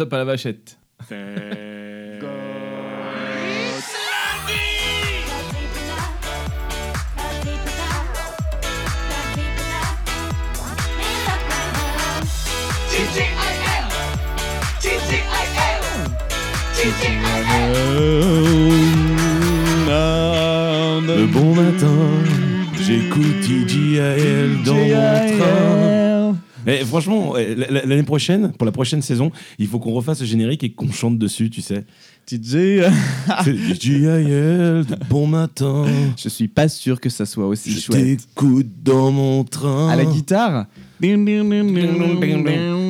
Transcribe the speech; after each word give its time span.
Top 0.00 0.14
à 0.14 0.16
la 0.16 0.24
vachette. 0.24 0.78
Le 21.10 21.26
bon 21.26 21.54
matin, 21.54 21.86
j'écoute 22.80 23.40
TGIL 23.42 24.62
dans 24.64 24.74
mon 24.74 24.88
train. 25.38 25.99
Franchement, 26.86 27.36
eh, 27.36 27.54
l'année 27.54 28.02
prochaine, 28.02 28.52
pour 28.52 28.66
la 28.66 28.72
prochaine 28.72 29.02
saison, 29.02 29.30
il 29.58 29.66
faut 29.66 29.78
qu'on 29.78 29.92
refasse 29.92 30.20
le 30.20 30.26
générique 30.26 30.64
et 30.64 30.70
qu'on 30.72 30.90
chante 30.90 31.18
dessus, 31.18 31.50
tu 31.50 31.62
sais. 31.62 31.84
De 34.84 34.96
bon 35.08 35.26
matin. 35.26 35.86
je 36.16 36.28
suis 36.28 36.48
pas 36.48 36.68
sûr 36.68 37.00
que 37.00 37.08
ça 37.08 37.26
soit 37.26 37.46
aussi 37.46 37.72
Je 37.72 37.80
chouette. 37.80 38.18
t'écoute 38.18 38.68
dans 38.84 39.10
mon 39.10 39.44
train. 39.44 39.88
À 39.88 39.96
la 39.96 40.04
guitare 40.04 40.66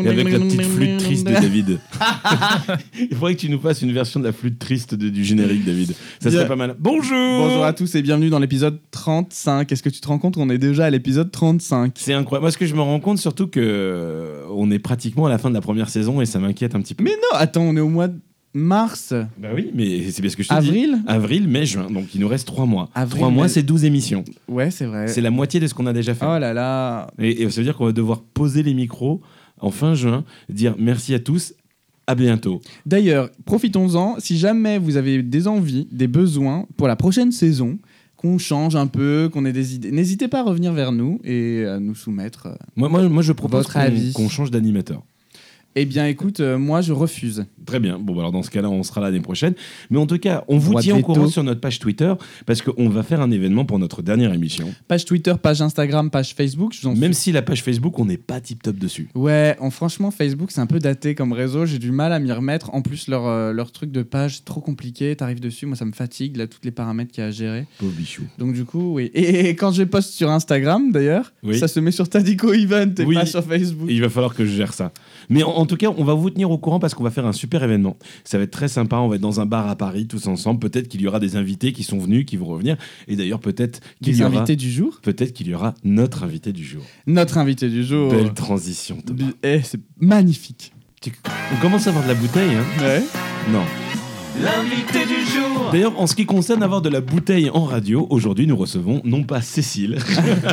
Et 0.04 0.08
avec 0.08 0.30
la 0.32 0.38
petite 0.40 0.62
flûte 0.62 0.96
triste 0.98 1.26
de 1.26 1.32
David. 1.32 1.78
Il 3.10 3.14
faudrait 3.16 3.34
que 3.34 3.40
tu 3.40 3.48
nous 3.50 3.60
fasses 3.60 3.82
une 3.82 3.92
version 3.92 4.18
de 4.20 4.24
la 4.24 4.32
flûte 4.32 4.58
triste 4.58 4.94
de- 4.94 5.08
du 5.10 5.24
générique, 5.24 5.64
David. 5.64 5.94
Ça 6.20 6.30
serait 6.30 6.48
pas 6.48 6.56
mal. 6.56 6.74
Bonjour 6.78 7.16
Bonjour 7.38 7.64
à 7.64 7.72
tous 7.72 7.94
et 7.94 8.02
bienvenue 8.02 8.28
dans 8.30 8.38
l'épisode 8.38 8.78
35. 8.90 9.70
Est-ce 9.70 9.82
que 9.82 9.88
tu 9.88 10.00
te 10.00 10.08
rends 10.08 10.18
compte 10.18 10.34
qu'on 10.34 10.50
est 10.50 10.58
déjà 10.58 10.86
à 10.86 10.90
l'épisode 10.90 11.30
35 11.30 11.92
C'est 11.96 12.14
incroyable. 12.14 12.44
Moi, 12.44 12.50
ce 12.50 12.58
que 12.58 12.66
je 12.66 12.74
me 12.74 12.82
rends 12.82 13.00
compte, 13.00 13.18
surtout 13.18 13.46
que 13.46 13.60
euh, 13.62 14.42
on 14.50 14.70
est 14.70 14.78
pratiquement 14.78 15.26
à 15.26 15.28
la 15.28 15.38
fin 15.38 15.48
de 15.50 15.54
la 15.54 15.60
première 15.60 15.88
saison 15.88 16.20
et 16.20 16.26
ça 16.26 16.38
m'inquiète 16.38 16.74
un 16.74 16.80
petit 16.80 16.94
peu. 16.94 17.04
Mais 17.04 17.10
non, 17.10 17.38
attends, 17.38 17.62
on 17.62 17.76
est 17.76 17.80
au 17.80 17.88
mois 17.88 18.08
de 18.08 18.18
mars, 18.54 19.14
Bah 19.38 19.48
oui, 19.54 19.70
mais 19.74 20.10
c'est 20.10 20.22
bien 20.22 20.30
ce 20.30 20.36
que 20.36 20.42
je 20.42 20.48
te 20.48 20.60
dis. 20.60 20.68
avril 20.68 20.98
Avril, 21.06 21.46
mai, 21.48 21.66
juin. 21.66 21.88
Donc 21.90 22.14
il 22.14 22.20
nous 22.20 22.28
reste 22.28 22.46
trois 22.46 22.66
mois. 22.66 22.90
Avril, 22.94 23.18
trois 23.20 23.30
mois, 23.30 23.48
c'est 23.48 23.62
12 23.62 23.84
émissions. 23.84 24.24
Ouais, 24.48 24.70
c'est 24.70 24.86
vrai. 24.86 25.06
C'est 25.08 25.20
la 25.20 25.30
moitié 25.30 25.60
de 25.60 25.66
ce 25.66 25.74
qu'on 25.74 25.86
a 25.86 25.92
déjà 25.92 26.14
fait. 26.14 26.26
Oh 26.28 26.38
là 26.38 26.52
là. 26.52 27.08
Et, 27.18 27.42
et 27.42 27.50
ça 27.50 27.60
veut 27.60 27.64
dire 27.64 27.76
qu'on 27.76 27.86
va 27.86 27.92
devoir 27.92 28.20
poser 28.22 28.62
les 28.62 28.74
micros 28.74 29.20
en 29.60 29.70
fin 29.70 29.94
juin, 29.94 30.24
dire 30.48 30.74
merci 30.78 31.14
à 31.14 31.18
tous, 31.20 31.52
à 32.06 32.14
bientôt. 32.14 32.60
D'ailleurs, 32.86 33.30
profitons-en. 33.44 34.16
Si 34.18 34.36
jamais 34.38 34.78
vous 34.78 34.96
avez 34.96 35.22
des 35.22 35.46
envies, 35.46 35.86
des 35.92 36.08
besoins 36.08 36.66
pour 36.76 36.88
la 36.88 36.96
prochaine 36.96 37.30
saison, 37.30 37.78
qu'on 38.16 38.36
change 38.38 38.74
un 38.76 38.86
peu, 38.86 39.30
qu'on 39.32 39.44
ait 39.44 39.52
des 39.52 39.74
idées, 39.76 39.92
n'hésitez 39.92 40.28
pas 40.28 40.40
à 40.40 40.42
revenir 40.42 40.72
vers 40.72 40.92
nous 40.92 41.20
et 41.24 41.64
à 41.66 41.78
nous 41.78 41.94
soumettre. 41.94 42.46
euh, 42.48 42.54
Moi, 42.76 42.88
moi, 42.88 43.08
moi 43.08 43.22
je 43.22 43.32
propose 43.32 43.60
Votre 43.60 43.74
qu'on 43.74 43.80
avis. 43.80 44.12
qu'on 44.12 44.28
change 44.28 44.50
d'animateur. 44.50 45.02
Eh 45.76 45.84
bien, 45.84 46.06
écoute, 46.06 46.40
euh, 46.40 46.58
moi, 46.58 46.80
je 46.80 46.92
refuse. 46.92 47.46
Très 47.64 47.78
bien. 47.78 47.96
Bon, 48.00 48.12
bah 48.14 48.20
alors 48.22 48.32
dans 48.32 48.42
ce 48.42 48.50
cas-là, 48.50 48.68
on 48.68 48.82
sera 48.82 49.00
là 49.00 49.06
l'année 49.08 49.20
prochaine. 49.22 49.54
Mais 49.88 49.98
en 49.98 50.06
tout 50.06 50.18
cas, 50.18 50.42
on 50.48 50.58
vous 50.58 50.70
Droit 50.70 50.82
tient 50.82 50.94
au 50.94 50.96
veto. 50.98 51.12
courant 51.12 51.28
sur 51.28 51.44
notre 51.44 51.60
page 51.60 51.78
Twitter 51.78 52.12
parce 52.44 52.60
qu'on 52.60 52.88
va 52.88 53.04
faire 53.04 53.20
un 53.20 53.30
événement 53.30 53.64
pour 53.64 53.78
notre 53.78 54.02
dernière 54.02 54.34
émission. 54.34 54.74
Page 54.88 55.04
Twitter, 55.04 55.34
page 55.40 55.62
Instagram, 55.62 56.10
page 56.10 56.34
Facebook. 56.34 56.72
je 56.74 56.80
vous 56.82 56.88
en 56.88 56.96
Même 56.96 57.12
si 57.12 57.30
la 57.30 57.42
page 57.42 57.62
Facebook, 57.62 57.96
on 58.00 58.04
n'est 58.06 58.16
pas 58.16 58.40
tip 58.40 58.62
top 58.64 58.76
dessus. 58.78 59.08
Ouais, 59.14 59.56
en, 59.60 59.70
franchement, 59.70 60.10
Facebook, 60.10 60.50
c'est 60.50 60.60
un 60.60 60.66
peu 60.66 60.80
daté 60.80 61.14
comme 61.14 61.32
réseau. 61.32 61.66
J'ai 61.66 61.78
du 61.78 61.92
mal 61.92 62.12
à 62.12 62.18
m'y 62.18 62.32
remettre. 62.32 62.74
En 62.74 62.82
plus, 62.82 63.06
leur, 63.06 63.26
euh, 63.28 63.52
leur 63.52 63.70
truc 63.70 63.92
de 63.92 64.02
page, 64.02 64.44
trop 64.44 64.60
compliqué. 64.60 65.14
T'arrives 65.14 65.40
dessus, 65.40 65.66
moi, 65.66 65.76
ça 65.76 65.84
me 65.84 65.92
fatigue, 65.92 66.36
là, 66.36 66.48
tous 66.48 66.58
les 66.64 66.72
paramètres 66.72 67.12
qu'il 67.12 67.22
y 67.22 67.24
a 67.24 67.28
à 67.28 67.30
gérer. 67.30 67.66
Pauvre 67.78 67.92
bichou. 67.92 68.22
Donc, 68.38 68.54
du 68.54 68.64
coup, 68.64 68.94
oui. 68.94 69.12
Et, 69.14 69.50
quand 69.50 69.70
je 69.70 69.84
poste 69.84 70.10
sur 70.14 70.30
Instagram, 70.32 70.90
d'ailleurs, 70.90 71.32
Oui. 71.44 71.58
ça 71.60 71.68
se 71.68 71.78
met 71.78 71.92
sur 71.92 72.08
Tadico 72.08 72.52
Event 72.52 72.92
et 72.98 73.04
Oui. 73.04 73.14
pas 73.14 73.26
sur 73.26 73.44
Facebook. 73.44 73.88
Et 73.88 73.94
il 73.94 74.00
va 74.00 74.08
falloir 74.08 74.34
que 74.34 74.44
je 74.44 74.56
gère 74.56 74.72
ça. 74.74 74.90
Mais 75.30 75.42
en, 75.42 75.50
en 75.50 75.64
tout 75.66 75.76
cas, 75.76 75.88
on 75.96 76.04
va 76.04 76.12
vous 76.14 76.28
tenir 76.30 76.50
au 76.50 76.58
courant 76.58 76.78
parce 76.78 76.94
qu'on 76.94 77.04
va 77.04 77.10
faire 77.10 77.26
un 77.26 77.32
super 77.32 77.62
événement. 77.62 77.96
Ça 78.24 78.36
va 78.36 78.44
être 78.44 78.50
très 78.50 78.68
sympa. 78.68 78.96
On 78.96 79.08
va 79.08 79.16
être 79.16 79.22
dans 79.22 79.40
un 79.40 79.46
bar 79.46 79.68
à 79.68 79.76
Paris 79.76 80.06
tous 80.06 80.26
ensemble. 80.26 80.60
Peut-être 80.60 80.88
qu'il 80.88 81.00
y 81.00 81.08
aura 81.08 81.20
des 81.20 81.36
invités 81.36 81.72
qui 81.72 81.82
sont 81.84 81.98
venus, 81.98 82.26
qui 82.26 82.36
vont 82.36 82.46
revenir. 82.46 82.76
Et 83.08 83.16
d'ailleurs, 83.16 83.40
peut-être 83.40 83.80
qu'il 84.02 84.16
y 84.16 84.22
aura. 84.22 84.36
invités 84.36 84.56
du 84.56 84.70
jour? 84.70 84.98
Peut-être 85.02 85.32
qu'il 85.32 85.48
y 85.48 85.54
aura 85.54 85.74
notre 85.84 86.24
invité 86.24 86.52
du 86.52 86.64
jour. 86.64 86.82
Notre 87.06 87.38
invité 87.38 87.68
du 87.68 87.84
jour. 87.84 88.10
Belle 88.10 88.34
transition. 88.34 88.98
Thomas. 89.06 89.30
Eh, 89.42 89.60
c'est 89.62 89.80
magnifique. 89.98 90.72
On 91.52 91.60
commence 91.62 91.86
à 91.86 91.90
avoir 91.90 92.04
de 92.04 92.08
la 92.10 92.14
bouteille, 92.14 92.54
hein? 92.54 92.64
Ouais. 92.82 93.02
Non. 93.50 93.64
L'invité 94.38 95.04
du 95.06 95.24
jour 95.26 95.70
D'ailleurs, 95.72 95.98
en 96.00 96.06
ce 96.06 96.14
qui 96.14 96.24
concerne 96.24 96.62
avoir 96.62 96.80
de 96.80 96.88
la 96.88 97.00
bouteille 97.00 97.50
en 97.50 97.64
radio, 97.64 98.06
aujourd'hui 98.10 98.46
nous 98.46 98.56
recevons 98.56 99.00
non 99.04 99.22
pas 99.24 99.40
Cécile, 99.42 99.98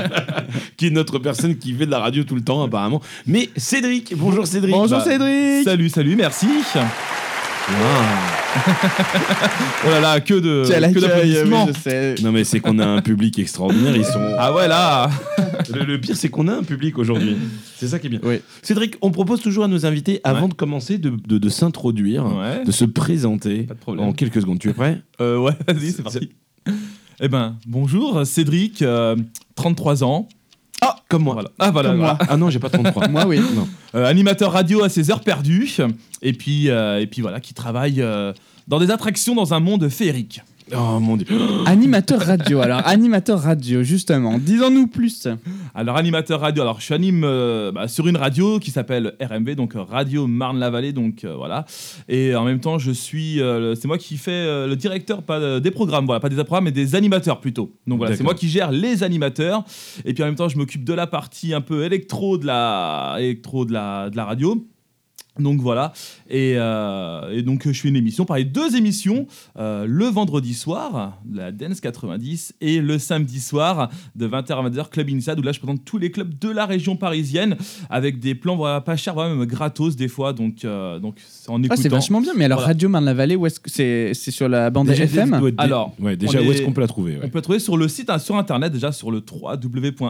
qui 0.77 0.87
est 0.87 0.91
notre 0.91 1.19
personne 1.19 1.57
qui 1.57 1.73
fait 1.73 1.85
de 1.85 1.91
la 1.91 1.99
radio 1.99 2.23
tout 2.23 2.35
le 2.35 2.41
temps 2.41 2.63
apparemment, 2.63 3.01
mais 3.25 3.49
Cédric. 3.55 4.13
Bonjour 4.15 4.47
Cédric. 4.47 4.73
Bonjour 4.73 4.97
Bah, 4.97 5.03
Cédric. 5.03 5.63
Salut, 5.63 5.89
salut, 5.89 6.15
merci. 6.15 6.47
Oh 9.85 9.89
là 9.89 9.99
là, 9.99 10.19
que 10.21 10.33
de 10.33 10.63
que 10.93 10.99
d'applaudissements. 10.99 11.65
oui, 11.65 11.73
je 11.75 11.79
sais. 11.89 12.15
Non 12.23 12.31
mais 12.31 12.43
c'est 12.43 12.59
qu'on 12.59 12.79
a 12.79 12.85
un 12.85 13.01
public 13.01 13.37
extraordinaire, 13.39 13.95
ils 13.95 14.05
sont... 14.05 14.35
Ah 14.37 14.53
ouais 14.53 14.67
là. 14.67 15.09
Le, 15.73 15.83
le 15.85 15.99
pire 15.99 16.15
c'est 16.15 16.29
qu'on 16.29 16.47
a 16.47 16.53
un 16.53 16.63
public 16.63 16.97
aujourd'hui. 16.97 17.37
C'est 17.77 17.87
ça 17.87 17.99
qui 17.99 18.07
est 18.07 18.09
bien. 18.09 18.19
Oui. 18.23 18.41
Cédric, 18.61 18.95
on 19.01 19.11
propose 19.11 19.41
toujours 19.41 19.63
à 19.63 19.67
nos 19.67 19.85
invités, 19.85 20.19
avant 20.23 20.43
Ouais. 20.43 20.47
de 20.49 20.53
commencer, 20.53 20.97
de, 20.97 21.09
de- 21.27 21.37
de 21.37 21.49
s'introduire, 21.49 22.25
Ouais. 22.25 22.63
de 22.65 22.71
se 22.71 22.85
présenter 22.85 23.63
Pas 23.63 23.73
de 23.75 23.79
problème. 23.79 24.05
en 24.07 24.13
quelques 24.13 24.41
secondes. 24.41 24.59
Tu 24.59 24.69
es 24.69 24.73
prêt? 24.73 25.01
Euh, 25.21 25.37
ouais, 25.37 25.53
vas-y, 25.67 25.91
c'est 25.91 26.03
parti. 26.03 26.29
Eh 27.19 27.27
ben, 27.27 27.55
bonjour, 27.65 28.25
Cédric, 28.25 28.81
euh, 28.81 29.15
33 29.55 30.03
ans. 30.03 30.27
Ah, 30.81 30.97
comme 31.09 31.23
moi. 31.23 31.33
Voilà. 31.33 31.49
Ah 31.59 31.71
voilà. 31.71 31.89
Comme 31.89 31.97
voilà. 31.99 32.17
Ah 32.29 32.37
non, 32.37 32.49
j'ai 32.49 32.59
pas 32.59 32.69
33. 32.69 33.07
Moi, 33.09 33.25
oui. 33.25 33.39
non. 33.55 33.67
Euh, 33.95 34.05
animateur 34.05 34.51
radio 34.51 34.83
à 34.83 34.89
ses 34.89 35.09
heures 35.09 35.21
perdues. 35.21 35.77
Et 36.21 36.33
puis, 36.33 36.69
euh, 36.69 37.01
et 37.01 37.07
puis 37.07 37.21
voilà, 37.21 37.39
qui 37.39 37.53
travaille 37.53 38.01
euh, 38.01 38.33
dans 38.67 38.79
des 38.79 38.91
attractions 38.91 39.35
dans 39.35 39.53
un 39.53 39.59
monde 39.59 39.89
féerique. 39.89 40.41
Oh 40.75 40.99
mon 40.99 41.15
dieu. 41.15 41.25
Animateur 41.65 42.19
radio. 42.19 42.59
Alors, 42.59 42.81
animateur 42.85 43.39
radio, 43.39 43.83
justement. 43.83 44.37
Disons-nous 44.37 44.87
plus. 44.87 45.27
Alors, 45.73 45.95
animateur 45.95 46.41
radio, 46.41 46.63
alors 46.63 46.79
je 46.79 46.85
suis 46.85 46.93
anime 46.93 47.23
euh, 47.23 47.71
bah, 47.71 47.87
sur 47.87 48.07
une 48.07 48.17
radio 48.17 48.59
qui 48.59 48.71
s'appelle 48.71 49.13
RMV, 49.21 49.55
donc 49.55 49.75
euh, 49.75 49.81
Radio 49.81 50.27
Marne-la-Vallée, 50.27 50.91
donc 50.91 51.23
euh, 51.23 51.35
voilà. 51.35 51.65
Et 52.09 52.35
en 52.35 52.43
même 52.43 52.59
temps, 52.59 52.79
je 52.79 52.91
suis, 52.91 53.41
euh, 53.41 53.75
c'est 53.75 53.87
moi 53.87 53.97
qui 53.97 54.17
fais 54.17 54.67
le 54.67 54.75
directeur, 54.75 55.23
pas 55.23 55.59
des 55.59 55.71
programmes, 55.71 56.05
voilà, 56.05 56.19
pas 56.19 56.29
des 56.29 56.35
programmes, 56.35 56.65
mais 56.65 56.71
des 56.71 56.95
animateurs 56.95 57.39
plutôt. 57.39 57.73
Donc 57.85 57.99
voilà, 57.99 58.15
c'est 58.15 58.23
moi 58.23 58.35
qui 58.35 58.49
gère 58.49 58.71
les 58.71 59.03
animateurs. 59.03 59.63
Et 60.03 60.13
puis 60.13 60.23
en 60.23 60.25
même 60.25 60.35
temps, 60.35 60.49
je 60.49 60.57
m'occupe 60.57 60.83
de 60.83 60.93
la 60.93 61.07
partie 61.07 61.53
un 61.53 61.61
peu 61.61 61.85
électro 61.85 62.37
de 62.37 62.45
la, 62.45 63.15
électro 63.19 63.65
de 63.65 63.71
la, 63.71 64.09
de 64.09 64.17
la 64.17 64.25
radio. 64.25 64.67
Donc 65.39 65.59
voilà, 65.61 65.93
et, 66.29 66.53
euh, 66.57 67.31
et 67.35 67.41
donc 67.43 67.67
je 67.67 67.79
fais 67.79 67.87
une 67.89 67.95
émission, 67.95 68.25
pareil, 68.25 68.45
deux 68.45 68.75
émissions, 68.75 69.27
euh, 69.57 69.85
le 69.87 70.05
vendredi 70.05 70.53
soir, 70.53 71.17
la 71.31 71.51
Dance 71.51 71.79
90, 71.81 72.55
et 72.61 72.79
le 72.81 72.97
samedi 72.99 73.39
soir, 73.39 73.89
de 74.15 74.27
20h 74.27 74.51
à 74.53 74.69
20h, 74.69 74.89
Club 74.89 75.09
Inside, 75.09 75.39
où 75.39 75.41
là 75.41 75.51
je 75.51 75.59
présente 75.59 75.83
tous 75.85 75.97
les 75.97 76.11
clubs 76.11 76.37
de 76.39 76.49
la 76.49 76.65
région 76.65 76.95
parisienne, 76.95 77.55
avec 77.89 78.19
des 78.19 78.35
plans 78.35 78.55
voilà, 78.55 78.81
pas 78.81 78.95
chers, 78.97 79.13
vraiment 79.13 79.35
même 79.35 79.45
gratos 79.45 79.95
des 79.95 80.07
fois, 80.07 80.33
donc, 80.33 80.65
euh, 80.65 80.99
donc 80.99 81.15
c'est 81.27 81.49
en 81.49 81.55
Ah, 81.55 81.65
écoutant. 81.65 81.81
c'est 81.81 81.89
vachement 81.89 82.21
bien. 82.21 82.33
Mais 82.35 82.45
alors, 82.45 82.59
Voilà. 82.59 82.73
Radio 82.73 82.89
Marne-la-Vallée, 82.89 83.35
où 83.35 83.45
est-ce 83.45 83.59
que 83.59 83.69
c'est 83.69 84.11
c'est 84.13 84.31
sur 84.31 84.49
la 84.49 84.69
bande 84.69 84.87
Déjà, 84.87 85.03
FM 85.05 85.33
être- 85.33 85.53
Alors, 85.57 85.93
ouais, 85.99 86.15
déjà, 86.17 86.39
on 86.41 86.45
où 86.47 86.51
est-ce 86.51 86.61
est- 86.61 86.65
qu'on 86.65 86.71
peut 86.73 86.81
la 86.81 86.87
trouver 86.87 87.13
ouais. 87.17 87.21
On 87.23 87.29
peut 87.29 87.41
trouver 87.41 87.59
sur 87.59 87.77
le 87.77 87.87
site, 87.87 88.09
hein, 88.09 88.19
sur 88.19 88.35
internet, 88.37 88.71
déjà 88.73 88.91
sur 88.91 89.11
le 89.11 89.21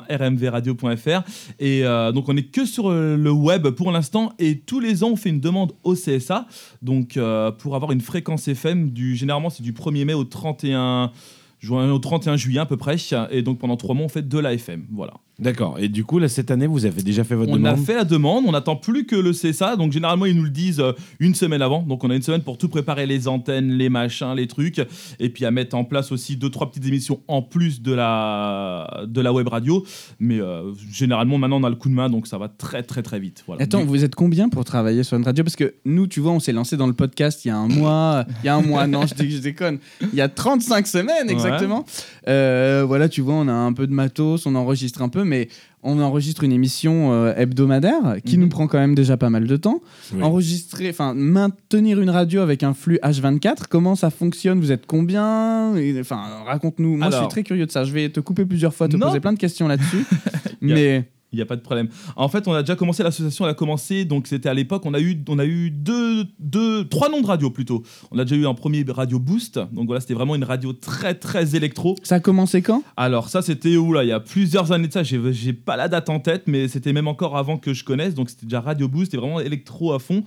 www.rmvradio.fr. 0.08 1.22
Et 1.60 1.84
euh, 1.86 2.12
donc, 2.12 2.30
on 2.30 2.34
n'est 2.34 2.44
que 2.44 2.66
sur 2.66 2.90
euh, 2.90 3.16
le 3.18 3.32
web 3.32 3.68
pour 3.70 3.92
l'instant. 3.92 4.34
Et 4.40 4.60
tous 4.60 4.80
les 4.80 5.04
ans, 5.04 5.10
fait 5.18 5.30
une 5.30 5.40
demande 5.40 5.74
au 5.84 5.94
CSA. 5.94 6.48
Donc, 6.82 7.18
euh, 7.18 7.52
pour 7.52 7.76
avoir 7.76 7.92
une 7.92 8.02
fréquence 8.02 8.48
FM, 8.48 8.92
du, 8.92 9.16
généralement, 9.16 9.50
c'est 9.50 9.64
du 9.64 9.74
1er 9.74 10.06
mai 10.06 10.14
au 10.14 10.24
31, 10.24 11.12
juin, 11.60 11.92
au 11.92 12.00
31 12.00 12.38
juillet 12.38 12.60
à 12.60 12.66
peu 12.66 12.78
près. 12.78 12.96
Et 13.32 13.42
donc, 13.42 13.60
pendant 13.60 13.78
trois 13.78 13.96
mois, 13.96 14.06
on 14.06 14.10
fait 14.10 14.28
de 14.28 14.40
la 14.40 14.54
FM. 14.54 14.86
Voilà. 14.92 15.14
D'accord. 15.40 15.78
Et 15.80 15.88
du 15.88 16.04
coup, 16.04 16.18
là, 16.18 16.28
cette 16.30 16.50
année, 16.50 16.66
vous 16.66 16.86
avez 16.86 17.04
déjà 17.04 17.24
fait 17.24 17.36
votre 17.36 17.52
On 17.52 17.56
a 17.56 17.58
demande 17.74 17.86
fait 17.86 17.94
la 17.96 18.04
demande, 18.06 18.46
on 18.48 18.52
n'attend 18.54 18.76
plus 18.76 19.06
que 19.06 19.16
le 19.16 19.32
CSA. 19.34 19.76
Donc 19.76 19.92
généralement 19.92 20.26
ils 20.26 20.36
nous 20.36 20.44
le 20.44 20.50
disent 20.50 20.80
euh, 20.80 20.94
une 21.20 21.36
semaine 21.36 21.62
avant. 21.62 21.84
Donc 21.84 22.04
on 22.04 22.10
a 22.10 22.16
une 22.16 22.22
semaine 22.24 22.42
pour 22.42 22.58
tout 22.58 22.70
préparer 22.70 23.06
les 23.06 23.28
antennes, 23.28 23.70
les 23.72 23.90
machins, 23.90 24.34
les 24.36 24.48
trucs, 24.48 24.82
et 25.20 25.30
puis 25.30 25.46
à 25.46 25.52
mettre 25.52 25.76
en 25.76 25.84
place 25.84 26.12
aussi 26.12 26.38
deux 26.38 26.50
trois 26.50 26.70
petites 26.72 26.86
émissions 26.88 27.20
en 27.28 27.42
plus 27.44 27.82
de 27.82 27.94
la 27.94 29.04
de 29.08 29.22
la 29.22 29.32
web 29.32 29.48
radio. 29.48 29.86
Mais 30.20 30.40
euh, 30.40 30.74
généralement 30.92 31.38
maintenant 31.38 31.62
on 31.62 31.64
a 31.64 31.70
le 31.70 31.76
coup 31.76 31.90
de 31.90 31.94
main, 31.94 32.10
donc 32.10 32.26
ça 32.28 32.38
va 32.38 32.48
très 32.48 32.82
très 32.84 33.04
très 33.04 33.20
vite. 33.20 33.44
Voilà. 33.46 33.62
Attends, 33.64 33.84
vous 33.86 34.04
êtes 34.04 34.16
combien 34.16 34.50
pour 34.50 34.66
travailler 34.66 35.04
sur 35.04 35.18
une 35.18 35.24
radio? 35.24 35.44
Parce 35.44 35.56
que 35.56 35.76
nous, 35.86 36.08
tu 36.08 36.20
vois, 36.20 36.32
on 36.32 36.40
s'est 36.40 36.52
lancé 36.54 36.78
dans 36.78 36.88
le 36.88 36.94
podcast 36.94 37.46
il 37.46 37.50
y 37.50 37.52
a 37.52 37.58
un 37.58 37.68
mois. 37.68 38.26
Il 38.44 38.48
y 38.48 38.50
a 38.50 38.56
un 38.56 38.62
mois, 38.62 38.88
non, 38.88 39.06
je, 39.06 39.14
dé- 39.14 39.30
je 39.30 39.38
déconne. 39.40 39.78
Il 40.02 40.16
y 40.18 40.22
a 40.22 40.30
35 40.30 40.88
semaines 40.88 41.30
exactement. 41.30 41.86
Euh, 42.28 42.84
voilà, 42.88 43.08
tu 43.08 43.22
vois, 43.22 43.36
on 43.36 43.48
a 43.48 43.54
un 43.54 43.74
peu 43.74 43.86
de 43.88 43.94
matos, 43.94 44.46
on 44.46 44.56
enregistre 44.56 45.02
un 45.02 45.10
peu, 45.10 45.24
mais 45.28 45.48
on 45.84 46.00
enregistre 46.02 46.44
une 46.44 46.52
émission 46.52 47.14
euh, 47.14 47.34
hebdomadaire 47.38 48.18
qui 48.26 48.36
Mhm. 48.38 48.44
nous 48.44 48.50
prend 48.50 48.68
quand 48.68 48.80
même 48.80 48.96
déjà 48.96 49.16
pas 49.18 49.30
mal 49.30 49.46
de 49.48 49.56
temps. 49.58 49.82
Oui. 50.14 50.24
Enregistrer, 50.24 50.90
enfin, 50.90 51.14
maintenir 51.14 52.02
une 52.02 52.10
radio 52.10 52.42
avec 52.42 52.64
un 52.64 52.74
flux 52.74 52.98
H24, 53.04 53.68
comment 53.70 53.96
ça 53.96 54.10
fonctionne 54.10 54.60
Vous 54.60 54.72
êtes 54.72 54.86
combien? 54.88 55.74
Enfin, 56.00 56.22
raconte-nous. 56.46 56.98
Moi, 56.98 57.10
je 57.12 57.18
suis 57.18 57.28
très 57.28 57.44
curieux 57.44 57.66
de 57.66 57.72
ça. 57.72 57.84
Je 57.84 57.92
vais 57.94 58.10
te 58.10 58.20
couper 58.20 58.46
plusieurs 58.46 58.74
fois, 58.74 58.88
te 58.88 58.98
Non. 58.98 59.08
poser 59.08 59.20
plein 59.20 59.34
de 59.34 59.40
questions 59.40 59.68
là-dessus. 59.68 60.04
Mais 60.62 61.08
Il 61.34 61.36
n'y 61.36 61.42
a 61.42 61.46
pas 61.46 61.58
de 61.58 61.62
problème. 61.62 61.90
En 62.16 62.30
fait, 62.30 62.48
on 62.48 62.54
a 62.54 62.62
déjà 62.64 62.76
commencé 62.78 63.04
l'association, 63.04 63.44
elle 63.46 63.52
a 63.52 63.54
commencé, 63.54 64.06
donc 64.06 64.28
c'était 64.28 64.48
à 64.48 64.54
l'époque, 64.54 64.86
on 64.86 64.94
a 64.94 65.00
eu, 65.02 65.22
on 65.28 65.40
a 65.40 65.46
eu 65.46 65.70
deux, 65.72 66.26
deux, 66.40 66.86
trois 66.88 67.10
noms 67.10 67.20
de 67.22 67.28
radio 67.28 67.50
plutôt. 67.50 67.84
On 68.12 68.18
a 68.20 68.24
déjà 68.24 68.38
eu 68.38 68.48
un 68.48 68.54
premier 68.54 68.86
radio 68.88 69.20
Boost, 69.20 69.60
donc 69.74 69.88
voilà, 69.88 70.00
c'était 70.00 70.14
vraiment 70.14 70.36
une 70.36 70.46
radio 70.46 70.72
très 70.72 71.16
très 71.16 71.56
électro. 71.56 71.96
Ça 72.04 72.16
a 72.16 72.20
commencé 72.22 72.62
quand? 72.62 72.82
Alors 72.96 73.28
ça, 73.28 73.42
c'était 73.42 73.76
où 73.76 73.92
là 73.92 74.04
Il 74.06 74.08
y 74.10 74.14
a 74.14 74.22
plusieurs 74.22 74.72
années 74.72 74.88
de 74.88 74.94
ça. 74.94 75.04
J'ai, 75.04 75.20
j'ai 75.34 75.52
pas 75.54 75.76
la 75.76 75.90
date 75.90 76.10
en 76.10 76.20
tête, 76.22 76.44
mais 76.48 76.68
c'était 76.70 76.94
même 76.94 77.08
encore 77.10 77.36
avant 77.38 77.58
que 77.58 77.74
je 77.74 77.84
connaisse, 77.84 78.14
donc 78.14 78.30
c'était 78.30 78.46
déjà 78.46 78.62
radio 78.62 78.88
Boost, 78.88 79.12
c'était 79.12 79.18
vraiment 79.22 79.42
électro 79.42 79.92
à 79.94 80.00
fond. 80.00 80.24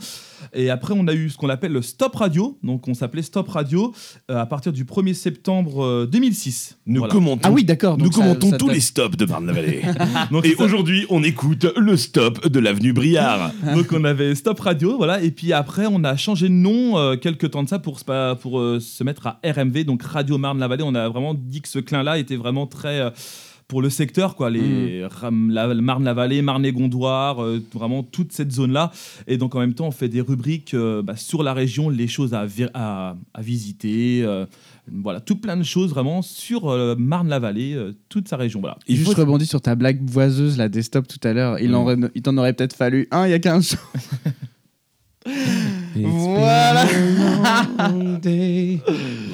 Et 0.53 0.69
après, 0.69 0.93
on 0.97 1.07
a 1.09 1.15
eu 1.15 1.31
ce 1.31 1.37
qu'on 1.39 1.49
appelle 1.49 1.73
le 1.73 1.81
Stop 1.83 2.17
Radio, 2.17 2.59
donc 2.63 2.87
on 2.89 2.95
s'appelait 2.95 3.23
Stop 3.23 3.49
Radio 3.49 3.95
euh, 4.31 4.39
à 4.39 4.45
partir 4.47 4.73
du 4.73 4.85
1er 4.85 5.15
septembre 5.15 5.83
euh, 5.85 6.07
2006. 6.07 6.79
Nous 6.87 6.99
Voilà. 6.99 7.13
commentons, 7.15 7.49
Ah 7.49 7.53
oui, 7.53 7.65
d'accord. 7.65 7.97
nous 7.97 8.13
ça- 8.13 8.21
commentons 8.21 8.51
ça 8.51 8.59
tous 8.59 8.67
date- 8.67 8.75
les 8.75 8.81
stops 8.81 9.17
de 9.17 9.25
Marne-la-Vallée. 9.25 9.81
Et 10.45 10.55
ça- 10.55 10.63
aujourd'hui, 10.91 11.07
on 11.09 11.23
écoute 11.23 11.67
le 11.77 11.97
stop 11.97 12.49
de 12.49 12.59
l'avenue 12.59 12.93
Briard. 12.93 13.53
Donc 13.77 13.93
on 13.93 14.03
avait 14.05 14.35
Stop 14.35 14.59
Radio, 14.61 14.97
voilà, 14.97 15.23
et 15.23 15.31
puis 15.31 15.53
après 15.53 15.87
on 15.87 16.03
a 16.03 16.17
changé 16.17 16.49
de 16.49 16.55
nom 16.55 16.99
euh, 16.99 17.17
quelques 17.17 17.51
temps 17.53 17.63
de 17.63 17.69
ça 17.69 17.79
pour, 17.79 18.01
se- 18.01 18.35
pour 18.35 18.59
euh, 18.59 18.81
se 18.81 19.05
mettre 19.05 19.27
à 19.29 19.41
RMV, 19.45 19.85
donc 19.85 20.03
Radio 20.03 20.37
Marne-la-Vallée. 20.37 20.83
On 20.85 20.95
a 20.97 21.09
vraiment 21.09 21.35
dit 21.35 21.61
que 21.61 21.69
ce 21.69 21.79
clin-là 21.79 22.19
était 22.19 22.35
vraiment 22.37 22.67
très 22.67 23.01
euh, 23.01 23.11
pour 23.69 23.83
le 23.83 23.89
secteur, 23.91 24.35
quoi, 24.35 24.51
les 24.51 25.05
Ram- 25.07 25.51
la, 25.53 25.73
Marne-la-Vallée, 25.75 26.43
Marne-et-Gondoire, 26.43 27.41
euh, 27.45 27.63
vraiment 27.73 28.03
toute 28.03 28.33
cette 28.33 28.51
zone-là. 28.51 28.91
Et 29.29 29.37
donc 29.37 29.55
en 29.55 29.61
même 29.61 29.75
temps 29.75 29.87
on 29.87 29.93
fait 29.93 30.09
des 30.09 30.21
rubriques 30.21 30.75
euh, 30.75 31.03
bah, 31.03 31.15
sur 31.17 31.45
la 31.45 31.55
région, 31.55 31.89
les 31.89 32.09
choses 32.09 32.35
à, 32.35 32.47
vi- 32.47 32.69
à, 32.75 33.15
à 33.33 33.43
visiter, 33.43 34.23
euh, 34.25 34.45
voilà, 34.93 35.21
tout 35.21 35.37
plein 35.37 35.57
de 35.57 35.63
choses 35.63 35.91
vraiment 35.91 36.23
sur 36.23 36.69
euh, 36.71 36.95
Marne-la-Vallée, 36.99 37.75
euh, 37.75 37.93
toute 38.09 38.29
sa 38.29 38.37
région, 38.37 38.61
voilà. 38.61 38.79
Il 38.89 38.97
Juste 38.97 39.15
faut- 39.15 39.21
rebondis 39.21 39.47
sur 39.47 39.61
ta 39.61 39.75
blague 39.75 40.01
voiseuse 40.09 40.57
là 40.59 40.69
des 40.69 40.83
stops 40.83 41.09
tout 41.09 41.27
à 41.29 41.33
l'heure. 41.33 41.59
Il, 41.61 41.75
en 41.75 41.83
aurait- 41.83 41.97
il 42.15 42.23
t'en 42.23 42.37
aurait 42.37 42.53
peut-être 42.53 42.75
fallu 42.75 43.07
un 43.11 43.27
il 43.27 43.31
y 43.31 43.35
a 43.35 43.39
15 43.39 43.71
jours. 43.71 43.79
Voilà. 45.95 46.87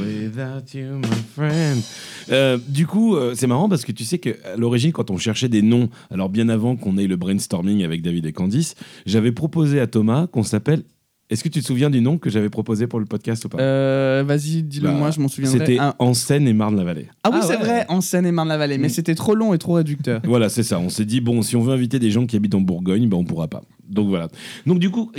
Without 0.01 0.75
you, 0.75 0.99
my 0.99 1.07
friend. 1.35 1.83
Euh, 2.31 2.59
du 2.69 2.87
coup, 2.87 3.15
euh, 3.17 3.35
c'est 3.37 3.47
marrant 3.47 3.69
parce 3.69 3.85
que 3.85 3.93
tu 3.93 4.05
sais 4.05 4.19
qu'à 4.19 4.33
l'origine, 4.57 4.93
quand 4.93 5.11
on 5.11 5.17
cherchait 5.19 5.49
des 5.49 5.63
noms, 5.63 5.89
alors 6.11 6.29
bien 6.29 6.49
avant 6.49 6.77
qu'on 6.77 6.97
ait 6.99 7.07
le 7.07 7.17
brainstorming 7.17 7.85
avec 7.85 8.03
David 8.03 8.27
et 8.27 8.33
Candice, 8.33 8.75
j'avais 9.07 9.33
proposé 9.33 9.81
à 9.81 9.87
Thomas 9.87 10.27
qu'on 10.27 10.43
s'appelle. 10.43 10.83
Est-ce 11.29 11.43
que 11.43 11.49
tu 11.49 11.61
te 11.61 11.67
souviens 11.67 11.91
du 11.91 12.01
nom 12.01 12.19
que 12.19 12.31
j'avais 12.31 12.49
proposé 12.51 12.87
pour 12.87 13.01
le 13.01 13.05
podcast 13.05 13.45
ou 13.45 13.49
pas 13.49 13.59
Euh, 13.61 14.23
Vas-y, 14.25 14.63
dis-le 14.63 14.89
Bah, 14.89 14.95
moi, 14.95 15.11
je 15.11 15.19
m'en 15.21 15.27
souviendrai. 15.27 15.59
C'était 15.59 15.77
Ah, 15.81 15.97
En 15.99 16.15
Seine 16.15 16.47
et 16.47 16.53
Marne-la-Vallée. 16.53 17.09
ah 17.25 17.31
oui, 17.33 17.39
Ah 17.41 17.45
c'est 17.45 17.57
ouais. 17.57 17.65
vrai, 17.65 17.87
en 17.89 18.01
Seine 18.01 18.27
et 18.27 18.33
Marne-la-Vallée, 18.33 18.79
mais 18.79 18.87
Mm. 18.87 18.91
c'était 18.91 19.15
trop 19.17 19.35
long 19.35 19.53
et 19.53 19.59
trop 19.59 19.73
réducteur. 19.75 20.21
Voilà, 20.25 20.49
c'est 20.49 20.63
ça. 20.63 20.79
On 20.79 20.89
s'est 20.89 21.05
dit, 21.05 21.21
bon, 21.21 21.43
si 21.43 21.57
on 21.57 21.63
veut 21.63 21.73
inviter 21.73 21.99
des 21.99 22.11
gens 22.13 22.27
qui 22.27 22.37
habitent 22.37 22.55
en 22.55 22.61
Bourgogne, 22.61 23.09
ben 23.09 23.17
on 23.17 23.25
pourra 23.25 23.49
pas. 23.49 23.63
Donc 23.89 24.09
voilà. 24.09 24.29
Donc 24.67 24.79
du 24.81 24.91
coup, 24.91 25.13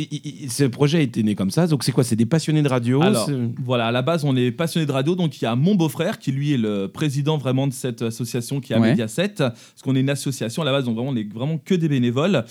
ce 0.49 0.65
projet 0.65 0.97
a 0.97 1.01
été 1.01 1.23
né 1.23 1.35
comme 1.35 1.51
ça. 1.51 1.67
Donc 1.67 1.83
c'est 1.85 1.91
quoi? 1.93 2.03
C'est 2.03 2.17
des 2.17 2.25
passionnés 2.25 2.61
de 2.61 2.67
radio 2.67 3.01
Alors, 3.01 3.29
voilà, 3.63 3.87
à 3.87 3.91
la 3.93 4.01
base, 4.01 4.23
on 4.25 4.35
est 4.35 4.51
passionné 4.51 4.85
de 4.85 4.91
radio. 4.91 5.15
Donc, 5.15 5.41
il 5.41 5.45
y 5.45 5.47
a 5.47 5.55
mon 5.55 5.75
beau-frère 5.75 6.19
qui, 6.19 6.31
lui, 6.33 6.53
est 6.53 6.57
le 6.57 6.87
président 6.87 7.37
vraiment 7.37 7.67
de 7.67 7.73
cette 7.73 8.01
association 8.01 8.59
qui 8.59 8.73
est 8.73 8.75
à 8.75 8.79
Ouais. 8.79 8.89
Mediaset. 8.91 9.29
Parce 9.37 9.81
qu'on 9.83 9.95
est 9.95 10.01
une 10.01 10.09
association 10.09 10.61
à 10.61 10.65
la 10.65 10.71
base, 10.73 10.83
donc 10.85 10.95
vraiment, 10.95 11.11
on 11.11 11.15
est 11.15 11.31
vraiment 11.33 11.57
que 11.57 11.75
des 11.75 11.87
bénévoles. 11.87 12.35
Euh, 12.35 12.43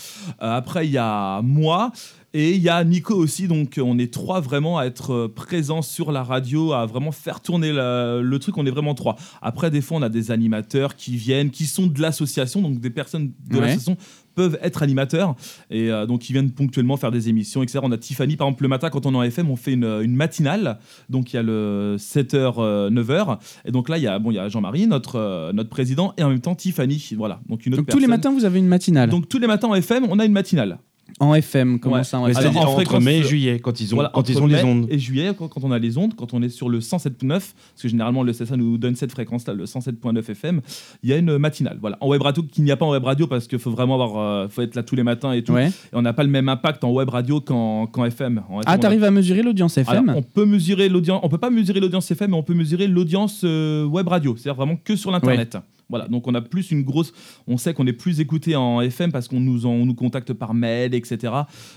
après, 0.57 0.87
il 0.87 0.93
y 0.93 0.99
a 0.99 1.41
moi. 1.43 1.93
Et 2.39 2.53
il 2.55 2.61
y 2.61 2.69
a 2.69 2.85
Nico 2.85 3.15
aussi, 3.15 3.49
donc 3.49 3.81
on 3.83 3.99
est 3.99 4.13
trois 4.13 4.41
vraiment 4.43 4.77
à 4.79 4.85
être 4.85 5.13
euh, 5.15 5.33
présents 5.35 5.81
sur 5.81 6.13
la 6.13 6.23
radio, 6.23 6.75
à 6.75 6.85
vraiment 6.85 7.11
faire 7.11 7.41
tourner 7.41 7.73
la- 7.73 8.21
le 8.21 8.39
truc, 8.39 8.59
on 8.59 8.67
est 8.67 8.71
vraiment 8.71 8.93
trois. 8.95 9.17
Après, 9.41 9.71
des 9.71 9.81
fois, 9.81 9.97
on 9.97 10.03
a 10.03 10.11
des 10.11 10.31
animateurs 10.31 10.97
qui 10.97 11.17
viennent, 11.17 11.49
qui 11.51 11.65
sont 11.65 11.87
de 11.87 11.99
l'association, 11.99 12.61
donc 12.61 12.79
des 12.79 12.91
personnes 12.91 13.33
de 13.49 13.55
Ouais. 13.55 13.61
l'association 13.63 13.97
peuvent 14.35 14.59
être 14.61 14.83
animateurs, 14.83 15.35
et 15.71 15.91
euh, 15.91 16.05
donc 16.05 16.29
ils 16.29 16.35
viennent 16.35 16.51
ponctuellement 16.51 16.99
faire 16.99 17.11
des 17.11 17.31
émissions, 17.31 17.63
etc. 17.63 17.79
On 17.83 17.91
a 17.91 17.97
Tiffany, 17.97 18.37
par 18.37 18.49
exemple, 18.49 18.65
le 18.65 18.69
matin, 18.69 18.91
quand 18.91 19.07
on 19.07 19.15
est 19.15 19.17
en 19.17 19.23
FM, 19.23 19.49
on 19.51 19.57
fait 19.57 19.73
une, 19.73 19.85
une 20.03 20.15
matinale, 20.15 20.79
donc 21.09 21.33
il 21.33 21.37
y 21.37 21.39
a 21.39 21.43
le 21.43 21.97
7h, 21.99 22.57
euh, 22.59 22.91
9h, 22.91 23.39
et 23.65 23.71
donc 23.73 23.89
là, 23.89 23.97
il 23.97 24.03
y 24.05 24.07
a, 24.09 24.19
bon, 24.19 24.31
il 24.31 24.35
y 24.35 24.39
a 24.39 24.47
Jean-Marie, 24.51 24.87
notre, 24.87 25.17
euh, 25.17 25.53
notre 25.55 25.71
président, 25.71 26.13
et 26.19 26.23
en 26.23 26.29
même 26.29 26.41
temps 26.41 26.55
Tiffany, 26.55 27.13
voilà. 27.17 27.41
Donc, 27.49 27.65
une 27.65 27.73
autre 27.73 27.83
Donc 27.85 27.89
tous 27.91 27.99
les 27.99 28.07
matins, 28.09 28.31
vous 28.31 28.45
avez 28.45 28.59
une 28.59 28.69
matinale. 28.69 29.09
Donc 29.09 29.27
tous 29.27 29.39
les 29.39 29.47
matins 29.47 29.69
en 29.69 29.75
FM, 29.75 30.07
on 30.11 30.19
a 30.19 30.27
une 30.27 30.33
matinale. 30.33 30.79
En 31.21 31.35
FM, 31.35 31.79
comment 31.81 31.97
Ouais. 31.97 32.05
ça 32.05 32.19
en 32.19 32.27
Mais 32.27 32.33
FM 32.33 32.41
Alors, 32.41 32.53
c'est-à-dire 32.53 32.69
en 32.69 32.73
entre 32.73 32.83
fréquence, 32.83 33.05
mai 33.05 33.19
et 33.19 33.23
juillet, 33.23 33.59
quand 33.61 33.81
ils 33.81 33.95
ont, 33.95 33.97
Voilà, 33.97 34.11
quand 34.13 34.29
ils 34.29 34.39
ont 34.41 34.47
les 34.47 34.63
ondes. 34.63 34.87
Et 34.91 34.99
juillet, 34.99 35.33
quand, 35.39 35.49
quand 35.49 35.65
on 35.65 35.71
a 35.73 35.79
les 35.79 35.97
ondes, 35.97 36.15
quand 36.15 36.35
on 36.35 36.43
est 36.43 36.49
sur 36.49 36.69
le 36.69 36.81
107.9, 36.81 37.29
parce 37.29 37.55
que 37.83 37.89
généralement 37.89 38.23
le 38.23 38.33
CSA 38.33 38.57
nous 38.57 38.77
donne 38.77 38.97
cette 38.97 39.13
fréquence-là, 39.13 39.55
le 39.55 39.65
107.9 39.65 40.19
FM, 40.31 40.61
il 41.03 41.11
y 41.11 41.13
a 41.13 41.17
une 41.17 41.39
matinale. 41.39 41.79
Voilà. 41.81 41.97
En 42.01 42.09
web 42.09 42.21
radio, 42.23 42.43
qu'il 42.43 42.65
n'y 42.65 42.71
a 42.71 42.77
pas 42.77 42.85
en 42.87 42.91
web 42.91 43.05
radio 43.05 43.27
parce 43.27 43.47
qu'il 43.47 43.59
faut 43.59 43.71
vraiment 43.71 43.95
avoir, 43.95 44.19
euh, 44.45 44.49
faut 44.49 44.63
être 44.63 44.75
là 44.75 44.83
tous 44.83 44.97
les 44.97 45.03
matins 45.05 45.33
et 45.33 45.43
tout. 45.43 45.53
Ouais. 45.53 45.69
Et 45.69 45.73
on 45.95 46.03
n'a 46.03 46.13
pas 46.13 46.23
le 46.25 46.29
même 46.31 46.49
impact 46.49 46.85
en 46.85 46.91
web 46.93 47.09
radio 47.09 47.41
qu'en 47.41 47.87
qu'en 47.87 48.05
FM. 48.05 48.43
En 48.51 48.61
FM, 48.61 48.63
Ah, 48.67 48.73
a- 48.73 48.79
t'arrives 48.79 49.05
à 49.05 49.11
mesurer 49.11 49.43
l'audience 49.43 49.79
FM 49.79 50.09
Alors, 50.11 50.17
on 50.19 50.23
peut 50.23 50.45
mesurer 50.45 50.89
l'audience, 50.89 51.21
on 51.23 51.29
peut 51.29 51.39
pas 51.39 51.51
mesurer 51.51 51.81
l'audience 51.81 52.11
FM, 52.11 52.33
mais 52.33 52.37
on 52.37 52.43
peut 52.43 52.55
mesurer 52.55 52.87
l'audience 52.87 53.41
euh, 53.45 53.85
web 53.85 54.07
radio, 54.09 54.35
c'est-à-dire 54.37 54.57
vraiment 54.57 54.77
que 54.77 54.97
sur 54.97 55.11
l'internet. 55.11 55.57
Voilà, 55.89 56.09
donc 56.09 56.27
on 56.27 56.35
a 56.35 56.41
plus 56.41 56.73
une 56.73 56.83
grosse, 56.83 57.13
on 57.47 57.57
sait 57.57 57.73
qu'on 57.73 57.87
est 57.87 57.93
plus 57.93 58.21
écouté 58.21 58.57
en 58.57 58.81
FM 58.81 59.13
parce 59.13 59.29
qu'on 59.29 59.41
nous 59.41 59.67
on 59.67 59.87
nous 59.87 59.95
contacte 59.95 60.33
par 60.33 60.53
mail, 60.53 60.95
etc. 60.95 61.33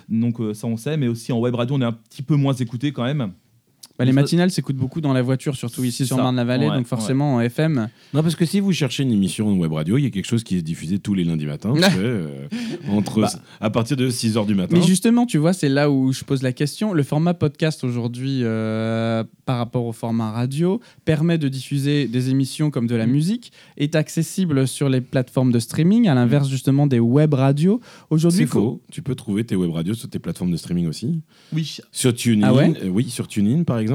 Donc 0.08 0.42
euh, 0.42 0.54
ça 0.54 0.68
on 0.68 0.78
sait, 0.78 0.98
mais 0.98 1.08
aussi 1.08 1.32
en 1.32 1.40
web 1.40 1.54
radio 1.54 1.76
on 1.76 1.82
est 1.82 1.86
un 1.86 1.92
petit 1.92 2.24
peu 2.24 2.36
moins 2.36 2.54
écouté 2.54 2.92
quand 2.92 3.04
même. 3.04 3.34
Bah, 4.00 4.06
Les 4.06 4.12
Ça- 4.12 4.16
matinales 4.16 4.50
s'écoutent 4.50 4.78
beaucoup 4.78 5.02
dans 5.02 5.12
la 5.12 5.22
voiture, 5.22 5.58
surtout 5.58 5.84
ici 5.84 6.08
sur. 6.08 6.16
Marne-la-Vallée, 6.18 6.70
Ouais, 6.70 6.78
donc 6.78 6.88
forcément 6.88 7.36
en 7.36 7.42
FM. 7.42 7.90
Non, 8.14 8.24
parce 8.24 8.36
que 8.36 8.46
si 8.46 8.62
vous 8.62 8.72
cherchez 8.72 9.04
une 9.04 9.12
émission 9.12 9.54
de 9.54 9.58
web 9.60 9.74
radio, 9.74 9.98
il 9.98 10.04
y 10.04 10.08
a 10.08 10.10
quelque 10.10 10.26
chose 10.26 10.44
qui 10.46 10.56
est 10.58 10.62
diffusé 10.62 11.00
tous 11.00 11.14
les 11.14 11.26
lundis 11.26 11.46
matins. 11.46 11.74
euh, 11.98 12.48
entre, 12.90 13.22
Bah. 13.22 13.30
à 13.60 13.70
partir 13.70 13.98
de 13.98 14.10
6h 14.10 14.46
du 14.46 14.56
matin. 14.56 14.78
Mais 14.80 14.86
justement, 14.86 15.26
tu 15.26 15.38
vois, 15.38 15.52
c'est 15.52 15.68
là 15.70 15.92
où 15.92 16.14
je 16.14 16.24
pose 16.24 16.42
la 16.44 16.54
question. 16.54 16.94
Le 16.94 17.04
format 17.04 17.34
podcast 17.34 17.84
aujourd'hui, 17.84 18.40
euh, 18.44 19.24
par 19.46 19.58
rapport 19.58 19.84
au 19.86 19.92
format 19.92 20.32
radio, 20.32 20.80
permet 21.04 21.38
de 21.38 21.50
diffuser 21.50 22.08
des 22.08 22.30
émissions 22.30 22.72
comme 22.72 22.88
de 22.88 22.96
la 22.96 23.06
musique, 23.06 23.52
est 23.76 23.96
accessible 23.96 24.66
sur 24.66 24.88
les 24.88 25.02
plateformes 25.02 25.52
de 25.52 25.60
streaming, 25.60 26.08
à 26.08 26.16
l'inverse 26.16 26.48
justement 26.48 26.88
des 26.88 27.00
web 27.00 27.34
radios. 27.34 27.82
Aujourd'hui, 28.10 28.40
C'est 28.40 28.46
faux. 28.46 28.82
Tu 28.92 29.02
peux 29.02 29.16
trouver 29.16 29.44
tes 29.44 29.58
web 29.58 29.72
radios 29.72 29.94
sur 29.96 30.10
tes 30.10 30.20
plateformes 30.20 30.52
de 30.52 30.58
streaming 30.58 30.88
aussi. 30.88 31.22
Oui. 31.54 31.80
Sur 31.92 32.14
TuneIn. 32.14 32.48
Ah 32.48 32.54
ouais 32.54 32.74
euh, 32.84 32.88
oui, 32.88 33.10
sur 33.10 33.28
TuneIn, 33.28 33.64
par 33.64 33.78
exemple. 33.80 33.89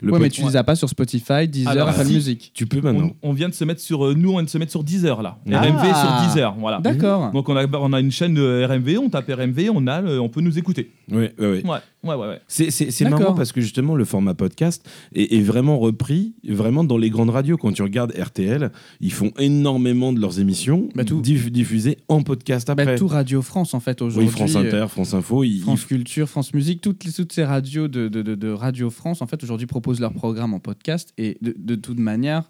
Le 0.00 0.12
Ouais, 0.12 0.18
mais 0.18 0.30
tu 0.30 0.42
les 0.42 0.56
as 0.56 0.64
pas 0.64 0.76
sur 0.76 0.88
Spotify, 0.88 1.48
Deezer, 1.48 1.70
Alors, 1.70 1.88
Apple 1.88 2.06
si. 2.06 2.12
Music. 2.14 2.50
Tu 2.54 2.66
peux 2.66 2.80
maintenant. 2.80 3.10
On, 3.22 3.30
on 3.30 3.32
vient 3.32 3.48
de 3.48 3.54
se 3.54 3.64
mettre 3.64 3.80
sur, 3.80 4.06
euh, 4.06 4.14
nous 4.14 4.30
on 4.30 4.34
vient 4.34 4.44
de 4.44 4.48
se 4.48 4.58
mettre 4.58 4.70
sur 4.70 4.84
Deezer 4.84 5.22
là. 5.22 5.38
Ah. 5.50 5.60
RMV 5.60 5.94
sur 5.94 6.28
Deezer, 6.28 6.54
voilà. 6.58 6.78
D'accord. 6.80 7.30
Donc 7.32 7.48
on 7.48 7.56
a, 7.56 7.66
on 7.66 7.92
a 7.92 8.00
une 8.00 8.10
chaîne 8.12 8.34
de 8.34 8.64
RMV, 8.68 8.98
on 8.98 9.08
tape 9.10 9.28
RMV, 9.28 9.70
on 9.74 9.86
a, 9.86 10.02
on 10.02 10.28
peut 10.28 10.40
nous 10.40 10.58
écouter. 10.58 10.90
Ouais, 11.10 11.32
ouais, 11.38 11.62
ouais. 11.64 11.78
Ouais, 12.04 12.14
ouais, 12.14 12.28
ouais. 12.28 12.40
C'est, 12.46 12.70
c'est, 12.70 12.92
c'est 12.92 13.04
D'accord. 13.04 13.20
marrant 13.20 13.34
parce 13.34 13.50
que 13.50 13.60
justement 13.60 13.96
le 13.96 14.04
format 14.04 14.34
podcast 14.34 14.88
est, 15.14 15.32
est 15.36 15.40
vraiment 15.40 15.78
repris 15.80 16.34
vraiment 16.48 16.84
dans 16.84 16.96
les 16.96 17.10
grandes 17.10 17.30
radios. 17.30 17.56
Quand 17.56 17.72
tu 17.72 17.82
regardes 17.82 18.12
RTL, 18.16 18.70
ils 19.00 19.12
font 19.12 19.32
énormément 19.38 20.12
de 20.12 20.20
leurs 20.20 20.38
émissions 20.38 20.88
Bah, 20.94 21.04
tout. 21.04 21.20
diff- 21.20 21.50
diffusées 21.50 21.98
en 22.06 22.22
podcast 22.22 22.70
après. 22.70 22.84
Bah, 22.86 22.96
tout 22.98 23.08
Radio 23.08 23.42
France 23.42 23.74
en 23.74 23.80
fait 23.80 24.00
aujourd'hui. 24.00 24.28
oui, 24.28 24.32
France 24.32 24.54
euh, 24.54 24.60
Inter, 24.68 24.86
France 24.88 25.12
Info, 25.14 25.42
ils, 25.42 25.60
France 25.62 25.84
Culture, 25.86 26.28
France 26.28 26.54
Musique, 26.54 26.80
toutes, 26.80 27.02
les, 27.04 27.12
toutes 27.12 27.32
ces 27.32 27.44
radios 27.44 27.88
de, 27.88 28.06
de, 28.06 28.22
de- 28.22 28.36
de 28.36 28.48
Radio 28.48 28.90
France, 28.90 29.20
en 29.20 29.26
fait, 29.26 29.42
aujourd'hui 29.42 29.66
proposent 29.66 30.00
leur 30.00 30.12
programme 30.12 30.54
en 30.54 30.60
podcast. 30.60 31.12
Et 31.18 31.36
de, 31.42 31.52
de 31.58 31.74
toute 31.74 31.98
manière, 31.98 32.48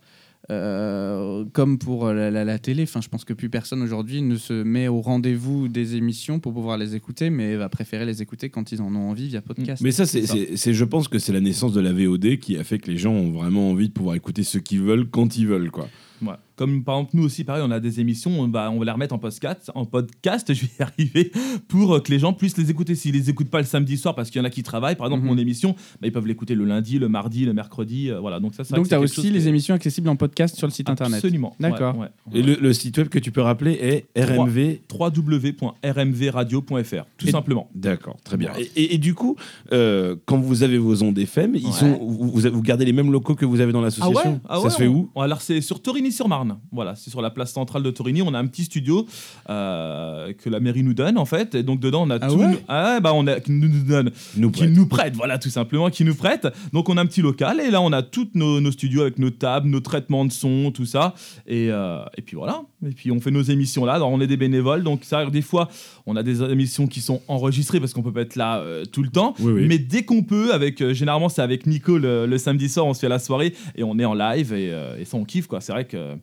euh, 0.50 1.44
comme 1.52 1.78
pour 1.78 2.06
la, 2.12 2.30
la- 2.30 2.44
la 2.44 2.58
télé, 2.58 2.84
enfin, 2.84 3.00
je 3.00 3.08
pense 3.08 3.24
que 3.24 3.32
plus 3.34 3.50
personne 3.50 3.82
aujourd'hui 3.82 4.22
ne 4.22 4.36
se 4.36 4.52
met 4.62 4.88
au 4.88 5.00
rendez-vous 5.00 5.68
des 5.68 5.96
émissions 5.96 6.40
pour 6.40 6.54
pouvoir 6.54 6.78
les 6.78 6.94
écouter, 6.94 7.30
mais 7.30 7.56
va 7.56 7.68
préférer 7.68 8.06
les 8.06 8.22
écouter 8.22 8.48
quand 8.48 8.72
ils 8.72 8.80
en 8.80 8.94
ont 8.94 9.10
envie 9.10 9.28
via 9.28 9.42
podcast. 9.42 9.82
Mais 9.82 9.90
ça, 9.92 10.06
c'est, 10.06 10.24
je 10.72 10.84
pense 10.84 11.08
que 11.08 11.18
c'est 11.18 11.32
la 11.32 11.40
naissance 11.40 11.72
de 11.72 11.80
la 11.80 11.92
VOD 11.92 12.38
qui 12.38 12.56
a 12.56 12.64
fait 12.64 12.78
que 12.78 12.90
les 12.90 12.96
gens 12.98 13.12
ont 13.12 13.30
vraiment 13.32 13.70
envie 13.70 13.88
de 13.88 13.92
pouvoir 13.92 14.14
écouter 14.16 14.42
ce 14.42 14.58
qu'ils 14.58 14.80
veulent 14.82 15.08
quand 15.10 15.36
ils 15.36 15.46
veulent, 15.46 15.70
quoi. 15.70 15.88
Ouais. 16.22 16.32
Comme 16.58 16.82
par 16.84 16.96
exemple, 16.96 17.12
nous 17.16 17.24
aussi, 17.24 17.44
pareil, 17.44 17.62
on 17.66 17.70
a 17.70 17.80
des 17.80 18.00
émissions, 18.00 18.40
on 18.40 18.48
va, 18.48 18.70
on 18.70 18.78
va 18.78 18.84
les 18.84 18.90
remettre 18.90 19.14
en 19.14 19.18
podcast, 19.18 19.70
en 19.74 19.84
podcast, 19.86 20.52
je 20.52 20.62
vais 20.66 20.70
y 20.80 20.82
arriver, 20.82 21.30
pour 21.68 21.94
euh, 21.94 22.00
que 22.00 22.10
les 22.10 22.18
gens 22.18 22.32
puissent 22.32 22.56
les 22.58 22.68
écouter. 22.70 22.94
S'ils 22.96 23.14
les 23.14 23.30
écoutent 23.30 23.48
pas 23.50 23.60
le 23.60 23.64
samedi 23.66 23.96
soir, 23.96 24.14
parce 24.16 24.30
qu'il 24.30 24.40
y 24.40 24.42
en 24.42 24.44
a 24.44 24.50
qui 24.50 24.62
travaillent, 24.62 24.96
par 24.96 25.06
exemple, 25.06 25.22
Mhm. 25.22 25.28
mon 25.30 25.38
émission, 25.38 25.74
bah, 26.00 26.08
ils 26.08 26.12
peuvent 26.12 26.26
l'écouter 26.26 26.54
le 26.56 26.64
lundi, 26.64 26.98
le 26.98 27.08
mardi, 27.08 27.44
le 27.44 27.52
mercredi, 27.54 28.10
euh, 28.10 28.18
voilà. 28.20 28.40
Donc 28.40 28.54
ça, 28.54 28.64
c'est 28.64 28.70
vrai 28.70 28.78
Donc, 28.80 28.88
tu 28.88 28.94
as 28.94 29.00
aussi 29.00 29.30
les 29.30 29.46
émissions 29.48 29.74
accessibles 29.74 30.08
en 30.08 30.16
podcast 30.16 30.56
sur 30.56 30.66
le 30.66 30.72
site 30.72 30.90
internet. 30.90 31.18
Absolument. 31.18 31.54
D'accord. 31.60 31.96
Ouais, 31.96 32.08
ouais, 32.32 32.40
Et 32.40 32.42
le, 32.42 32.56
le 32.60 32.72
site 32.72 32.98
web 32.98 33.08
que 33.08 33.18
tu 33.20 33.30
peux 33.30 33.42
rappeler 33.42 33.78
est 33.80 34.08
RMV. 34.20 34.80
www.rmvradio.fr, 34.92 37.04
tout 37.16 37.28
Et- 37.28 37.30
simplement. 37.30 37.68
D'accord, 37.74 38.16
très 38.24 38.36
bien. 38.36 38.50
Et, 38.58 38.70
et- 38.82 38.94
et 38.94 38.98
du 38.98 39.14
coup, 39.14 39.36
euh, 39.72 40.16
quand 40.26 40.38
vous 40.38 40.62
avez 40.62 40.78
vos 40.78 41.02
ondes 41.02 41.18
FM, 41.18 41.54
ils 41.54 41.66
Ouais. 41.66 41.72
sont, 41.72 41.98
vous, 42.00 42.62
gardez 42.62 42.84
les 42.84 42.92
mêmes 42.92 43.12
locaux 43.12 43.34
que 43.34 43.44
vous 43.46 43.60
avez 43.60 43.72
dans 43.72 43.80
l'association? 43.80 44.40
Ah 44.48 44.60
Ça 44.60 44.70
se 44.70 44.76
fait 44.76 44.88
on- 44.88 45.08
où? 45.14 45.20
Alors 45.20 45.40
c'est 45.40 45.60
sur 45.60 45.80
Torigny-sur-Marne. 45.82 46.47
Marne. 46.48 46.60
Voilà, 46.72 46.94
c'est 46.96 47.10
sur 47.10 47.22
la 47.22 47.30
place 47.30 47.52
centrale 47.52 47.82
de 47.82 47.90
Torigny. 47.90 48.22
On 48.22 48.34
a 48.34 48.38
un 48.38 48.46
petit 48.46 48.64
studio 48.64 49.06
euh, 49.48 50.32
que 50.32 50.50
la 50.50 50.60
mairie 50.60 50.82
nous 50.82 50.94
donne 50.94 51.18
en 51.18 51.24
fait. 51.24 51.54
Et 51.54 51.62
donc 51.62 51.80
dedans, 51.80 52.02
on 52.06 52.10
a 52.10 52.18
Ah 52.20 52.28
tout. 52.28 52.34
ouais 52.36 52.64
Ah, 52.68 53.00
bah 53.00 53.12
on 53.14 53.26
a 53.26 53.40
qui 53.40 53.52
nous, 53.52 53.68
donne, 53.84 54.10
Nous 54.36 54.50
qui 54.50 54.60
prête. 54.62 54.70
nous 54.70 54.86
prête. 54.86 55.14
Voilà, 55.16 55.38
tout 55.38 55.50
simplement, 55.50 55.90
qui 55.90 56.04
nous 56.04 56.14
prête. 56.14 56.46
Donc 56.72 56.88
on 56.88 56.96
a 56.96 57.00
un 57.00 57.06
petit 57.06 57.22
local 57.22 57.60
et 57.60 57.70
là 57.70 57.80
on 57.80 57.92
a 57.92 58.02
tous 58.02 58.28
nos, 58.34 58.60
nos 58.60 58.72
studios 58.72 59.02
avec 59.02 59.18
nos 59.18 59.30
tables, 59.30 59.68
nos 59.68 59.80
traitements 59.80 60.24
de 60.24 60.32
son, 60.32 60.70
tout 60.72 60.86
ça. 60.86 61.14
Et, 61.46 61.68
euh, 61.70 61.98
et 62.16 62.22
puis 62.22 62.36
voilà. 62.36 62.62
Et 62.86 62.90
puis 62.90 63.10
on 63.10 63.20
fait 63.20 63.30
nos 63.30 63.42
émissions 63.42 63.84
là. 63.84 63.94
Alors 63.94 64.10
on 64.10 64.20
est 64.20 64.26
des 64.26 64.36
bénévoles, 64.36 64.82
donc 64.82 65.04
ça, 65.04 65.24
des 65.26 65.42
fois, 65.42 65.68
on 66.06 66.16
a 66.16 66.22
des 66.22 66.42
émissions 66.42 66.86
qui 66.86 67.00
sont 67.00 67.22
enregistrées 67.28 67.80
parce 67.80 67.92
qu'on 67.92 68.02
peut 68.02 68.12
pas 68.12 68.22
être 68.22 68.36
là 68.36 68.58
euh, 68.58 68.84
tout 68.84 69.02
le 69.02 69.08
temps. 69.10 69.34
Oui, 69.40 69.52
oui. 69.52 69.66
Mais 69.68 69.78
dès 69.78 70.04
qu'on 70.04 70.22
peut, 70.22 70.52
avec 70.52 70.92
généralement 70.92 71.28
c'est 71.28 71.42
avec 71.42 71.66
Nico 71.66 71.98
le, 71.98 72.26
le 72.26 72.38
samedi 72.38 72.68
soir, 72.68 72.86
on 72.86 72.94
se 72.94 73.00
fait 73.00 73.08
la 73.08 73.18
soirée 73.18 73.54
et 73.76 73.82
on 73.82 73.98
est 73.98 74.04
en 74.04 74.14
live 74.14 74.52
et, 74.52 74.72
et 74.98 75.04
ça 75.04 75.16
on 75.16 75.24
kiffe 75.24 75.46
quoi. 75.46 75.60
C'est 75.60 75.72
vrai 75.72 75.84
que 75.84 76.14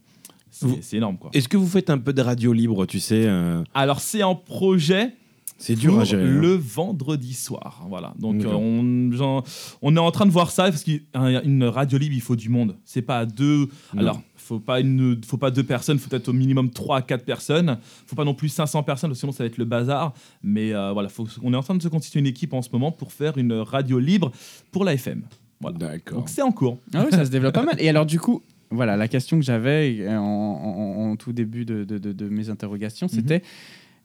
c'est 0.82 0.98
énorme 0.98 1.18
quoi. 1.18 1.32
Est-ce 1.34 1.48
que 1.48 1.58
vous 1.58 1.68
faites 1.68 1.90
un 1.90 1.98
peu 1.98 2.14
de 2.14 2.22
radio 2.22 2.54
libre, 2.54 2.86
tu 2.86 3.00
sais 3.00 3.26
euh, 3.28 3.64
Alors 3.74 4.00
c'est 4.00 4.24
en 4.24 4.36
projet. 4.36 5.14
C'est 5.58 5.76
dur 5.76 5.98
à 5.98 6.04
gérer. 6.04 6.24
hein. 6.24 6.28
Le 6.28 6.54
vendredi 6.56 7.34
soir, 7.34 7.86
voilà. 7.88 8.14
Donc 8.20 8.44
euh, 8.44 8.52
on, 8.54 9.10
genre, 9.14 9.42
on 9.82 9.96
est 9.96 10.00
en 10.00 10.12
train 10.12 10.26
de 10.26 10.32
voir 10.32 10.52
ça 10.52 10.64
parce 10.66 10.84
qu'une 10.84 11.64
radio 11.64 11.98
libre, 11.98 12.14
il 12.14 12.22
faut 12.22 12.36
du 12.36 12.50
monde. 12.50 12.76
C'est 12.84 13.02
pas 13.02 13.20
à 13.20 13.26
deux. 13.26 13.70
Non. 13.94 14.02
Alors, 14.02 14.22
faut 14.36 14.60
pas 14.60 14.82
une, 14.82 15.22
faut 15.26 15.38
pas 15.38 15.52
deux 15.52 15.64
personnes. 15.64 15.98
Faut 15.98 16.10
peut-être 16.10 16.28
au 16.28 16.34
minimum 16.34 16.70
trois 16.72 16.98
à 16.98 17.02
quatre 17.02 17.24
personnes. 17.24 17.78
Faut 18.06 18.18
pas 18.18 18.26
non 18.26 18.34
plus 18.34 18.50
500 18.50 18.84
personnes, 18.84 19.16
sinon 19.16 19.32
ça 19.32 19.44
va 19.44 19.48
être 19.48 19.58
le 19.58 19.64
bazar. 19.64 20.14
Mais 20.44 20.74
euh, 20.74 20.92
voilà, 20.92 21.08
faut, 21.08 21.26
on 21.42 21.54
est 21.54 21.58
en 21.58 21.64
train 21.64 21.76
de 21.76 21.82
se 21.82 21.88
constituer 21.88 22.20
une 22.20 22.28
équipe 22.28 22.54
en 22.54 22.62
ce 22.62 22.70
moment 22.74 22.92
pour 22.92 23.14
faire 23.14 23.38
une 23.38 23.54
radio 23.54 23.98
libre 23.98 24.32
pour 24.74 24.84
la 24.84 24.94
FM. 24.94 25.24
Voilà. 25.62 25.78
D'accord. 25.78 26.18
Donc 26.20 26.30
c'est 26.30 26.42
en 26.42 26.52
cours. 26.52 26.80
Ah 26.94 27.04
oui, 27.06 27.12
ça 27.12 27.24
se 27.24 27.32
développe 27.32 27.54
pas 27.56 27.64
mal. 27.64 27.76
Et 27.80 27.88
alors, 27.88 28.06
du 28.06 28.20
coup, 28.20 28.44
voilà, 28.76 28.96
la 28.98 29.08
question 29.08 29.40
que 29.40 29.46
j'avais 29.46 30.06
en, 30.10 30.14
en- 30.22 31.12
en 31.12 31.16
tout 31.16 31.34
début 31.34 31.66
de, 31.66 31.84
de- 31.84 31.98
de- 31.98 32.14
de 32.14 32.30
mes 32.30 32.50
interrogations, 32.50 33.08
Mhm. 33.08 33.14
c'était 33.14 33.42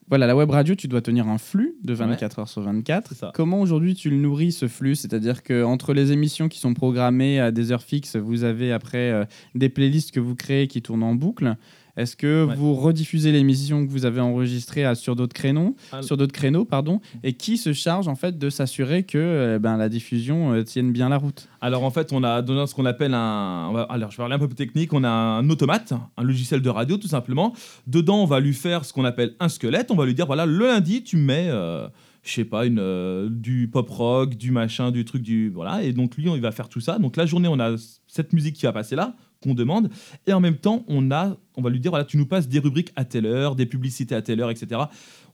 voilà, 0.09 0.27
la 0.27 0.35
web 0.35 0.50
radio, 0.50 0.75
tu 0.75 0.89
dois 0.89 1.03
tenir 1.03 1.29
un 1.29 1.39
flux 1.39 1.75
de 1.85 1.95
24 1.95 2.41
heures 2.41 2.49
sur 2.49 2.62
24. 2.62 3.11
C'est 3.11 3.15
ça. 3.19 3.31
Comment 3.33 3.61
aujourd'hui 3.61 3.95
tu 3.95 4.11
le 4.11 4.17
nourris 4.17 4.50
ce 4.50 4.67
flux? 4.67 4.97
C'est-à-dire 4.97 5.45
que 5.45 5.62
entre 5.62 5.95
les 5.95 6.11
émissions 6.11 6.49
qui 6.49 6.59
sont 6.59 6.75
programmées 6.75 7.39
à 7.39 7.53
des 7.53 7.71
heures 7.71 7.85
fixes, 7.85 8.17
vous 8.17 8.43
avez 8.43 8.73
après 8.73 9.12
euh, 9.12 9.25
des 9.55 9.69
playlists 9.69 10.11
que 10.11 10.19
vous 10.19 10.35
créez 10.35 10.67
qui 10.67 10.83
tournent 10.83 11.05
en 11.05 11.15
boucle. 11.15 11.55
Est-ce 11.97 12.16
que 12.16 12.44
Ouais. 12.44 12.54
vous 12.54 12.75
rediffusez 12.75 13.32
l'émission 13.32 13.87
que 13.87 13.90
vous 13.90 14.04
avez 14.04 14.20
enregistrée 14.20 14.85
à- 14.85 14.94
sur 14.94 15.16
d'autres 15.16 15.35
créneaux, 15.35 15.76
Alors- 15.92 16.04
sur 16.04 16.16
d'autres 16.16 16.32
créneaux, 16.32 16.64
pardon, 16.64 17.00
et 17.23 17.32
qui 17.35 17.56
se 17.56 17.73
charge 17.73 18.09
en 18.09 18.14
fait 18.16 18.38
de 18.38 18.50
s'assurer 18.50 19.02
que 19.02 19.18
euh, 19.18 19.59
ben, 19.59 19.76
la 19.76 19.88
diffusion 19.88 20.52
euh, 20.52 20.62
tienne 20.62 20.92
bien 20.92 21.09
la 21.09 21.18
route? 21.18 21.49
Alors 21.61 21.85
en 21.85 21.90
fait, 21.90 22.12
on 22.12 22.23
a 22.25 22.42
donné 22.42 22.66
ce 22.66 22.75
qu'on 22.75 22.87
appelle 22.87 23.14
un. 23.14 23.87
Alors 23.90 24.11
je 24.11 24.16
vais 24.16 24.23
parler 24.23 24.35
un 24.35 24.38
peu 24.38 24.47
plus 24.49 24.56
technique. 24.56 24.92
On 24.92 25.04
a 25.04 25.09
un 25.11 25.49
automate, 25.50 25.92
un 26.16 26.23
logiciel 26.23 26.62
de 26.62 26.70
radio 26.70 26.97
tout 26.97 27.09
simplement. 27.09 27.52
Dedans, 27.87 28.23
on 28.23 28.26
va 28.26 28.40
lui 28.40 28.54
faire 28.54 28.85
ce 28.85 28.92
qu'on 28.92 29.04
appelle 29.04 29.35
un 29.40 29.49
squelette. 29.49 29.90
On 29.90 29.97
va 29.97 30.06
lui 30.06 30.14
dire 30.14 30.26
voilà, 30.26 30.47
le 30.47 30.66
lundi, 30.66 31.02
tu 31.02 31.16
mets. 31.16 31.49
euh, 31.50 31.87
je 32.23 32.32
sais 32.35 32.44
pas, 32.44 32.66
une, 32.66 32.78
euh, 32.78 33.28
du 33.30 33.66
pop 33.73 33.88
rock, 33.88 34.35
du 34.35 34.50
machin, 34.50 34.90
du 34.90 35.06
truc, 35.06 35.23
du. 35.23 35.49
Voilà. 35.49 35.82
Et 35.82 35.94
donc, 35.94 36.16
lui, 36.18 36.28
on- 36.28 36.37
il 36.37 36.42
va 36.42 36.52
faire 36.52 36.68
tout 36.68 36.80
ça. 36.80 36.99
Donc, 36.99 37.16
la 37.16 37.25
journée, 37.25 37.49
on 37.49 37.59
a 37.59 37.76
cette 38.06 38.35
musique 38.35 38.56
qui 38.56 38.66
va 38.66 38.75
passer 38.75 38.94
là, 38.94 39.14
qu'on 39.42 39.54
demande. 39.54 39.88
Et 40.26 40.32
en 40.35 40.40
même 40.40 40.56
temps, 40.59 40.85
on, 40.87 41.11
a, 41.12 41.38
on 41.57 41.62
va 41.62 41.71
lui 41.71 41.80
dire 41.80 41.90
voilà, 41.90 42.04
tu 42.04 42.16
nous 42.16 42.26
passes 42.26 42.49
des 42.49 42.59
rubriques 42.59 42.92
à 42.97 43.04
telle 43.04 43.26
heure, 43.26 43.54
des 43.57 43.66
publicités 43.66 44.14
à 44.14 44.23
telle 44.23 44.40
heure, 44.40 44.50
etc. 44.50 44.80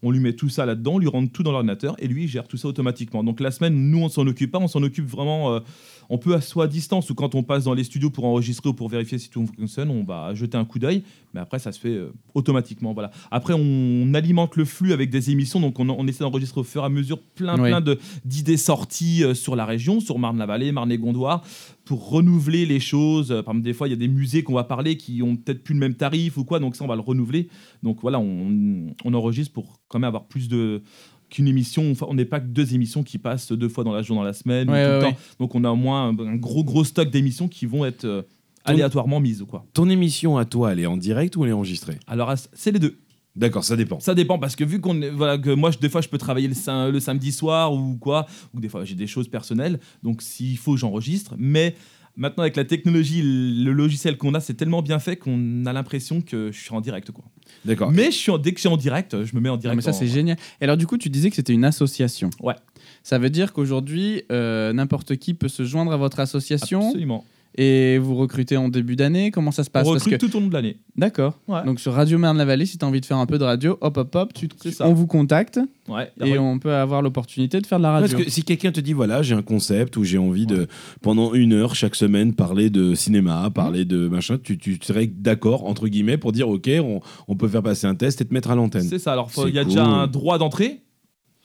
On 0.02 0.10
lui 0.10 0.20
met 0.20 0.34
tout 0.34 0.48
ça 0.50 0.66
là-dedans, 0.66 0.94
on 0.94 0.98
lui 0.98 1.08
rentre 1.08 1.32
tout 1.32 1.42
dans 1.42 1.52
l'ordinateur 1.52 1.94
et 1.98 2.06
lui, 2.06 2.24
il 2.24 2.28
gère 2.28 2.46
tout 2.46 2.56
ça 2.58 2.68
automatiquement. 2.68 3.24
Donc, 3.24 3.40
la 3.40 3.50
semaine, 3.50 3.74
nous, 3.90 3.98
on 4.02 4.08
s'en 4.10 4.26
occupe 4.26 4.50
pas, 4.52 4.58
on 4.58 4.68
s'en 4.68 4.82
occupe 4.82 5.06
vraiment. 5.06 5.54
euh, 5.54 5.60
on 6.08 6.18
peut 6.18 6.34
à 6.34 6.40
soit 6.40 6.64
à 6.64 6.66
distance 6.68 7.10
ou 7.10 7.14
quand 7.16 7.34
on 7.34 7.42
passe 7.42 7.64
dans 7.64 7.74
les 7.74 7.82
studios 7.82 8.10
pour 8.10 8.24
enregistrer 8.26 8.68
ou 8.68 8.74
pour 8.74 8.88
vérifier 8.88 9.18
si 9.18 9.28
tout 9.28 9.44
fonctionne, 9.58 9.90
on 9.90 10.04
va 10.04 10.34
jeter 10.34 10.56
un 10.56 10.64
coup 10.64 10.78
d'œil. 10.78 11.02
Mais 11.34 11.40
après, 11.40 11.58
ça 11.58 11.72
se 11.72 11.80
fait 11.80 11.88
euh, 11.96 12.12
automatiquement. 12.34 12.92
Voilà. 12.92 13.10
Après, 13.32 13.54
on 13.56 14.14
alimente 14.14 14.54
le 14.56 14.64
flux 14.66 14.92
avec 14.92 15.10
des 15.10 15.30
émissions. 15.32 15.58
Donc, 15.60 15.80
on, 15.80 15.88
on 15.88 16.06
essaie 16.06 16.22
d'enregistrer 16.24 16.60
au 16.60 16.64
fur 16.64 16.82
et 16.82 16.86
à 16.86 16.88
mesure 16.90 17.18
plein, 17.34 17.58
Oui. 17.60 17.70
plein 17.70 17.82
d'idées 18.24 18.56
sorties 18.58 19.24
euh, 19.24 19.34
sur 19.34 19.56
la 19.56 19.64
région, 19.64 19.98
sur 19.98 20.18
Marne-la-Vallée, 20.20 20.70
Marne-et-Gondoire, 20.72 21.42
pour 21.84 22.08
renouveler 22.10 22.66
les 22.66 22.80
choses. 22.80 23.28
Par 23.28 23.38
exemple, 23.54 23.62
des 23.62 23.72
fois, 23.72 23.88
il 23.88 23.90
y 23.90 23.94
a 23.94 23.96
des 23.96 24.08
musées 24.08 24.42
qu'on 24.44 24.54
va 24.54 24.64
parler 24.64 24.96
qui 24.96 25.22
ont 25.22 25.34
peut-être 25.36 25.64
plus 25.64 25.74
le 25.74 25.80
même 25.80 25.94
tarif 25.94 26.05
ou 26.36 26.44
quoi. 26.44 26.58
Donc, 26.60 26.76
ça, 26.76 26.84
on 26.84 26.88
va 26.88 26.94
le 26.96 27.00
renouveler. 27.00 27.48
Donc, 27.82 27.98
voilà, 28.02 28.18
on, 28.18 28.86
on 29.04 29.14
enregistre 29.14 29.52
pour 29.52 29.80
quand 29.88 29.98
même 29.98 30.08
avoir 30.08 30.26
plus 30.26 30.48
de 30.48 30.82
qu'une 31.28 31.48
émission, 31.48 31.90
enfin, 31.90 32.06
on 32.08 32.14
n'est 32.14 32.24
pas 32.24 32.38
que 32.38 32.46
deux 32.46 32.72
émissions 32.74 33.02
qui 33.02 33.18
passent 33.18 33.50
deux 33.50 33.68
fois 33.68 33.82
dans 33.82 33.92
la 33.92 34.02
journée, 34.02 34.20
dans 34.20 34.24
la 34.26 34.32
semaine, 34.32 34.68
ou 34.68 34.72
Ouais, 34.72 34.84
tout 34.84 34.90
le 34.90 34.96
ouais, 34.98 35.02
temps. 35.02 35.08
ouais. 35.08 35.16
Donc 35.40 35.54
on 35.56 35.64
a 35.64 35.70
au 35.70 35.76
moins 35.76 36.08
un, 36.08 36.18
un 36.20 36.36
gros 36.36 36.62
gros 36.62 36.84
stock 36.84 37.10
d'émissions 37.10 37.48
qui 37.48 37.66
vont 37.66 37.84
être 37.84 38.04
euh, 38.04 38.22
aléatoirement 38.64 39.18
mises 39.18 39.44
quoi. 39.48 39.66
Ton 39.72 39.90
émission 39.90 40.38
à 40.38 40.44
toi, 40.44 40.72
elle 40.72 40.78
est 40.80 40.86
en 40.86 40.96
direct 40.96 41.36
ou 41.36 41.42
elle 41.44 41.50
est 41.50 41.52
enregistrée? 41.52 41.98
Alors 42.06 42.32
c'est 42.52 42.70
les 42.70 42.78
deux. 42.78 42.96
D'accord, 43.34 43.64
ça 43.64 43.74
dépend. 43.76 43.98
Ça 44.00 44.14
dépend 44.14 44.38
parce 44.38 44.54
que 44.56 44.62
vu 44.64 44.80
qu'on 44.80 44.98
voilà 45.14 45.36
que 45.36 45.50
moi 45.50 45.70
je- 45.72 45.78
des 45.78 45.88
fois 45.88 46.00
je 46.00 46.08
peux 46.08 46.16
travailler 46.16 46.46
le, 46.48 46.54
sam- 46.54 46.90
le 46.92 47.00
samedi 47.00 47.32
soir 47.32 47.72
ou 47.74 47.96
quoi 47.96 48.26
ou 48.54 48.60
des 48.60 48.68
fois 48.68 48.84
j'ai 48.84 48.94
des 48.94 49.06
choses 49.08 49.26
personnelles 49.28 49.78
donc 50.04 50.22
s'il 50.22 50.56
faut 50.56 50.76
j'enregistre 50.76 51.34
mais 51.36 51.74
maintenant 52.16 52.42
avec 52.42 52.56
la 52.56 52.64
technologie 52.64 53.22
le 53.22 53.72
logiciel 53.72 54.16
qu'on 54.16 54.34
a 54.34 54.40
c'est 54.40 54.54
tellement 54.54 54.82
bien 54.82 54.98
fait 54.98 55.16
qu'on 55.16 55.64
a 55.66 55.72
l'impression 55.72 56.20
que 56.20 56.50
je 56.52 56.58
suis 56.58 56.72
en 56.74 56.80
direct 56.80 57.10
quoi. 57.10 57.24
D'accord. 57.64 57.90
Mais 57.92 58.06
je 58.06 58.16
suis 58.16 58.30
en- 58.30 58.38
dès 58.38 58.52
que 58.52 58.56
je 58.58 58.62
suis 58.62 58.68
en 58.68 58.76
direct 58.76 59.24
je 59.24 59.34
me 59.36 59.40
mets 59.40 59.48
en 59.48 59.52
Non, 59.52 59.58
direct. 59.58 59.76
mais 59.76 59.82
ça, 59.82 59.90
en- 59.90 59.92
c'est 59.92 60.06
génial. 60.08 60.36
Et 60.60 60.64
alors, 60.64 60.76
du 60.76 60.86
coup, 60.86 60.98
tu 60.98 61.08
disais 61.10 61.30
que 61.30 61.36
c'était 61.36 61.52
une 61.52 61.64
association. 61.64 62.30
Ouais. 62.40 62.54
Ça 63.02 63.18
veut 63.18 63.30
dire 63.30 63.52
qu'aujourd'hui, 63.52 64.22
euh, 64.32 64.72
n'importe 64.72 65.16
qui 65.16 65.34
peut 65.34 65.48
se 65.48 65.64
joindre 65.64 65.92
à 65.92 65.96
votre 65.96 66.18
association? 66.20 66.86
Absolument. 66.88 67.24
Et 67.56 67.98
vous 67.98 68.14
recrutez 68.14 68.56
en 68.56 68.68
début 68.68 68.96
d'année. 68.96 69.30
Comment 69.30 69.50
ça 69.50 69.64
se 69.64 69.70
On 69.70 69.72
passe 69.72 69.84
Parce 69.86 70.04
recrute 70.04 70.20
que- 70.20 70.26
tout 70.26 70.36
au 70.36 70.40
long 70.40 70.46
de 70.48 70.52
l'année. 70.52 70.76
D'accord. 70.96 71.38
Ouais. 71.48 71.64
Donc, 71.64 71.80
sur 71.80 71.92
Radio 71.92 72.18
Marne-la-Vallée, 72.18 72.66
si 72.66 72.78
tu 72.78 72.84
as 72.84 72.88
envie 72.88 73.00
de 73.00 73.06
faire 73.06 73.16
un 73.18 73.26
peu 73.26 73.38
de 73.38 73.44
radio, 73.44 73.76
hop, 73.80 73.96
hop, 73.96 74.14
hop, 74.14 74.32
tu, 74.34 74.48
C'est 74.62 74.70
ça. 74.72 74.86
on 74.88 74.94
vous 74.94 75.06
contacte 75.06 75.58
Ouais. 75.88 76.10
et 76.24 76.38
on 76.38 76.58
peut 76.58 76.74
avoir 76.74 77.00
l'opportunité 77.02 77.60
de 77.60 77.66
faire 77.66 77.78
de 77.78 77.82
la 77.84 77.90
Parce 78.00 78.10
radio. 78.12 78.24
que 78.24 78.30
si 78.30 78.42
quelqu'un 78.42 78.72
te 78.72 78.80
dit 78.80 78.92
voilà 78.92 79.22
j'ai 79.22 79.34
un 79.36 79.42
concept 79.42 79.96
ou 79.96 80.02
j'ai 80.02 80.18
envie 80.18 80.44
de 80.46 80.66
pendant 81.00 81.32
une 81.32 81.52
heure 81.52 81.76
chaque 81.76 81.94
semaine 81.94 82.34
parler 82.34 82.70
de 82.70 82.94
cinéma, 82.96 83.48
parler 83.54 83.84
de 83.84 84.08
machin, 84.08 84.36
tu, 84.42 84.58
tu 84.58 84.78
serais 84.82 85.06
d'accord 85.06 85.64
entre 85.64 85.86
guillemets 85.86 86.16
pour 86.18 86.32
dire 86.32 86.48
ok 86.48 86.68
on, 86.82 87.00
on 87.28 87.36
peut 87.36 87.46
faire 87.46 87.62
passer 87.62 87.86
un 87.86 87.94
test 87.94 88.20
et 88.20 88.24
te 88.24 88.34
mettre 88.34 88.50
à 88.50 88.56
l'antenne. 88.56 88.82
C'est 88.82 88.98
ça. 88.98 89.12
Alors, 89.12 89.30
il 89.46 89.54
y 89.54 89.58
a 89.58 89.62
cool. 89.62 89.70
déjà 89.70 89.84
un 89.84 90.06
droit 90.08 90.38
d'entrée. 90.38 90.80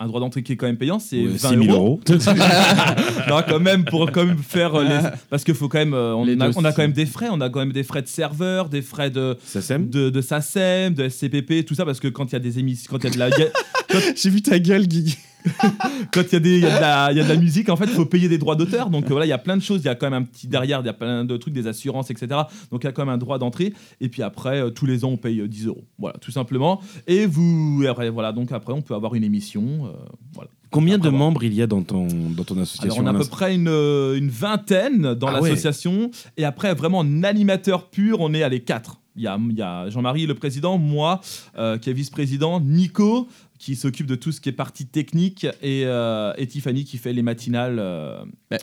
Un 0.03 0.07
droit 0.07 0.19
d'entrée 0.19 0.41
qui 0.41 0.53
est 0.53 0.55
quand 0.55 0.65
même 0.65 0.77
payant, 0.77 0.97
c'est 0.97 1.19
Ouais, 1.21 1.27
20 1.37 1.49
6 1.49 1.65
000 1.65 1.75
euros. 1.75 1.99
euros. 2.09 2.17
non, 3.29 3.41
quand 3.47 3.59
même, 3.59 3.85
pour 3.85 4.11
quand 4.11 4.25
même 4.25 4.37
faire 4.39 4.73
euh, 4.73 4.83
les... 4.83 4.99
Parce 5.29 5.43
qu'il 5.43 5.53
faut 5.53 5.69
quand 5.69 5.77
même. 5.77 5.93
euh, 5.93 6.15
on, 6.15 6.27
a, 6.41 6.49
on 6.55 6.65
a 6.65 6.71
quand 6.73 6.81
même 6.81 6.91
des 6.91 7.05
frais. 7.05 7.27
On 7.31 7.39
a 7.39 7.49
quand 7.49 7.59
même 7.59 7.71
des 7.71 7.83
frais 7.83 8.01
de 8.01 8.07
serveur, 8.07 8.67
des 8.69 8.81
frais 8.81 9.11
de. 9.11 9.37
Sème 9.45 9.89
De, 9.89 10.09
de 10.09 10.21
SACEM, 10.21 10.95
de 10.95 11.07
SCPP, 11.07 11.65
tout 11.65 11.75
ça, 11.75 11.85
parce 11.85 11.99
que 11.99 12.07
quand 12.07 12.25
il 12.31 12.33
y 12.33 12.35
a 12.35 12.39
des 12.39 12.57
émissions, 12.57 12.89
quand 12.91 12.97
il 13.03 13.15
y 13.15 13.21
a 13.21 13.29
de 13.29 13.37
la, 13.37 13.47
J'ai 14.15 14.29
vu 14.31 14.41
ta 14.41 14.57
gueule, 14.57 14.87
Guigui. 14.87 15.17
quand 16.13 16.21
il 16.31 16.33
y, 16.33 16.35
a 16.35 16.57
y 16.57 16.61
de 16.61 16.67
la- 16.81 17.11
il 17.11 17.17
y 17.17 17.21
a 17.21 17.23
de 17.23 17.29
la 17.29 17.35
musique, 17.35 17.69
en 17.69 17.75
fait, 17.75 17.85
il 17.85 17.91
faut 17.91 18.05
payer 18.05 18.27
des 18.29 18.37
droits 18.37 18.55
d'auteur. 18.55 18.89
Donc 18.89 19.05
euh, 19.05 19.09
voilà, 19.09 19.25
il 19.25 19.29
y 19.29 19.33
a 19.33 19.37
plein 19.37 19.57
de 19.57 19.61
choses. 19.61 19.81
Il 19.81 19.85
y 19.85 19.89
a 19.89 19.95
quand 19.95 20.09
même 20.09 20.21
un 20.23 20.25
petit 20.25 20.47
derrière, 20.47 20.81
il 20.81 20.85
y 20.85 20.89
a 20.89 20.93
plein 20.93 21.25
de 21.25 21.37
trucs, 21.37 21.53
des 21.53 21.67
assurances, 21.67 22.09
etc. 22.11 22.27
Donc 22.71 22.83
il 22.83 22.85
y 22.85 22.87
a 22.87 22.91
quand 22.91 23.05
même 23.05 23.13
un 23.13 23.17
droit 23.17 23.37
d'entrée. 23.39 23.73
Et 23.99 24.09
puis 24.09 24.21
après, 24.23 24.61
euh, 24.61 24.69
tous 24.69 24.85
les 24.85 25.03
ans, 25.05 25.09
on 25.09 25.17
paye 25.17 25.39
euh, 25.41 25.47
10 25.47 25.67
euros. 25.67 25.83
Voilà, 25.99 26.17
tout 26.19 26.31
simplement. 26.31 26.81
Et 27.07 27.25
vous, 27.25 27.81
et 27.83 27.87
après, 27.87 28.09
voilà, 28.09 28.31
donc 28.31 28.51
après, 28.51 28.73
on 28.73 28.81
peut 28.81 28.93
avoir 28.95 29.15
une 29.15 29.23
émission. 29.23 29.63
euh, 29.85 29.91
voilà. 30.33 30.49
Combien 30.71 30.97
de 30.97 31.09
membres 31.09 31.43
il 31.43 31.53
y 31.53 31.61
a 31.61 31.67
dans 31.67 31.81
ton 31.81 32.07
dans 32.07 32.45
ton 32.45 32.53
Alors, 32.53 32.63
association 32.63 33.03
on 33.03 33.05
a 33.05 33.09
à 33.09 33.13
peu 33.13 33.25
près 33.25 33.53
une, 33.53 33.67
euh, 33.67 34.15
une 34.17 34.29
vingtaine 34.29 35.15
dans 35.15 35.27
Ah 35.27 35.41
ouais. 35.41 35.49
l'association. 35.49 36.11
Et 36.37 36.45
après, 36.45 36.73
vraiment, 36.73 36.99
en 36.99 37.23
animateur 37.23 37.89
pur, 37.89 38.21
on 38.21 38.33
est 38.33 38.41
à 38.41 38.47
les 38.47 38.61
quatre. 38.61 39.00
Il 39.15 39.23
y 39.23 39.27
a, 39.27 39.37
il 39.49 39.55
y 39.57 39.61
a 39.61 39.89
Jean-Marie, 39.89 40.25
le 40.25 40.35
président, 40.35 40.77
moi, 40.77 41.19
euh, 41.57 41.77
qui 41.77 41.89
est 41.89 41.93
vice-président, 41.93 42.59
Nico, 42.61 43.27
qui 43.59 43.75
s'occupe 43.75 44.07
de 44.07 44.15
tout 44.15 44.31
ce 44.31 44.39
qui 44.41 44.49
est 44.49 44.53
partie 44.53 44.85
technique, 44.87 45.45
et, 45.61 45.83
euh, 45.85 46.33
et 46.37 46.47
Tiffany, 46.47 46.85
qui 46.85 46.97
fait 46.97 47.13
les 47.13 47.21
matinales 47.21 47.77
euh, 47.79 48.23
Ouais. 48.51 48.57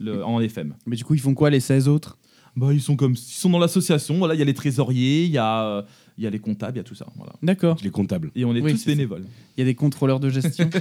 le- 0.00 0.24
en 0.24 0.40
FM. 0.40 0.74
Mais 0.86 0.96
du 0.96 1.04
coup, 1.04 1.14
ils 1.14 1.20
font 1.20 1.34
quoi 1.34 1.50
les 1.50 1.60
16 1.60 1.88
autres? 1.88 2.18
Bah, 2.56 2.72
ils, 2.72 2.82
sont 2.82 2.96
comme, 2.96 3.12
ils 3.12 3.16
sont 3.16 3.48
dans 3.48 3.58
l'association. 3.58 4.18
Voilà, 4.18 4.34
il 4.34 4.38
y 4.38 4.42
a 4.42 4.44
les 4.44 4.52
trésoriers, 4.54 5.24
il 5.24 5.30
y 5.30 5.38
a, 5.38 5.84
il 6.18 6.24
y 6.24 6.26
a 6.26 6.30
les 6.30 6.38
comptables, 6.38 6.76
il 6.76 6.78
y 6.78 6.80
a 6.80 6.84
tout 6.84 6.94
ça. 6.94 7.06
Voilà. 7.16 7.32
D'accord. 7.42 7.76
Les 7.82 7.90
comptables. 7.90 8.30
Et 8.34 8.44
on 8.44 8.54
est 8.54 8.60
Oui, 8.60 8.72
tous 8.72 8.86
bénévoles. 8.86 9.24
Il 9.56 9.60
y 9.60 9.62
a 9.62 9.66
des 9.66 9.74
contrôleurs 9.74 10.20
de 10.20 10.28
gestion. 10.28 10.68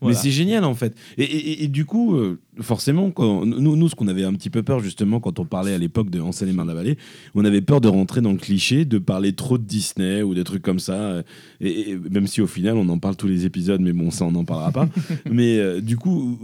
Voilà. 0.00 0.14
Mais 0.16 0.22
c'est 0.22 0.30
génial 0.30 0.64
en 0.64 0.74
fait. 0.74 0.94
Et, 1.18 1.24
et- 1.24 1.64
et 1.64 1.68
du 1.68 1.84
coup, 1.84 2.14
euh, 2.14 2.38
forcément, 2.60 3.10
quand, 3.10 3.44
nous, 3.44 3.74
nous, 3.74 3.88
ce 3.88 3.96
qu'on 3.96 4.06
avait 4.06 4.22
un 4.22 4.32
petit 4.32 4.48
peu 4.48 4.62
peur 4.62 4.78
justement 4.78 5.18
quand 5.18 5.40
on 5.40 5.44
parlait 5.44 5.74
à 5.74 5.78
l'époque 5.78 6.08
de 6.08 6.20
Ansel 6.20 6.48
et 6.48 6.52
Marne-la-Vallée, 6.52 6.96
on 7.34 7.44
avait 7.44 7.60
peur 7.62 7.80
de 7.80 7.88
rentrer 7.88 8.20
dans 8.20 8.30
le 8.30 8.38
cliché, 8.38 8.84
de 8.84 8.98
parler 8.98 9.32
trop 9.32 9.58
de 9.58 9.64
Disney 9.64 10.22
ou 10.22 10.34
des 10.34 10.44
trucs 10.44 10.62
comme 10.62 10.78
ça. 10.78 10.92
euh, 10.94 11.22
Et, 11.60 11.90
et 11.90 11.96
même 11.96 12.28
si 12.28 12.40
au 12.40 12.46
final, 12.46 12.76
on 12.76 12.88
en 12.90 12.98
parle 13.00 13.16
tous 13.16 13.26
les 13.26 13.44
épisodes, 13.44 13.80
mais 13.80 13.92
bon, 13.92 14.12
ça, 14.12 14.24
on 14.24 14.30
n'en 14.32 14.44
parlera 14.44 14.70
pas. 14.70 14.88
mais 15.30 15.58
euh, 15.58 15.80
du 15.80 15.96
coup, 15.96 16.38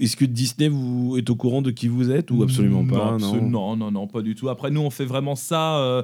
est-ce 0.00 0.16
que 0.16 0.24
Disney 0.24 0.68
vous 0.68 1.14
est 1.16 1.30
au 1.30 1.36
courant 1.36 1.62
de 1.62 1.70
qui 1.70 1.86
vous 1.86 2.10
êtes 2.10 2.32
ou 2.32 2.42
absolument 2.42 2.84
pas 2.84 3.16
absolu- 3.16 3.40
non, 3.48 3.76
non, 3.76 3.92
non, 3.92 4.08
pas 4.08 4.22
du 4.22 4.34
tout. 4.34 4.48
Après, 4.48 4.70
nous, 4.72 4.80
on 4.80 4.90
fait 4.90 5.04
vraiment 5.06 5.36
ça. 5.36 5.78
euh, 5.78 6.02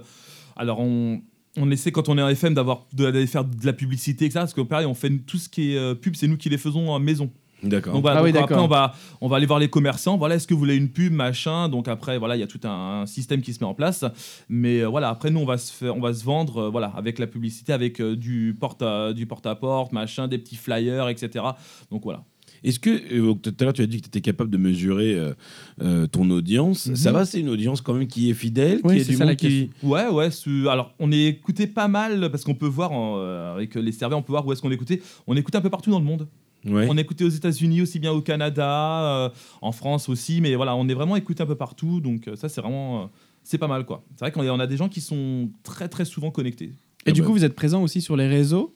alors, 0.57 0.79
on, 0.81 1.21
on 1.57 1.71
essaie, 1.71 1.93
quand 1.93 2.09
on 2.09 2.19
est 2.19 2.23
en 2.23 2.29
FM, 2.29 2.55
d'avoir 2.55 2.87
de, 2.93 3.11
d'aller 3.11 3.27
faire 3.27 3.45
de 3.45 3.67
la 3.67 3.73
publicité, 3.73 4.25
etc. 4.25 4.41
Parce 4.41 4.55
que 4.55 4.61
pareil, 4.63 4.87
on 4.87 4.95
fait 4.95 5.11
tout 5.19 5.39
ce 5.39 5.49
qui 5.49 5.73
est 5.73 5.79
euh, 5.79 5.95
pub, 5.95 6.15
c'est 6.17 6.29
nous 6.29 6.37
qui 6.37 6.49
les 6.49 6.59
faisons 6.59 6.91
en 6.91 6.99
maison. 6.99 7.31
D'accord. 7.63 7.93
Donc 7.93 8.03
voilà, 8.03 8.21
Ah 8.21 8.23
oui, 8.23 8.37
après 8.37 8.57
on 8.57 8.67
va, 8.67 8.95
on 9.21 9.29
va 9.29 9.37
aller 9.37 9.47
voir 9.47 9.59
les 9.59 9.69
commerçants. 9.69 10.17
Voilà, 10.17 10.35
est-ce 10.35 10.47
que 10.47 10.55
vous 10.55 10.61
voulez 10.61 10.77
une 10.77 10.89
pub, 10.89 11.13
machin 11.13 11.69
Donc 11.69 11.89
après, 11.89 12.19
voilà, 12.19 12.37
il 12.37 12.41
y 12.41 12.43
a 12.43 12.47
tout 12.47 12.61
un, 12.65 13.03
un 13.03 13.07
système 13.07 13.41
qui 13.41 13.55
se 13.55 13.61
met 13.61 13.67
en 13.67 13.75
place. 13.75 14.05
Mais 14.49 14.81
euh, 14.81 14.89
voilà, 14.89 15.09
après 15.09 15.31
nous, 15.31 15.41
on 15.41 15.45
va 15.45 15.59
se 15.59 15.73
faire, 15.73 15.97
on 15.97 16.01
va 16.01 16.13
se 16.13 16.25
vendre, 16.25 16.63
euh, 16.63 16.71
voilà, 16.71 16.93
avec 16.97 17.19
la 17.19 17.27
publicité, 17.27 17.73
avec 17.73 18.01
euh, 18.01 18.17
du 18.17 18.57
porte, 18.59 18.83
à, 18.83 19.13
du 19.13 19.27
porte 19.27 19.47
à 19.47 19.55
porte, 19.55 19.93
machin, 19.93 20.27
des 20.27 20.39
petits 20.39 20.57
flyers, 20.57 21.09
etc. 21.09 21.45
Donc 21.91 22.03
voilà. 22.03 22.25
Est-ce 22.65 22.79
que 22.79 22.91
euh, 22.91 23.35
tout 23.35 23.55
à 23.61 23.65
l'heure 23.65 23.73
tu 23.73 23.83
as 23.83 23.87
dit 23.87 23.97
que 23.99 24.03
tu 24.05 24.09
étais 24.09 24.21
capable 24.21 24.51
de 24.51 24.57
mesurer 24.57 25.15
euh, 25.15 25.35
euh, 25.83 26.07
ton 26.07 26.29
audience 26.31 26.87
Mhm. 26.87 26.97
Ça 26.97 27.13
va, 27.13 27.25
c'est 27.25 27.41
une 27.41 27.49
audience 27.49 27.81
quand 27.81 27.95
même 27.95 28.07
qui 28.07 28.31
est 28.31 28.35
fidèle, 28.35 28.81
Oui, 28.85 28.95
qui 28.97 29.01
est 29.03 29.05
du 29.11 29.15
ça 29.17 29.25
la 29.25 29.33
monde 29.33 29.37
qui. 29.37 29.71
Ouais, 29.83 30.07
ouais. 30.09 30.29
Alors, 30.71 30.95
on 30.99 31.11
est 31.11 31.25
écouté 31.27 31.67
pas 31.67 31.89
mal 31.89 32.31
parce 32.31 32.45
qu'on 32.45 32.55
peut 32.55 32.67
voir 32.67 32.93
en, 32.93 33.17
euh, 33.19 33.55
avec 33.55 33.75
les 33.75 33.93
serveurs, 33.93 34.19
on 34.19 34.23
peut 34.23 34.33
voir 34.33 34.47
où 34.47 34.53
est-ce 34.53 34.63
qu'on 34.63 34.71
est 34.71 34.75
écouté. 34.75 35.03
On 35.27 35.35
est 35.37 35.41
écouté 35.41 35.59
un 35.59 35.63
peu 35.63 35.71
partout 35.71 35.91
dans 35.91 35.99
le 35.99 36.05
monde. 36.05 36.29
Ouais. 36.65 36.87
On 36.89 36.97
est 36.97 37.01
écouté 37.01 37.25
aux 37.25 37.29
États-Unis, 37.29 37.83
aussi 37.83 37.99
bien 37.99 38.13
au 38.13 38.21
Canada, 38.21 39.03
euh, 39.25 39.29
en 39.61 39.73
France 39.73 40.09
aussi. 40.09 40.41
Mais 40.41 40.55
voilà, 40.55 40.77
on 40.77 40.89
est 40.89 40.95
vraiment 40.95 41.17
écouté 41.17 41.43
un 41.43 41.47
peu 41.47 41.57
partout. 41.57 42.01
Donc 42.01 42.31
ça, 42.37 42.49
c'est 42.49 42.61
vraiment, 42.61 43.03
euh, 43.03 43.07
c'est 43.43 43.59
pas 43.59 43.67
mal 43.67 43.85
quoi. 43.85 44.05
C'est 44.15 44.21
vrai 44.25 44.31
qu'on 44.31 44.43
a, 44.43 44.51
on 44.53 44.61
a 44.61 44.69
des 44.69 44.77
gens 44.77 44.89
qui 44.89 45.01
sont 45.01 45.51
très 45.65 45.89
très 45.89 46.05
souvent 46.05 46.31
connectés. 46.31 46.67
Et 46.67 47.11
Ah 47.11 47.11
du 47.11 47.21
bah. 47.23 47.27
coup, 47.27 47.33
vous 47.33 47.45
êtes 47.45 47.57
présent 47.57 47.83
aussi 47.83 48.01
sur 48.01 48.17
les 48.17 48.29
réseaux. 48.29 48.73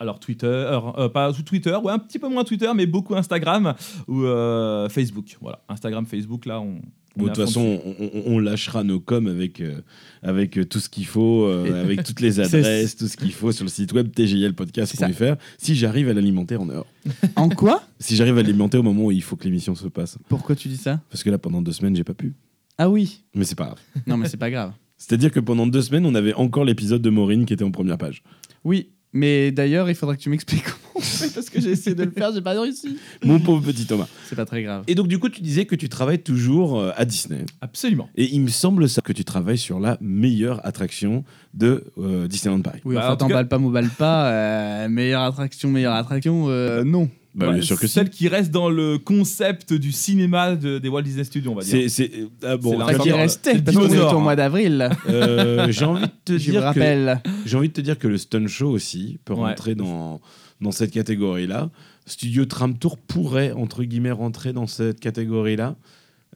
Alors 0.00 0.20
Twitter, 0.20 0.46
euh, 0.46 1.08
pas 1.08 1.32
sous 1.32 1.42
Twitter, 1.42 1.74
ouais, 1.74 1.92
un 1.92 1.98
petit 1.98 2.20
peu 2.20 2.28
moins 2.28 2.44
Twitter, 2.44 2.70
mais 2.74 2.86
beaucoup 2.86 3.16
Instagram 3.16 3.74
ou 4.06 4.22
euh, 4.22 4.88
Facebook. 4.88 5.36
Voilà, 5.40 5.60
Instagram, 5.68 6.06
Facebook, 6.06 6.46
là, 6.46 6.60
on. 6.60 6.80
de 7.16 7.24
toute 7.24 7.36
façon, 7.36 7.80
on, 8.26 8.38
lâchera 8.38 8.84
nos 8.84 9.00
coms 9.00 9.26
avec, 9.26 9.60
euh, 9.60 9.80
avec 10.22 10.56
euh, 10.56 10.64
tout 10.64 10.78
ce 10.78 10.88
qu'il 10.88 11.06
faut, 11.06 11.46
euh, 11.46 11.82
avec 11.82 12.04
toutes 12.04 12.20
les 12.20 12.38
adresses, 12.38 12.96
tout 12.96 13.08
ce 13.08 13.16
qu'il 13.16 13.32
faut 13.32 13.50
sur 13.50 13.64
le 13.64 13.70
site 13.70 13.92
web 13.92 14.08
tjlpodcast.fr. 14.14 15.34
Si 15.58 15.74
j'arrive 15.74 16.08
à 16.08 16.12
l'alimenter 16.12 16.54
en 16.56 16.68
heure. 16.70 16.86
En 17.34 17.48
quoi? 17.48 17.82
Si 17.98 18.14
j'arrive 18.14 18.38
à 18.38 18.42
l'alimenter 18.42 18.78
au 18.78 18.84
moment 18.84 19.06
où 19.06 19.10
il 19.10 19.22
faut 19.22 19.34
que 19.34 19.44
l'émission 19.44 19.74
se 19.74 19.88
passe. 19.88 20.16
Pourquoi 20.28 20.54
tu 20.54 20.68
dis 20.68 20.76
ça? 20.76 21.00
Parce 21.10 21.24
que 21.24 21.30
là, 21.30 21.38
pendant 21.38 21.60
deux 21.60 21.72
semaines, 21.72 21.96
j'ai 21.96 22.04
pas 22.04 22.14
pu. 22.14 22.34
Ah 22.76 22.88
oui. 22.88 23.24
Mais 23.34 23.44
c'est 23.44 23.56
pas 23.56 23.64
grave. 23.64 23.80
Non, 24.06 24.16
mais 24.16 24.28
c'est 24.28 24.36
pas 24.36 24.50
grave. 24.50 24.72
C'est-à-dire 24.96 25.32
que 25.32 25.40
pendant 25.40 25.66
deux 25.66 25.82
semaines, 25.82 26.06
on 26.06 26.14
avait 26.14 26.34
encore 26.34 26.64
l'épisode 26.64 27.02
de 27.02 27.10
Maureen 27.10 27.46
qui 27.46 27.52
était 27.52 27.64
en 27.64 27.72
première 27.72 27.98
page. 27.98 28.22
Oui, 28.64 28.90
mais 29.12 29.50
d'ailleurs, 29.52 29.88
il 29.88 29.94
faudra 29.94 30.16
que 30.16 30.20
tu 30.20 30.28
m'expliques 30.30 30.62
comment 30.64 30.76
on 30.96 31.00
fait 31.00 31.32
parce 31.32 31.48
que 31.50 31.60
j'ai 31.60 31.70
essayé 31.70 31.94
de 31.96 32.04
le 32.04 32.10
faire, 32.10 32.32
j'ai 32.34 32.40
pas 32.42 32.60
réussi. 32.60 32.98
Mon 33.24 33.38
pauvre 33.40 33.62
petit 33.62 33.86
Thomas. 33.86 34.06
C'est 34.28 34.36
pas 34.36 34.44
très 34.44 34.62
grave. 34.62 34.84
Et 34.86 34.94
donc, 34.94 35.08
du 35.08 35.18
coup, 35.18 35.28
tu 35.28 35.40
disais 35.40 35.64
que 35.64 35.74
tu 35.76 35.88
travailles 35.88 36.22
toujours 36.22 36.78
euh, 36.78 36.90
à 36.96 37.04
Disney. 37.04 37.44
Absolument. 37.60 38.08
Et 38.16 38.24
il 38.34 38.40
me 38.40 38.48
semble 38.48 38.88
ça 38.88 39.00
que 39.00 39.12
tu 39.12 39.24
travailles 39.24 39.58
sur 39.58 39.80
la 39.80 39.96
meilleure 40.00 40.64
attraction 40.66 41.24
de 41.54 41.84
euh, 41.98 42.26
Disneyland 42.28 42.60
Paris. 42.62 42.80
Oui, 42.84 42.94
Bah, 42.96 43.02
enfin, 43.04 43.12
en 43.12 43.16
tout 43.16 43.24
cas- 43.26 43.28
t'emballes 43.30 43.48
pas, 43.48 43.58
m'emballe 43.58 43.90
pas. 43.90 44.30
euh, 44.30 44.88
meilleure 44.88 45.22
attraction, 45.22 45.70
meilleure 45.70 45.94
attraction, 45.94 46.46
euh, 46.48 46.84
non. 46.84 47.08
Bah, 47.38 47.46
Ouais, 47.48 47.54
bien 47.54 47.62
sûr 47.62 47.78
que 47.78 47.86
si. 47.86 47.92
celle 47.94 48.10
qui 48.10 48.26
reste 48.28 48.50
dans 48.50 48.68
le 48.68 48.98
concept 48.98 49.72
du 49.72 49.92
cinéma 49.92 50.56
de- 50.56 50.78
des 50.78 50.88
Walt 50.88 51.02
Disney 51.02 51.24
Studios, 51.24 51.52
on 51.52 51.54
va 51.54 51.62
dire. 51.62 51.88
C'est, 51.88 52.10
ah 52.42 52.56
bon, 52.56 52.78
qui 53.00 53.12
restait, 53.12 53.54
c'est 53.54 53.64
parce 53.64 53.76
qu'on 53.76 53.88
est 53.88 53.98
au 54.12 54.18
mois 54.20 54.34
d'avril. 54.36 54.90
euh, 55.08 55.70
j'ai 55.70 55.84
envie 55.84 56.02
de 56.02 56.10
te 56.24 56.32
Je 56.38 56.50
dire 56.50 56.60
que 56.60 56.66
rappelle. 56.66 57.22
j'ai 57.46 57.56
envie 57.56 57.68
de 57.68 57.72
te 57.74 57.80
dire 57.80 57.98
que 57.98 58.08
le 58.08 58.18
stun 58.18 58.46
show 58.48 58.68
aussi 58.70 59.18
peut 59.24 59.34
Ouais. 59.34 59.50
rentrer 59.50 59.74
dans 59.74 60.20
dans 60.60 60.72
cette 60.72 60.90
catégorie-là. 60.90 61.70
Studio 62.06 62.44
Tram 62.44 62.76
Tour 62.76 62.98
pourrait 62.98 63.52
entre 63.52 63.84
guillemets 63.84 64.10
rentrer 64.10 64.52
dans 64.52 64.66
cette 64.66 64.98
catégorie-là. 64.98 65.76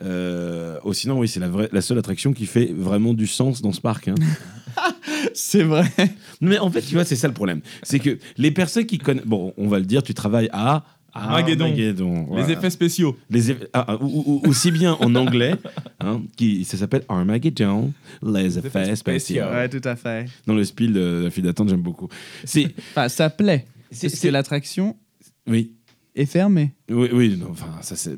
Euh, 0.02 0.78
oh, 0.84 0.92
sinon, 0.92 1.18
oui, 1.18 1.28
c'est 1.28 1.40
la, 1.40 1.48
vraie, 1.48 1.68
la 1.72 1.80
seule 1.80 1.98
attraction 1.98 2.32
qui 2.32 2.46
fait 2.46 2.72
vraiment 2.76 3.14
du 3.14 3.26
sens 3.26 3.60
dans 3.62 3.72
ce 3.72 3.80
parc. 3.80 4.08
hein. 4.08 4.14
C'est 5.34 5.62
vrai. 5.62 5.86
Mais 6.40 6.58
en 6.58 6.70
fait, 6.70 6.82
tu 6.82 6.94
vois, 6.94 7.04
c'est 7.04 7.16
ça 7.16 7.28
le 7.28 7.34
problème. 7.34 7.60
C'est 7.82 7.98
que 7.98 8.18
les 8.36 8.50
personnes 8.50 8.86
qui 8.86 8.98
connaissent. 8.98 9.24
Bon, 9.26 9.52
on 9.56 9.68
va 9.68 9.78
le 9.78 9.84
dire, 9.84 10.02
tu 10.02 10.14
travailles 10.14 10.48
à. 10.52 10.84
Armageddon. 11.14 11.66
Armageddon, 11.66 12.14
Les 12.20 12.24
voilà. 12.26 12.48
effets 12.48 12.70
spéciaux. 12.70 13.18
Les 13.28 13.50
eff- 13.52 13.66
ah, 13.74 13.84
ah, 13.86 13.96
ou- 14.00 14.06
ou- 14.06 14.40
ou- 14.46 14.48
aussi 14.48 14.70
bien 14.70 14.94
en 14.94 15.14
anglais, 15.14 15.52
hein, 16.00 16.22
qui, 16.38 16.64
ça 16.64 16.78
s'appelle 16.78 17.02
Armageddon, 17.06 17.92
les 18.26 18.56
effets 18.58 18.68
effets 18.68 18.96
spéciaux. 18.96 18.96
spéciaux. 18.96 19.44
Ouais, 19.44 19.68
tout 19.68 19.86
à 19.86 19.94
fait. 19.94 20.24
Dans 20.46 20.54
le 20.54 20.64
spiel 20.64 20.94
de 20.94 21.20
la 21.24 21.30
file 21.30 21.44
d'attente, 21.44 21.68
j'aime 21.68 21.82
beaucoup. 21.82 22.08
C'est, 22.44 22.74
Enfin, 22.92 23.10
ça 23.10 23.28
plaît. 23.28 23.66
c'est- 23.90 24.30
l'attraction 24.30 24.96
oui, 25.46 25.72
est 26.14 26.26
fermée. 26.26 26.72
oui, 26.90 27.08
oui, 27.12 27.36
non, 27.40 27.48
enfin, 27.50 27.68
ça 27.80 27.96
c'est, 27.96 28.16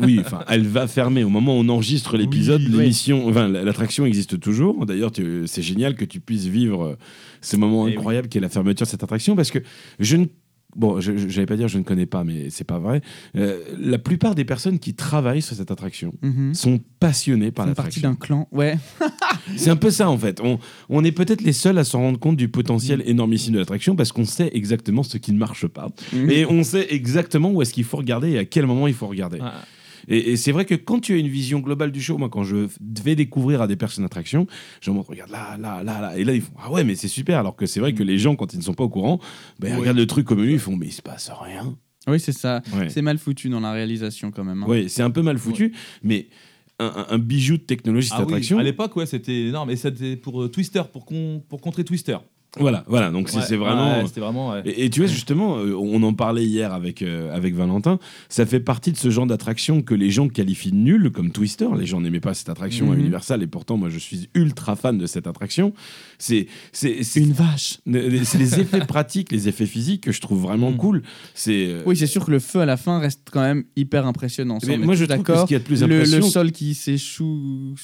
oui, 0.00 0.18
enfin, 0.20 0.44
elle 0.48 0.66
va 0.66 0.86
fermer 0.86 1.24
au 1.24 1.28
moment 1.30 1.56
où 1.56 1.60
on 1.62 1.68
enregistre 1.70 2.16
l'épisode. 2.18 2.60
Oui, 2.70 2.76
l'émission, 2.78 3.26
enfin, 3.28 3.48
l'attraction 3.48 4.04
existe 4.04 4.38
toujours. 4.38 4.84
D'ailleurs, 4.84 5.12
tu- 5.12 5.44
c'est 5.46 5.62
génial 5.62 5.94
que 5.94 6.04
tu 6.04 6.20
puisses 6.20 6.44
vivre 6.46 6.82
euh, 6.84 6.94
ce 7.40 7.56
moment 7.56 7.86
Eh 7.86 7.92
oui. 7.92 7.96
incroyable 7.96 8.28
qu'est 8.28 8.40
la 8.40 8.48
fermeture 8.50 8.84
de 8.86 8.90
cette 8.90 9.02
attraction, 9.02 9.34
parce 9.34 9.50
que 9.50 9.60
je 9.98 10.16
ne 10.16 10.26
Bon, 10.74 11.00
je 11.00 11.12
n'allais 11.12 11.46
pas 11.46 11.56
dire 11.56 11.68
je 11.68 11.78
ne 11.78 11.82
connais 11.82 12.06
pas, 12.06 12.24
mais 12.24 12.48
c'est 12.50 12.64
pas 12.64 12.78
vrai. 12.78 13.02
Euh, 13.36 13.60
la 13.78 13.98
plupart 13.98 14.34
des 14.34 14.44
personnes 14.44 14.78
qui 14.78 14.94
travaillent 14.94 15.42
sur 15.42 15.54
cette 15.56 15.70
attraction 15.70 16.12
Mhm. 16.22 16.54
sont 16.54 16.80
passionnées 16.98 17.50
par 17.50 17.66
Font 17.66 17.74
partie 17.74 18.00
l'attraction. 18.00 18.10
d'un 18.10 18.44
clan. 18.46 18.48
Ouais. 18.52 18.78
C'est 19.56 19.70
un 19.70 19.76
peu 19.76 19.90
ça 19.90 20.08
en 20.08 20.16
fait. 20.16 20.40
On, 20.42 20.58
on 20.88 21.04
est 21.04 21.12
peut-être 21.12 21.42
les 21.42 21.52
seuls 21.52 21.76
à 21.78 21.84
s'en 21.84 22.00
rendre 22.00 22.18
compte 22.18 22.36
du 22.36 22.48
potentiel 22.48 23.02
énormissime 23.06 23.54
de 23.54 23.58
l'attraction 23.58 23.96
parce 23.96 24.12
qu'on 24.12 24.24
sait 24.24 24.50
exactement 24.54 25.02
ce 25.02 25.18
qui 25.18 25.32
ne 25.32 25.38
marche 25.38 25.66
pas. 25.66 25.88
Mhm. 26.12 26.30
Et 26.30 26.46
on 26.46 26.62
sait 26.62 26.86
exactement 26.90 27.50
où 27.50 27.60
est-ce 27.60 27.72
qu'il 27.74 27.84
faut 27.84 27.96
regarder 27.98 28.30
et 28.30 28.38
à 28.38 28.44
quel 28.44 28.66
moment 28.66 28.86
il 28.86 28.94
faut 28.94 29.06
regarder. 29.08 29.38
Ah, 29.42 29.54
Et, 30.08 30.32
et 30.32 30.36
c'est 30.36 30.52
vrai 30.52 30.64
que 30.64 30.74
quand 30.74 31.00
tu 31.00 31.14
as 31.14 31.16
une 31.16 31.28
vision 31.28 31.60
globale 31.60 31.92
du 31.92 32.00
show, 32.02 32.18
moi 32.18 32.28
quand 32.28 32.44
je 32.44 32.68
vais 33.04 33.14
découvrir 33.14 33.62
à 33.62 33.66
des 33.66 33.76
personnes 33.76 34.04
d'attraction, 34.04 34.46
je 34.80 34.90
montre, 34.90 35.10
regarde 35.10 35.30
là, 35.30 35.56
là, 35.58 35.82
là, 35.82 36.00
là. 36.00 36.16
Et 36.18 36.24
là 36.24 36.34
ils 36.34 36.40
font, 36.42 36.52
ah 36.62 36.70
ouais, 36.70 36.84
mais 36.84 36.94
c'est 36.94 37.08
super. 37.08 37.38
Alors 37.38 37.56
que 37.56 37.66
c'est 37.66 37.80
vrai 37.80 37.92
que 37.94 38.02
les 38.02 38.18
gens, 38.18 38.36
quand 38.36 38.52
ils 38.52 38.58
ne 38.58 38.62
sont 38.62 38.74
pas 38.74 38.84
au 38.84 38.88
courant, 38.88 39.20
ben, 39.58 39.68
ils 39.68 39.72
Ouais. 39.72 39.78
regardent 39.80 39.98
le 39.98 40.06
truc 40.06 40.26
comme 40.26 40.42
lui, 40.42 40.52
ils 40.54 40.58
font, 40.58 40.76
mais 40.76 40.86
il 40.86 40.92
se 40.92 41.02
passe 41.02 41.30
rien. 41.40 41.76
Oui, 42.08 42.18
c'est 42.18 42.32
ça. 42.32 42.62
Ouais. 42.74 42.88
C'est 42.88 43.02
mal 43.02 43.16
foutu 43.18 43.48
dans 43.48 43.60
la 43.60 43.72
réalisation 43.72 44.30
quand 44.32 44.42
même. 44.44 44.62
hein. 44.62 44.66
Oui, 44.68 44.88
c'est 44.88 45.02
un 45.02 45.10
peu 45.10 45.22
mal 45.22 45.38
foutu, 45.38 45.72
mais 46.02 46.28
un, 46.80 47.18
bijou 47.18 47.58
de 47.58 47.62
technologie, 47.62 48.08
cette 48.08 48.16
Ah 48.18 48.22
oui, 48.22 48.32
attraction. 48.32 48.58
à 48.58 48.62
l'époque, 48.64 48.96
ouais, 48.96 49.06
c'était 49.06 49.42
énorme. 49.48 49.70
Et 49.70 49.76
c'était 49.76 50.16
pour 50.16 50.42
euh, 50.42 50.48
Twister, 50.48 50.82
pour, 50.92 51.04
con- 51.06 51.40
pour 51.48 51.60
contrer 51.60 51.84
Twister. 51.84 52.16
Voilà, 52.58 52.84
voilà. 52.86 53.10
Donc 53.10 53.30
c'est 53.30 53.38
Ouais, 53.38 53.42
c'est 53.48 53.56
vraiment. 53.56 53.98
ouais, 54.00 54.06
c'était 54.06 54.20
vraiment. 54.20 54.50
ouais. 54.50 54.60
Et, 54.66 54.84
et 54.84 54.90
tu 54.90 55.00
vois, 55.00 55.08
justement, 55.08 55.56
euh, 55.58 55.74
on 55.74 56.02
en 56.02 56.12
parlait 56.12 56.44
hier 56.44 56.74
avec, 56.74 57.00
euh, 57.00 57.34
avec 57.34 57.54
Valentin, 57.54 57.98
ça 58.28 58.44
fait 58.44 58.60
partie 58.60 58.92
de 58.92 58.98
ce 58.98 59.08
genre 59.08 59.26
d'attraction 59.26 59.80
que 59.80 59.94
les 59.94 60.10
gens 60.10 60.28
qualifient 60.28 60.72
nul, 60.74 61.10
comme 61.10 61.30
Twister. 61.30 61.66
Les 61.78 61.86
gens 61.86 62.00
n'aimaient 62.02 62.20
pas 62.20 62.34
cette 62.34 62.50
attraction 62.50 62.92
à 62.92 62.94
Mhm. 62.94 63.00
Universal, 63.00 63.42
et 63.42 63.46
pourtant, 63.46 63.78
moi, 63.78 63.88
je 63.88 63.98
suis 63.98 64.28
ultra 64.34 64.76
fan 64.76 64.98
de 64.98 65.06
cette 65.06 65.26
attraction. 65.26 65.72
C'est 66.18 66.46
c'est- 66.72 67.02
Une 67.20 67.32
vache. 67.32 67.78
c'est 67.86 68.38
les 68.38 68.60
effets 68.60 68.80
pratiques, 68.80 69.32
les 69.32 69.48
effets 69.48 69.64
physiques 69.66 70.02
que 70.02 70.12
je 70.12 70.20
trouve 70.20 70.42
vraiment 70.42 70.72
Mhm. 70.72 70.76
cool. 70.76 71.02
C'est. 71.34 71.66
euh, 71.68 71.82
Oui, 71.86 71.96
c'est 71.96 72.06
sûr 72.06 72.24
que 72.24 72.30
le 72.30 72.38
feu 72.38 72.60
à 72.60 72.66
la 72.66 72.76
fin 72.76 72.98
reste 72.98 73.28
quand 73.32 73.40
même 73.40 73.64
hyper 73.76 74.06
impressionnant. 74.06 74.60
Ça, 74.60 74.66
mais 74.66 74.76
moi, 74.76 74.94
je 74.94 75.04
ce 75.04 75.08
d'accord. 75.08 75.48
le 75.50 75.86
Le, 76.04 76.20
sol 76.22 76.52
qui 76.52 76.74
s'échoue 76.74 77.74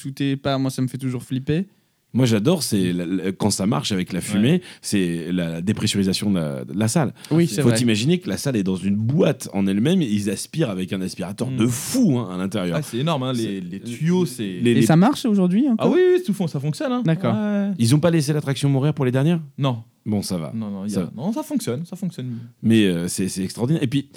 pas, 0.42 0.58
moi 0.58 0.70
ça 0.70 0.82
me 0.82 0.88
fait 0.88 0.98
toujours 0.98 1.22
flipper. 1.22 1.66
Moi, 2.14 2.24
j'adore, 2.24 2.62
c'est 2.62 2.92
la- 2.94 3.04
la- 3.04 3.32
quand 3.32 3.50
ça 3.50 3.66
marche 3.66 3.92
avec 3.92 4.12
la 4.14 4.20
fumée, 4.22 4.62
c'est 4.80 5.30
la, 5.30 5.50
la 5.50 5.60
dépressurisation 5.60 6.30
de 6.30 6.38
la, 6.38 6.64
de 6.64 6.72
la 6.78 6.88
salle. 6.88 7.12
Oui, 7.30 7.46
c'est 7.46 7.56
c'est 7.56 7.62
faut 7.62 7.68
vrai. 7.68 7.78
imaginer 7.80 8.18
que 8.18 8.28
la 8.30 8.38
salle 8.38 8.56
est 8.56 8.62
dans 8.62 8.76
une 8.76 8.96
boîte 8.96 9.48
en 9.52 9.66
elle-même 9.66 10.00
et 10.00 10.06
ils 10.06 10.30
aspirent 10.30 10.70
avec 10.70 10.92
un 10.94 11.00
aspirateur 11.02 11.50
Mm. 11.50 11.56
de 11.58 11.66
fou 11.66 12.18
hein, 12.18 12.30
à 12.34 12.38
l'intérieur. 12.38 12.76
Ah, 12.78 12.82
c'est 12.82 12.96
énorme, 12.98 13.24
hein, 13.24 13.32
les, 13.34 13.60
les 13.60 13.80
tuyaux, 13.80 14.24
c'est. 14.24 14.58
Les- 14.62 14.72
Et 14.78 14.82
ça 14.82 14.96
marche 14.96 15.26
aujourd'hui 15.26 15.66
Ah 15.68 15.72
encore 15.74 15.92
oui, 15.92 16.00
oui, 16.16 16.22
tout 16.24 16.32
fond, 16.32 16.46
ça 16.46 16.58
fonctionne. 16.60 16.92
Hein. 16.92 17.02
D'accord. 17.04 17.34
Ouais. 17.34 17.72
Ils 17.78 17.94
ont 17.94 18.00
pas 18.00 18.10
laissé 18.10 18.32
l'attraction 18.32 18.68
mourir 18.70 18.94
pour 18.94 19.04
les 19.04 19.12
dernières? 19.12 19.40
Non, 19.58 19.82
Bon, 20.06 20.22
ça 20.22 20.38
va. 20.38 20.52
non, 20.54 20.70
non, 20.70 20.86
il 20.86 20.90
y 20.92 20.96
a- 20.96 21.00
Ça- 21.00 21.10
non, 21.14 21.30
ça 21.34 21.42
fonctionne, 21.42 21.84
ça 21.84 21.94
fonctionne. 21.94 22.30
Mais 22.62 22.86
euh, 22.86 23.06
c'est 23.08 23.28
c'est 23.28 23.44
extraordinaire. 23.44 23.82
Et 23.82 23.86
puis, 23.86 24.08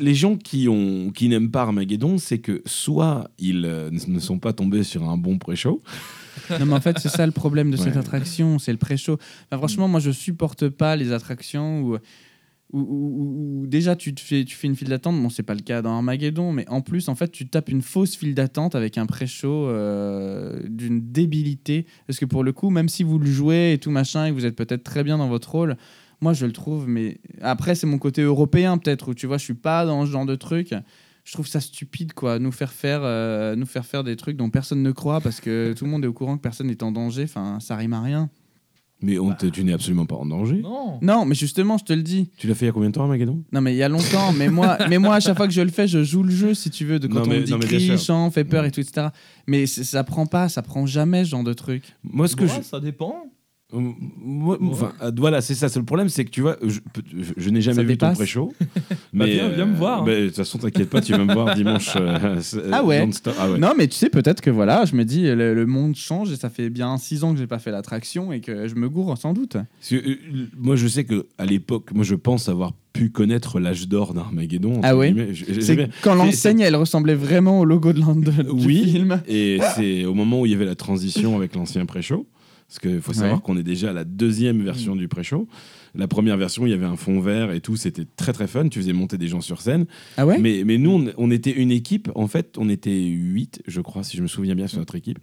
les 0.00 0.14
gens 0.14 0.36
qui, 0.36 0.68
ont, 0.68 1.10
qui 1.10 1.28
n'aiment 1.28 1.50
pas 1.50 1.62
Armageddon, 1.62 2.18
c'est 2.18 2.38
que 2.38 2.62
soit 2.66 3.30
ils 3.38 3.64
euh, 3.64 3.90
ne 4.08 4.18
sont 4.20 4.38
pas 4.38 4.52
tombés 4.52 4.82
sur 4.84 5.08
un 5.08 5.16
bon 5.16 5.38
pré-show, 5.38 5.82
Non, 6.60 6.66
mais 6.66 6.74
en 6.74 6.80
fait, 6.80 6.98
c'est 6.98 7.08
ça 7.08 7.24
le 7.26 7.32
problème 7.32 7.70
de 7.70 7.76
cette 7.76 7.96
attraction, 7.96 8.58
c'est 8.58 8.72
le 8.72 8.78
pré-show. 8.78 9.14
Enfin, 9.46 9.58
franchement, 9.58 9.88
moi, 9.88 10.00
je 10.00 10.10
supporte 10.10 10.68
pas 10.68 10.94
les 10.94 11.10
attractions 11.12 11.80
où, 11.80 11.94
où, 12.72 12.78
où- 12.78 12.80
où- 12.80 13.60
où 13.62 13.66
déjà 13.66 13.96
tu, 13.96 14.14
te 14.14 14.20
fais, 14.20 14.44
tu 14.44 14.54
fais 14.56 14.66
une 14.66 14.76
file 14.76 14.88
d'attente. 14.88 15.20
Bon, 15.20 15.30
c'est 15.30 15.42
pas 15.42 15.54
le 15.54 15.60
cas 15.62 15.82
dans 15.82 15.94
Armageddon, 15.96 16.52
mais 16.52 16.68
en 16.68 16.82
plus, 16.82 17.08
en 17.08 17.14
fait, 17.14 17.30
tu 17.32 17.48
tapes 17.48 17.68
une 17.70 17.80
fausse 17.82 18.16
file 18.16 18.34
d'attente 18.34 18.74
avec 18.74 18.98
un 18.98 19.06
pré-show 19.06 19.68
euh, 19.68 20.60
d'une 20.68 21.10
débilité. 21.12 21.86
Parce 22.06 22.18
que 22.18 22.24
pour 22.26 22.44
le 22.44 22.52
coup, 22.52 22.70
même 22.70 22.88
si 22.88 23.02
vous 23.02 23.18
le 23.18 23.26
jouez 23.30 23.72
et 23.72 23.78
tout 23.78 23.90
machin, 23.90 24.26
et 24.26 24.30
que 24.30 24.34
vous 24.34 24.44
êtes 24.46 24.56
peut-être 24.56 24.84
très 24.84 25.04
bien 25.04 25.16
dans 25.18 25.28
votre 25.28 25.50
rôle, 25.50 25.76
moi, 26.20 26.32
je 26.32 26.46
le 26.46 26.52
trouve, 26.52 26.88
mais 26.88 27.18
après, 27.42 27.74
c'est 27.74 27.86
mon 27.86 27.98
côté 27.98 28.22
européen, 28.22 28.78
peut-être, 28.78 29.08
où 29.10 29.14
tu 29.14 29.26
vois, 29.26 29.38
je 29.38 29.44
suis 29.44 29.54
pas 29.54 29.84
dans 29.84 30.04
ce 30.06 30.10
genre 30.10 30.26
de 30.26 30.34
truc. 30.36 30.74
Je 31.24 31.32
trouve 31.32 31.46
ça 31.48 31.60
stupide, 31.60 32.12
quoi, 32.12 32.38
nous 32.38 32.52
faire 32.52 32.72
faire, 32.72 33.00
euh, 33.02 33.56
nous 33.56 33.66
faire 33.66 33.84
faire 33.84 34.04
des 34.04 34.14
trucs 34.16 34.36
dont 34.36 34.48
personne 34.48 34.82
ne 34.82 34.92
croit 34.92 35.20
parce 35.20 35.40
que 35.40 35.74
tout 35.76 35.84
le 35.84 35.90
monde 35.90 36.04
est 36.04 36.08
au 36.08 36.12
courant 36.12 36.36
que 36.36 36.42
personne 36.42 36.68
n'est 36.68 36.82
en 36.84 36.92
danger. 36.92 37.24
Enfin, 37.24 37.58
ça 37.60 37.74
rime 37.76 37.92
à 37.94 38.00
rien. 38.00 38.30
mais 39.02 39.18
on 39.18 39.34
te- 39.34 39.44
tu 39.46 39.62
n'es 39.62 39.74
absolument 39.74 40.06
pas 40.06 40.14
en 40.14 40.24
danger. 40.24 40.62
Non. 40.62 40.98
Non, 41.02 41.26
mais 41.26 41.34
justement, 41.34 41.76
je 41.78 41.84
te 41.84 41.92
le 41.92 42.02
dis. 42.02 42.30
Tu 42.38 42.46
l'as 42.46 42.54
fait 42.54 42.64
il 42.64 42.68
y 42.68 42.70
a 42.70 42.72
combien 42.72 42.88
de 42.88 42.94
temps, 42.94 43.02
Armageddon 43.02 43.42
Non, 43.52 43.60
mais 43.60 43.74
il 43.74 43.76
y 43.76 43.82
a 43.82 43.88
longtemps. 43.90 44.32
mais 44.32 44.48
moi, 44.48 44.78
mais 44.88 44.96
moi, 44.98 45.16
à 45.16 45.20
chaque 45.20 45.36
fois 45.36 45.46
que 45.48 45.52
je 45.52 45.60
le 45.60 45.68
fais, 45.70 45.86
je 45.86 46.02
joue 46.02 46.22
le 46.22 46.30
jeu, 46.30 46.54
si 46.54 46.70
tu 46.70 46.86
veux, 46.86 46.98
de 46.98 47.06
quand 47.08 47.14
Non, 47.20 47.26
mais- 47.26 47.36
on 47.36 47.40
me 47.40 47.44
dit 47.44 47.50
non, 47.52 47.58
mais 47.58 47.66
bien 47.66 47.76
crie, 47.78 47.86
sûr. 47.88 47.98
chant, 47.98 48.30
fait 48.30 48.44
peur 48.44 48.64
et 48.64 48.70
tout, 48.70 48.80
etc. 48.80 49.08
Mais 49.46 49.66
ça 49.66 50.02
prend 50.04 50.24
pas, 50.26 50.48
ça 50.48 50.62
prend 50.62 50.86
jamais 50.86 51.24
ce 51.24 51.30
genre 51.30 51.44
de 51.44 51.52
truc. 51.52 51.82
Moi, 52.04 52.26
ce 52.28 52.36
que 52.36 52.44
Ouais, 52.44 52.50
je. 52.58 52.62
Ça 52.62 52.80
dépend. 52.80 53.26
Euh, 53.74 53.80
moi, 54.18 54.56
enfin, 54.62 54.92
euh, 55.02 55.10
voilà, 55.16 55.40
c'est 55.40 55.54
ça. 55.56 55.68
C'est 55.68 55.80
le 55.80 55.84
problème, 55.84 56.08
c'est 56.08 56.24
que 56.24 56.30
tu 56.30 56.40
vois, 56.40 56.56
je, 56.62 56.78
je- 57.12 57.32
je 57.36 57.50
n'ai 57.50 57.60
jamais 57.60 57.74
Ça 57.76 57.82
vu 57.82 57.96
ton 57.98 58.06
dépasse. 58.06 58.18
pré-show. 58.18 58.52
Bah, 59.12 59.24
viens- 59.26 59.48
viens 59.48 59.66
me 59.66 59.74
voir, 59.76 60.02
hein. 60.02 60.04
mais 60.06 60.20
De 60.22 60.26
toute 60.26 60.36
façon, 60.36 60.58
t'inquiète 60.58 60.90
pas, 60.90 61.00
tu 61.00 61.12
vas 61.12 61.24
me 61.24 61.32
voir 61.32 61.54
dimanche. 61.56 61.94
euh, 61.96 62.38
Ah 62.70 62.84
ouais. 62.84 63.04
non-stop. 63.04 63.34
Ah 63.40 63.50
ouais. 63.50 63.58
Non, 63.58 63.72
mais 63.76 63.88
tu 63.88 63.96
sais, 63.96 64.08
peut-être 64.10 64.40
que 64.42 64.50
voilà, 64.50 64.84
je 64.84 64.94
me 64.94 65.04
dis, 65.04 65.22
le, 65.22 65.54
le 65.54 65.66
monde 65.66 65.96
change 65.96 66.30
et 66.32 66.36
ça 66.36 66.48
fait 66.50 66.68
bien 66.70 66.96
six 66.98 67.24
ans 67.24 67.32
que 67.32 67.38
j'ai 67.38 67.46
pas 67.48 67.58
fait 67.58 67.70
l'attraction 67.72 68.30
et 68.32 68.40
que 68.40 68.68
je 68.68 68.74
me 68.76 68.88
gourre 68.88 69.16
sans 69.18 69.32
doute. 69.32 69.54
Parce 69.54 69.88
que, 69.90 69.96
euh, 69.96 70.16
moi, 70.56 70.76
je 70.76 70.86
sais 70.86 71.04
que 71.04 71.26
à 71.38 71.46
l'époque, 71.46 71.90
moi, 71.94 72.04
je 72.04 72.14
pense 72.14 72.48
avoir 72.48 72.72
pu 72.92 73.08
connaître 73.10 73.58
l'âge 73.58 73.88
d'or 73.88 74.12
d'Armageddon. 74.14 74.76
entre 74.76 74.80
Ah 74.84 74.96
ouais 74.96 75.12
guillemets. 75.12 75.34
J'ai- 75.34 75.54
j'ai 75.54 75.60
C'est 75.62 75.76
bien- 75.76 75.88
quand 76.02 76.12
c'est- 76.12 76.18
l'enseigne, 76.26 76.60
elle 76.60 76.76
ressemblait 76.76 77.14
vraiment 77.14 77.58
au 77.60 77.64
logo 77.64 77.92
de 77.92 78.00
l'un 78.00 78.14
de, 78.14 78.30
du 78.30 78.66
Oui. 78.66 78.84
film. 78.92 79.20
Et 79.26 79.58
c'est 79.74 80.04
au 80.04 80.14
moment 80.14 80.42
où 80.42 80.46
il 80.46 80.52
y 80.52 80.54
avait 80.54 80.64
la 80.66 80.76
transition 80.76 81.36
avec 81.36 81.54
l'ancien 81.56 81.84
pré-show. 81.86 82.26
Parce 82.68 82.80
qu'il 82.80 83.00
faut 83.00 83.12
savoir 83.12 83.36
Ouais. 83.36 83.42
qu'on 83.44 83.56
est 83.56 83.62
déjà 83.62 83.90
à 83.90 83.92
la 83.92 84.04
deuxième 84.04 84.62
version 84.62 84.96
du 84.96 85.06
pré-show. 85.08 85.46
La 85.94 86.08
première 86.08 86.36
version, 86.36 86.66
il 86.66 86.70
y 86.70 86.72
avait 86.72 86.84
un 86.86 86.96
fond 86.96 87.20
vert 87.20 87.52
et 87.52 87.60
tout, 87.60 87.76
c'était 87.76 88.04
très 88.04 88.32
très 88.32 88.46
fun. 88.48 88.68
Tu 88.68 88.80
faisais 88.80 88.92
monter 88.92 89.18
des 89.18 89.28
gens 89.28 89.40
sur 89.40 89.60
scène. 89.62 89.86
Ah 90.16 90.26
ouais? 90.26 90.38
Mais, 90.38 90.62
mais 90.64 90.76
nous, 90.76 90.90
on, 90.90 91.12
on 91.16 91.30
était 91.30 91.52
une 91.52 91.70
équipe. 91.70 92.10
En 92.16 92.26
fait, 92.26 92.56
on 92.58 92.68
était 92.68 93.04
huit, 93.04 93.62
je 93.66 93.80
crois, 93.80 94.02
si 94.02 94.16
je 94.16 94.22
me 94.22 94.26
souviens 94.26 94.54
bien, 94.56 94.66
sur 94.66 94.78
notre 94.78 94.96
équipe. 94.96 95.20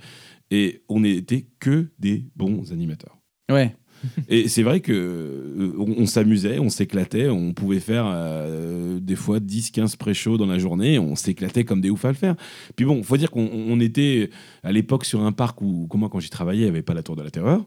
Et 0.52 0.84
on 0.90 1.02
n'était 1.02 1.46
que 1.60 1.92
des 2.00 2.26
bons 2.36 2.72
animateurs. 2.72 3.18
Ouais. 3.52 3.76
Et 4.30 4.48
c'est 4.48 4.64
vrai 4.64 4.80
que 4.80 4.92
euh, 4.92 5.74
on, 5.78 6.02
on 6.04 6.06
s'amusait, 6.06 6.60
on 6.60 6.70
s'éclatait, 6.70 7.30
on 7.30 7.54
pouvait 7.54 7.80
faire 7.80 8.06
euh, 8.08 9.00
des 9.00 9.16
fois 9.16 9.40
10-15 9.40 9.98
pré-shows 9.98 10.38
dans 10.38 10.46
la 10.46 10.60
journée, 10.60 11.00
on 11.00 11.16
s'éclatait 11.16 11.64
comme 11.64 11.82
des 11.82 11.90
oufs 11.90 12.06
à 12.06 12.10
le 12.10 12.14
faire. 12.16 12.36
Puis 12.76 12.86
bon, 12.86 13.04
faut 13.04 13.18
dire 13.18 13.32
qu'on 13.32 13.50
on 13.54 13.80
était 13.80 14.30
à 14.64 14.72
l'époque 14.72 15.06
sur 15.06 15.22
un 15.24 15.32
parc 15.32 15.62
où, 15.62 15.88
comment 15.90 16.10
quand 16.10 16.20
j'y 16.20 16.30
travaillais, 16.30 16.62
il 16.62 16.66
n'y 16.66 16.70
avait 16.70 16.82
pas 16.82 16.94
la 16.94 17.04
Tour 17.04 17.16
de 17.16 17.24
la 17.24 17.32
Terreur. 17.32 17.66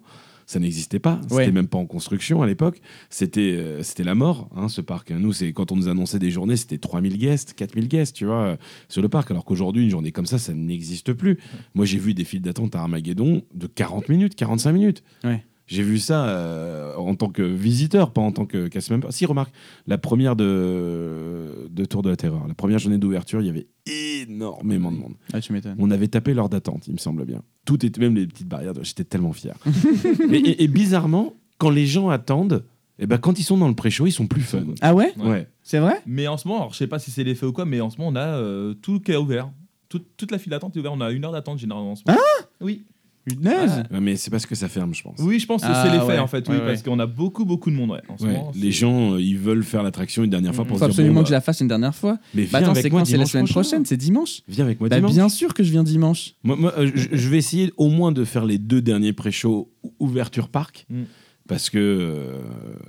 Ça 0.49 0.61
n'existait 0.61 1.01
pas, 1.01 1.18
c'était 1.22 1.35
Ouais. 1.35 1.51
même 1.51 1.66
pas 1.66 1.79
en 1.79 1.87
construction 1.87 2.40
à 2.40 2.46
l'époque. 2.46 2.81
C'était 3.11 3.57
euh, 3.59 3.83
c'était 3.83 4.05
la 4.05 4.14
mort, 4.14 4.49
hein, 4.55 4.68
ce 4.68 4.81
parc. 4.81 5.11
Nous, 5.11 5.33
c'est 5.33 5.53
quand 5.53 5.72
on 5.72 5.77
nous 5.77 5.88
annonçait 5.88 6.20
des 6.20 6.31
journées, 6.31 6.55
c'était 6.55 6.79
3000 6.79 7.18
guests, 7.18 7.55
4000 7.55 7.88
guests, 7.88 8.14
tu 8.14 8.27
vois, 8.27 8.42
euh, 8.42 8.57
sur 8.88 9.03
le 9.03 9.09
parc. 9.09 9.29
Alors 9.33 9.44
qu'aujourd'hui, 9.44 9.83
une 9.83 9.90
journée 9.90 10.12
comme 10.12 10.25
ça, 10.27 10.38
ça 10.38 10.55
n'existe 10.55 11.12
plus. 11.14 11.38
Moi, 11.75 11.85
j'ai 11.85 11.99
vu 11.99 12.14
des 12.14 12.22
files 12.22 12.42
d'attente 12.42 12.77
à 12.77 12.81
Armageddon 12.83 13.42
de 13.55 13.66
40 13.66 14.09
minutes, 14.09 14.37
45 14.37 14.70
minutes. 14.70 15.03
Ouais. 15.25 15.42
J'ai 15.67 15.83
vu 15.83 15.99
ça 15.99 16.27
euh, 16.29 16.95
en 16.97 17.15
tant 17.17 17.29
que 17.29 17.43
visiteur, 17.43 18.13
pas 18.13 18.21
en 18.21 18.31
tant 18.31 18.47
que 18.47 18.69
casse 18.69 18.89
même 18.91 19.01
pas. 19.01 19.11
Si, 19.11 19.27
remarque, 19.27 19.53
la 19.89 19.99
première 19.99 20.37
de, 20.37 21.69
de 21.71 21.85
Tour 21.85 22.03
de 22.03 22.11
la 22.11 22.17
Terreur, 22.17 22.47
la 22.47 22.55
première 22.55 22.79
journée 22.79 22.99
d'ouverture, 22.99 23.41
il 23.41 23.47
y 23.47 23.51
avait 23.51 23.67
énormément 23.87 24.93
de 24.93 24.97
monde. 24.99 25.15
Ah, 25.33 25.41
tu 25.41 25.53
m'étonnes. 25.53 25.77
On 25.79 25.91
avait 25.91 26.09
tapé 26.09 26.35
l'heure 26.35 26.49
d'attente, 26.49 26.87
il 26.87 26.93
me 26.95 26.99
semble 26.99 27.25
bien. 27.25 27.43
Tout 27.65 27.85
était, 27.85 28.01
même 28.01 28.15
les 28.15 28.27
petites 28.27 28.49
barrières, 28.49 28.75
j'étais 28.83 29.05
tellement 29.05 29.33
fier. 29.33 29.57
et, 30.31 30.37
et- 30.37 30.63
et 30.65 30.69
bizarrement, 30.69 31.35
quand 31.59 31.71
les 31.71 31.87
gens 31.87 32.09
attendent, 32.11 32.65
eh 32.99 33.07
ben, 33.07 33.19
quand 33.19 33.39
ils 33.39 33.43
sont 33.43 33.59
dans 33.59 33.69
le 33.69 33.75
pré-show, 33.75 34.07
ils 34.07 34.13
sont 34.13 34.27
plus 34.27 34.43
fun. 34.43 34.65
Ah 34.81 34.95
ouais? 34.95 35.13
Ouais. 35.19 35.29
Ouais. 35.29 35.49
C'est 35.63 35.79
vrai? 35.81 36.01
Mais 36.07 36.29
en 36.29 36.37
ce 36.37 36.47
moment, 36.49 36.61
alors, 36.61 36.73
je 36.73 36.79
sais 36.79 36.87
pas 36.87 36.99
si 36.99 37.11
c'est 37.11 37.25
l'effet 37.25 37.45
ou 37.45 37.53
quoi, 37.53 37.65
mais 37.65 37.81
en 37.81 37.91
ce 37.91 37.99
moment, 37.99 38.11
on 38.11 38.17
a 38.17 38.27
euh, 38.39 38.75
tout 38.75 39.01
qui 39.01 39.13
est 39.13 39.17
ouvert. 39.17 39.51
Toute, 39.89 40.07
toute 40.17 40.31
la 40.33 40.39
file 40.39 40.51
d'attente 40.51 40.77
est 40.77 40.81
ouverte. 40.81 40.95
On 40.97 41.01
a 41.01 41.11
une 41.13 41.25
heure 41.25 41.33
d'attente 41.33 41.59
généralement. 41.59 41.93
en 41.93 41.97
ce 41.97 42.03
moment. 42.07 42.19
Oui. 42.61 42.85
Punaise 43.27 43.83
Ouais, 43.91 44.01
Mais 44.01 44.17
c'est 44.17 44.31
parce 44.31 44.47
que 44.47 44.55
ça 44.55 44.69
ferme, 44.69 44.95
je 44.95 45.03
pense. 45.03 45.19
Oui, 45.21 45.39
je 45.41 45.47
pense 45.47 45.62
que 45.62 45.67
Ah, 45.69 45.83
c'est 45.85 45.91
l'effet 45.93 46.07
ouais. 46.07 46.19
en 46.19 46.27
fait, 46.27 46.49
oui, 46.49 46.55
Ouais, 46.55 46.61
ouais. 46.61 46.67
parce 46.69 46.83
qu'on 46.83 46.99
a 46.99 47.07
beaucoup, 47.07 47.45
beaucoup 47.45 47.71
de 47.71 47.77
monde 47.77 47.91
ouais, 47.91 48.01
en 48.09 48.17
ce 48.17 48.25
Ouais, 48.25 48.33
moment. 48.33 48.53
les 48.55 48.61
c'est- 48.62 48.71
gens, 48.79 49.15
euh, 49.15 49.21
ils 49.21 49.37
veulent 49.39 49.65
faire 49.65 49.83
l'attraction 49.83 50.23
une 50.23 50.31
dernière 50.31 50.55
fois 50.55 50.65
Mm. 50.65 50.69
pour 50.69 50.77
Faut 50.79 50.85
se 50.85 50.87
dire 50.87 50.93
absolument 50.93 51.15
bon, 51.15 51.21
que 51.23 51.27
je 51.29 51.33
bah, 51.33 51.37
la 51.39 51.41
fasse 51.41 51.61
une 51.61 51.69
dernière 51.69 51.95
fois. 51.95 52.19
Mais 52.35 52.43
Bah 52.45 52.49
viens 52.51 52.59
attends, 52.61 52.71
avec 52.71 52.83
c'est 52.85 52.91
moi 52.91 53.01
quand? 53.01 53.05
C'est 53.05 53.12
la 53.12 53.17
dimanche 53.19 53.31
semaine 53.33 53.45
prochain. 53.47 53.61
prochaine, 53.61 53.85
c'est 53.85 53.97
dimanche 53.97 54.43
Viens 54.49 54.65
avec 54.65 54.79
moi 54.81 54.89
Bah 54.89 54.97
dimanche. 54.97 55.12
bien 55.12 55.29
sûr 55.29 55.55
que 55.55 55.62
je 55.65 55.71
viens 55.73 55.83
dimanche. 55.85 56.35
Moi, 56.45 56.57
moi, 56.57 56.73
euh, 56.79 56.91
je, 56.95 57.09
je 57.12 57.29
vais 57.29 57.39
essayer 57.39 57.73
au 57.77 57.89
moins 57.89 58.12
de 58.12 58.25
faire 58.25 58.45
les 58.45 58.59
deux 58.59 58.81
derniers 58.81 59.12
pré-shows 59.12 59.71
ou- 59.83 59.93
ouverture 59.99 60.49
parc. 60.49 60.87
Mm. 60.89 61.03
Parce 61.49 61.71
que. 61.71 61.79
euh, 61.79 62.41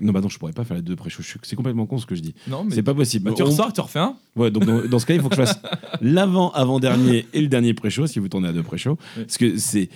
Non, 0.02 0.12
bah 0.14 0.20
non, 0.22 0.30
je 0.30 0.40
pourrais 0.40 0.52
pas 0.52 0.64
faire 0.64 0.78
les 0.78 0.82
deux 0.84 0.96
pré-shows. 0.96 1.22
Je 1.22 1.28
suis- 1.30 1.40
C'est 1.44 1.56
complètement 1.56 1.86
con 1.86 2.00
ce 2.00 2.08
que 2.08 2.16
je 2.16 2.22
dis. 2.22 2.34
Non, 2.48 2.64
mais 2.64 2.74
C'est 2.74 2.82
pas 2.82 2.96
possible. 2.96 3.26
Bah, 3.26 3.34
tu 3.36 3.44
On- 3.44 3.46
ressors, 3.46 3.72
tu 3.72 3.82
refais 3.82 4.00
un. 4.00 4.16
Ouais, 4.36 4.50
donc 4.50 4.66
dans, 4.66 4.84
dans 4.88 4.98
ce 5.00 5.06
cas, 5.06 5.14
il 5.14 5.22
faut 5.22 5.30
que 5.30 5.36
je 5.36 5.42
fasse 5.42 5.60
l'avant, 6.02 6.50
avant-dernier 6.54 7.28
et 7.34 7.42
le 7.42 7.48
dernier 7.50 7.76
pré-show 7.76 8.08
si 8.08 8.18
vous 8.18 8.30
tournez 8.30 8.48
à 8.48 8.54
deux 8.54 8.64
pré-shows. 8.64 8.98
Parce 9.16 9.38
que 9.38 9.58
c'est. 9.60 9.90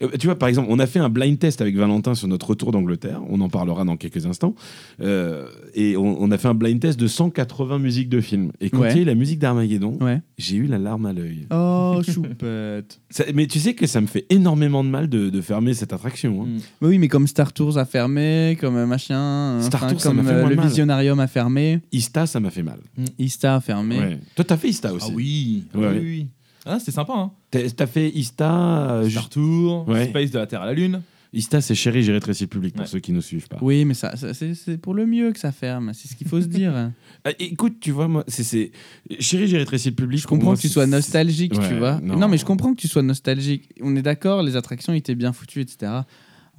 Euh, 0.00 0.08
Tu 0.18 0.26
vois, 0.26 0.38
par 0.38 0.48
exemple, 0.48 0.68
on 0.70 0.78
a 0.78 0.86
fait 0.86 0.98
un 0.98 1.08
blind 1.10 1.38
test 1.38 1.60
avec 1.60 1.76
Valentin 1.76 2.14
sur 2.14 2.28
notre 2.28 2.48
retour 2.50 2.72
d'Angleterre. 2.72 3.20
On 3.28 3.40
en 3.40 3.48
parlera 3.48 3.84
dans 3.84 3.96
quelques 3.96 4.24
instants. 4.26 4.54
Euh, 5.00 5.46
et 5.74 5.96
on, 5.96 6.20
on 6.22 6.30
a 6.30 6.38
fait 6.38 6.48
un 6.48 6.54
blind 6.54 6.80
test 6.80 6.98
de 6.98 7.06
180 7.06 7.78
musiques 7.78 8.08
de 8.08 8.20
films. 8.20 8.52
Et 8.60 8.70
quand 8.70 8.80
Ouais. 8.80 8.90
il 8.92 8.96
y 8.96 8.98
a 9.00 9.02
eu 9.02 9.04
la 9.06 9.14
musique 9.14 9.38
d'Armageddon, 9.38 9.98
Ouais. 10.00 10.20
j'ai 10.38 10.56
eu 10.56 10.66
la 10.66 10.78
larme 10.78 11.06
à 11.06 11.12
l'œil. 11.12 11.46
Oh, 11.50 12.00
choupette. 12.08 13.00
Ça- 13.10 13.24
Mais 13.34 13.46
tu 13.46 13.58
sais 13.58 13.74
que 13.74 13.86
ça 13.86 14.00
me 14.00 14.06
fait 14.06 14.26
énormément 14.30 14.82
de 14.84 14.88
mal 14.88 15.08
de, 15.08 15.30
de 15.30 15.40
fermer 15.40 15.74
cette 15.74 15.92
attraction. 15.92 16.42
hein. 16.42 16.46
Mm. 16.46 16.58
Mais 16.80 16.88
oui, 16.88 16.98
mais 16.98 17.08
comme 17.08 17.26
Star 17.26 17.52
Tours 17.52 17.78
a 17.78 17.84
fermé, 17.84 18.56
comme 18.60 18.76
euh, 18.76 18.86
machin, 18.86 19.60
Star 19.62 19.82
enfin, 19.84 19.92
Tours, 19.92 20.00
ça 20.00 20.08
comme 20.08 20.18
m'a 20.18 20.24
fait 20.24 20.34
euh, 20.36 20.48
le 20.48 20.56
mal. 20.56 20.66
Visionarium 20.66 21.20
a 21.20 21.26
fermé, 21.26 21.80
Ista, 21.92 22.26
ça 22.26 22.40
m'a 22.40 22.50
fait 22.50 22.62
mal. 22.62 22.78
Ista 23.18 23.56
a 23.56 23.60
fermé. 23.60 23.98
Ouais. 23.98 24.18
Toi, 24.34 24.44
t'as 24.44 24.56
fait 24.56 24.68
Ista 24.68 24.92
aussi. 24.92 25.06
Ah 25.10 25.14
oui, 25.14 25.64
Ouais, 25.74 25.88
oui, 25.92 25.98
oui. 26.00 26.26
Ah, 26.64 26.78
c'était 26.78 26.92
sympa, 26.92 27.12
hein. 27.14 27.32
T'as 27.50 27.86
fait 27.86 28.08
Ista. 28.10 28.90
euh, 28.92 29.10
Star 29.10 29.28
Tour, 29.28 29.88
Ouais. 29.88 30.06
Space 30.08 30.30
de 30.30 30.38
la 30.38 30.46
Terre 30.46 30.62
à 30.62 30.66
la 30.66 30.74
Lune. 30.74 31.02
Ista, 31.34 31.62
c'est 31.62 31.74
chéri, 31.74 32.02
j'ai 32.02 32.12
rétréci 32.12 32.44
le 32.44 32.48
public 32.48 32.74
pour 32.74 32.82
Ouais. 32.82 32.86
ceux 32.86 32.98
qui 33.00 33.10
ne 33.10 33.20
suivent 33.20 33.48
pas. 33.48 33.56
Oui, 33.62 33.86
mais 33.86 33.94
ça, 33.94 34.14
ça- 34.16 34.34
c'est 34.34 34.54
c'est 34.54 34.76
pour 34.76 34.92
le 34.92 35.06
mieux 35.06 35.32
que 35.32 35.38
ça 35.40 35.50
ferme, 35.50 35.92
c'est 35.94 36.06
ce 36.08 36.14
qu'il 36.14 36.28
faut 36.28 36.40
se 36.40 36.46
dire. 36.46 36.90
Ah, 37.24 37.30
écoute, 37.38 37.76
tu 37.80 37.90
vois, 37.90 38.06
moi, 38.06 38.22
c'est- 38.28 38.42
c'est. 38.44 38.70
Chéri, 39.18 39.46
j'ai 39.48 39.56
rétréci 39.56 39.88
le 39.88 39.94
public. 39.94 40.20
Je 40.20 40.26
comprends 40.26 40.48
moi, 40.48 40.56
que 40.56 40.60
tu 40.60 40.68
sois 40.68 40.86
nostalgique, 40.86 41.54
Ouais, 41.54 41.68
tu 41.68 41.78
vois. 41.78 42.00
non. 42.02 42.16
Non. 42.18 42.28
mais 42.28 42.36
je 42.36 42.44
comprends 42.44 42.74
que 42.74 42.80
tu 42.80 42.88
sois 42.88 43.02
nostalgique. 43.02 43.70
On 43.80 43.96
est 43.96 44.02
d'accord, 44.02 44.42
les 44.42 44.56
attractions 44.56 44.92
étaient 44.92 45.14
bien 45.14 45.32
foutues, 45.32 45.60
etc. 45.62 45.90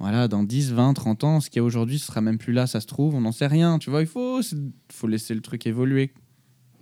Voilà, 0.00 0.26
dans 0.26 0.42
10, 0.42 0.72
20, 0.72 0.92
30 0.94 1.22
ans, 1.22 1.40
ce 1.40 1.50
qu'il 1.50 1.58
y 1.58 1.60
a 1.60 1.64
aujourd'hui, 1.64 1.98
ce 2.00 2.06
sera 2.06 2.20
même 2.20 2.38
plus 2.38 2.52
là, 2.52 2.66
ça 2.66 2.80
se 2.80 2.86
trouve, 2.86 3.14
on 3.14 3.20
n'en 3.20 3.30
sait 3.30 3.46
rien, 3.46 3.78
tu 3.78 3.90
vois. 3.90 4.00
Il 4.00 4.08
faut, 4.08 4.40
faut 4.90 5.06
laisser 5.06 5.34
le 5.34 5.40
truc 5.40 5.66
évoluer. 5.68 6.10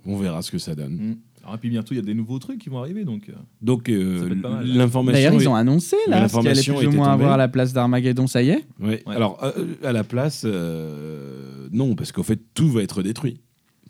On 0.05 0.17
verra 0.17 0.41
ce 0.41 0.49
que 0.49 0.57
ça 0.57 0.73
donne. 0.75 0.95
Mm. 0.95 1.15
Alors, 1.43 1.55
et 1.55 1.57
puis 1.57 1.69
bientôt, 1.69 1.93
il 1.93 1.97
y 1.97 1.99
a 1.99 2.03
des 2.03 2.13
nouveaux 2.13 2.39
trucs 2.39 2.57
qui 2.59 2.69
vont 2.69 2.79
arriver, 2.79 3.03
donc. 3.03 3.27
euh, 3.29 3.33
Donc, 3.61 3.89
euh, 3.89 4.33
mal. 4.35 4.65
l'information. 4.65 5.13
D'ailleurs, 5.17 5.33
ils 5.33 5.43
est- 5.43 5.47
ont 5.47 5.55
annoncé 5.55 5.97
là 6.07 6.27
ce 6.29 6.37
qu'il 6.39 6.47
allait 6.47 6.61
plus 6.61 6.87
ou 6.87 6.91
moins 6.91 7.11
avoir 7.11 7.33
à 7.33 7.37
la 7.37 7.47
place 7.49 7.73
d'Armageddon, 7.73 8.27
ça 8.27 8.41
y 8.41 8.49
est 8.49 8.65
Ouais. 8.79 9.03
Ouais. 9.05 9.15
Alors, 9.15 9.43
euh, 9.43 9.75
à 9.83 9.91
la 9.91 10.03
place, 10.05 10.43
euh, 10.45 11.67
non, 11.73 11.95
parce 11.95 12.11
qu'en 12.13 12.23
fait, 12.23 12.39
tout 12.53 12.69
va 12.69 12.81
être 12.81 13.03
détruit. 13.03 13.41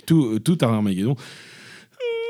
Tout, 0.08 0.26
euh, 0.26 0.40
tout 0.40 0.58
à 0.62 0.66
Armageddon. 0.66 1.16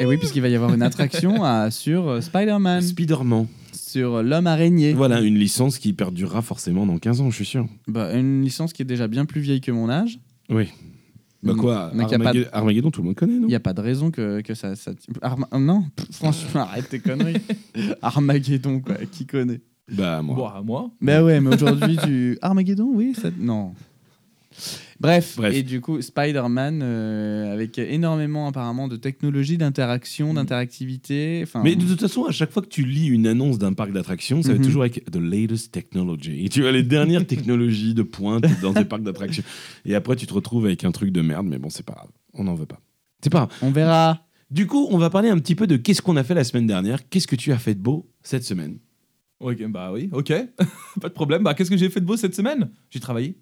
Et 0.01 0.05
oui, 0.05 0.17
puisqu'il 0.17 0.41
va 0.41 0.49
y 0.49 0.55
avoir 0.55 0.73
une 0.73 0.81
attraction 0.81 1.43
à- 1.43 1.71
sur 1.71 2.21
Spider-Man, 2.21 2.81
Spider-Man. 2.81 3.47
sur 3.71 4.23
l'homme 4.23 4.47
araignée. 4.47 4.93
Voilà, 4.93 5.21
une 5.21 5.37
licence 5.37 5.77
qui 5.77 5.93
perdurera 5.93 6.41
forcément 6.41 6.85
dans 6.85 6.97
15 6.97 7.21
ans, 7.21 7.29
je 7.29 7.35
suis 7.35 7.45
sûr. 7.45 7.67
Bah, 7.87 8.11
une 8.13 8.41
licence 8.41 8.73
qui 8.73 8.81
est 8.81 8.85
déjà 8.85 9.07
bien 9.07 9.25
plus 9.25 9.39
vieille 9.39 9.61
que 9.61 9.71
mon 9.71 9.89
âge. 9.89 10.19
Oui. 10.49 10.69
Bah 11.43 11.53
Mm. 11.53 11.57
quoi, 11.57 11.91
Donc, 11.93 12.09
y 12.11 12.15
a 12.15 12.19
pas 12.19 12.31
de- 12.33 12.47
Armageddon, 12.53 12.89
tout 12.89 13.01
le 13.01 13.07
monde 13.07 13.15
connaît, 13.15 13.33
non 13.37 13.47
Il 13.47 13.49
n'y 13.49 13.55
a 13.55 13.59
pas 13.59 13.73
de 13.73 13.81
raison 13.81 14.11
que, 14.11 14.41
que 14.41 14.53
ça. 14.53 14.75
ça... 14.75 14.91
Arma- 15.21 15.47
Non, 15.59 15.83
pff, 15.95 16.07
franchement, 16.13 16.61
arrête 16.71 16.87
tes 16.89 16.99
conneries. 16.99 17.41
Armageddon, 18.01 18.79
quoi, 18.79 18.95
qui 19.11 19.25
connaît 19.25 19.59
Bah, 19.91 20.21
moi. 20.21 20.53
À 20.55 20.61
moi. 20.61 20.89
Bah 21.01 21.21
ouais, 21.23 21.41
mais 21.41 21.53
aujourd'hui, 21.53 21.97
tu. 22.03 22.37
Armageddon, 22.41 22.89
oui, 22.93 23.13
ça... 23.13 23.29
non. 23.37 23.73
Bref, 24.99 25.35
Bref. 25.37 25.53
et 25.55 25.63
du 25.63 25.81
coup, 25.81 26.01
Spider-Man, 26.01 26.81
euh, 26.83 27.53
avec 27.53 27.77
énormément 27.77 28.47
apparemment 28.47 28.87
de 28.87 28.95
technologie, 28.95 29.57
d'interaction, 29.57 30.33
Mm. 30.33 30.35
d'interactivité. 30.35 31.39
Enfin, 31.43 31.61
Mais 31.63 31.75
de 31.75 31.85
toute 31.85 31.99
façon, 31.99 32.25
à 32.25 32.31
chaque 32.31 32.51
fois 32.51 32.61
que 32.61 32.67
tu 32.67 32.83
lis 32.85 33.07
une 33.07 33.27
annonce 33.27 33.57
d'un 33.57 33.73
parc 33.73 33.91
d'attractions, 33.91 34.41
ça 34.41 34.49
va 34.49 34.53
Mhm. 34.55 34.59
être 34.61 34.65
toujours 34.67 34.81
avec 34.83 35.05
the 35.11 35.15
latest 35.17 35.71
technology. 35.71 36.45
Et 36.45 36.49
tu 36.49 36.65
as 36.67 36.71
les 36.71 36.83
dernières 36.83 37.25
technologies 37.27 37.93
de 37.93 38.03
pointe 38.03 38.45
dans 38.61 38.73
des 38.73 38.85
parcs 38.85 39.03
d'attractions. 39.03 39.43
Et 39.85 39.95
après, 39.95 40.15
tu 40.15 40.25
te 40.27 40.33
retrouves 40.33 40.65
avec 40.65 40.83
un 40.83 40.91
truc 40.91 41.11
de 41.11 41.21
merde, 41.21 41.45
mais 41.47 41.57
bon, 41.57 41.69
c'est 41.69 41.85
pas 41.85 41.93
grave. 41.93 42.09
On 42.33 42.43
n'en 42.45 42.55
veut 42.55 42.65
pas. 42.65 42.79
C'est 43.23 43.29
pas 43.29 43.45
grave. 43.47 43.57
on 43.61 43.71
verra. 43.71 44.25
Du 44.51 44.67
coup, 44.67 44.87
on 44.91 44.97
va 44.97 45.09
parler 45.09 45.29
un 45.29 45.37
petit 45.39 45.55
peu 45.55 45.65
de 45.67 45.77
qu'est-ce 45.77 46.01
qu'on 46.01 46.15
a 46.17 46.23
fait 46.23 46.35
la 46.35 46.43
semaine 46.43 46.67
dernière. 46.67 47.07
Qu'est-ce 47.09 47.25
que 47.27 47.35
tu 47.35 47.51
as 47.51 47.57
fait 47.57 47.73
de 47.73 47.79
beau 47.81 48.09
cette 48.21 48.43
semaine? 48.43 48.77
Ok, 49.39 49.65
bah 49.67 49.91
oui, 49.91 50.09
ok. 50.11 50.31
pas 51.01 51.09
de 51.09 51.13
problème. 51.13 51.43
Bah, 51.43 51.53
qu'est-ce 51.53 51.69
que 51.71 51.77
j'ai 51.77 51.89
fait 51.89 51.99
de 51.99 52.05
beau 52.05 52.15
cette 52.17 52.35
semaine? 52.35 52.69
J'ai 52.91 52.99
travaillé. 52.99 53.35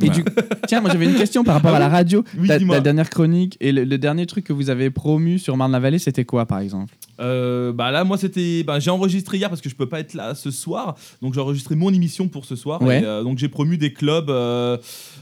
Et 0.00 0.06
Voilà. 0.06 0.22
du... 0.22 0.24
Tiens, 0.66 0.80
moi 0.80 0.90
j'avais 0.90 1.04
une 1.04 1.14
question 1.14 1.44
par 1.44 1.54
rapport 1.54 1.72
Ah 1.74 1.76
à 1.76 1.80
la 1.80 1.88
radio. 1.88 2.24
Oui, 2.38 2.48
Ta, 2.48 2.58
dis-moi. 2.58 2.76
ta 2.76 2.80
dernière 2.82 3.10
chronique 3.10 3.56
et 3.60 3.72
le, 3.72 3.84
le 3.84 3.98
dernier 3.98 4.26
truc 4.26 4.44
que 4.44 4.52
vous 4.52 4.70
avez 4.70 4.90
promu 4.90 5.38
sur 5.38 5.56
Marne-la-Vallée, 5.56 5.98
c'était 5.98 6.24
quoi 6.24 6.46
par 6.46 6.60
exemple? 6.60 6.94
Euh, 7.20 7.72
bah 7.72 7.90
là, 7.90 8.02
moi, 8.04 8.16
c'était. 8.16 8.64
Bah, 8.64 8.80
j'ai 8.80 8.90
enregistré 8.90 9.36
hier 9.38 9.48
parce 9.48 9.60
que 9.60 9.68
je 9.68 9.74
peux 9.76 9.88
pas 9.88 10.00
être 10.00 10.14
là 10.14 10.34
ce 10.34 10.50
soir. 10.50 10.96
Donc, 11.20 11.34
j'ai 11.34 11.40
enregistré 11.40 11.76
mon 11.76 11.92
émission 11.92 12.26
pour 12.26 12.46
ce 12.46 12.56
soir. 12.56 12.80
Ouais. 12.82 13.00
Et, 13.00 13.04
euh, 13.04 13.22
donc, 13.22 13.38
j'ai 13.38 13.48
promu 13.48 13.76
des 13.76 13.92
clubs, 13.92 14.30
euh, 14.30 14.76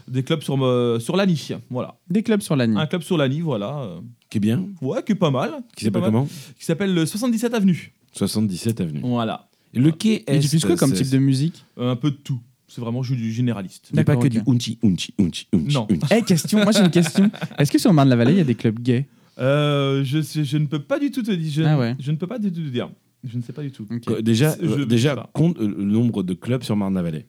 des 0.09 0.23
clubs 0.23 0.41
sur, 0.41 0.55
sur 1.01 1.17
l'ANI. 1.17 1.49
Voilà. 1.69 1.97
Des 2.09 2.23
clubs 2.23 2.41
sur 2.41 2.55
l'année. 2.57 2.81
Un 2.81 2.87
club 2.87 3.03
sur 3.03 3.19
l'ANI, 3.19 3.41
voilà. 3.41 3.97
Qui 4.31 4.39
est 4.39 4.41
bien 4.41 4.65
Ouais, 4.81 5.03
qui 5.05 5.13
est 5.13 5.17
pas 5.17 5.31
mal. 5.33 5.51
Qui 5.77 5.85
s'appelle 5.85 6.03
comment? 6.03 6.27
Qui 6.59 6.65
s'appelle 6.65 6.95
le 6.95 7.05
77 7.05 7.53
Avenue. 7.55 7.93
77 8.13 8.81
Avenue. 8.81 9.01
Voilà. 9.03 9.49
Et 9.75 9.81
le 9.81 9.91
quai 9.91 10.23
Et 10.27 10.39
tu 10.41 10.47
Est, 10.47 10.59
fais 10.61 10.67
quoi 10.69 10.77
comme 10.77 10.93
type 10.93 11.11
de 11.11 11.19
musique? 11.19 11.65
Euh, 11.79 11.93
un 11.93 11.97
peu 11.97 12.11
de 12.13 12.17
tout. 12.17 12.41
C'est 12.73 12.81
vraiment 12.81 13.03
suis 13.03 13.17
du 13.17 13.33
généraliste. 13.33 13.91
Mais 13.93 14.05
pas 14.05 14.17
que 14.17 14.29
du 14.29 14.39
unchi, 14.47 14.79
unchi, 14.85 15.13
unchi, 15.19 15.47
unchi. 15.53 15.75
Non. 15.75 15.87
unchi. 15.91 16.01
Eh, 16.17 16.23
question, 16.23 16.63
moi 16.63 16.73
j'ai 16.73 16.81
une 16.81 16.91
question. 16.91 17.31
Est-ce 17.59 17.71
que 17.73 17.79
sur 17.79 17.93
Marne-la-Vallée, 17.93 18.33
il 18.33 18.39
y 18.39 18.41
a 18.41 18.45
des 18.45 18.55
clubs 18.55 18.79
gays 18.79 19.07
Euh, 19.39 20.03
je, 20.05 20.21
sais- 20.23 20.45
je 20.45 20.57
ne 20.57 20.67
peux 20.67 20.79
pas 20.79 20.99
du 20.99 21.11
tout 21.11 21.23
te 21.23 21.33
dire. 21.33 21.51
Je, 21.53 21.63
Ah 21.65 21.79
ouais. 21.79 21.97
je 21.99 22.11
ne 22.13 22.17
peux 22.17 22.27
pas 22.29 22.39
du 22.39 22.53
tout 22.53 22.61
te 22.63 22.69
dire. 22.69 22.89
Je 23.25 23.37
ne 23.37 23.43
sais 23.43 23.53
pas 23.53 23.63
du 23.63 23.71
tout. 23.73 23.87
Déjà, 24.23 24.55
Je- 24.61 24.67
euh, 24.67 24.79
je 24.79 24.85
déjà 24.85 25.29
compte 25.33 25.59
euh, 25.59 25.67
le 25.67 25.85
nombre 25.85 26.23
de 26.23 26.33
clubs 26.35 26.63
sur 26.63 26.77
Marne-la-Vallée. 26.77 27.27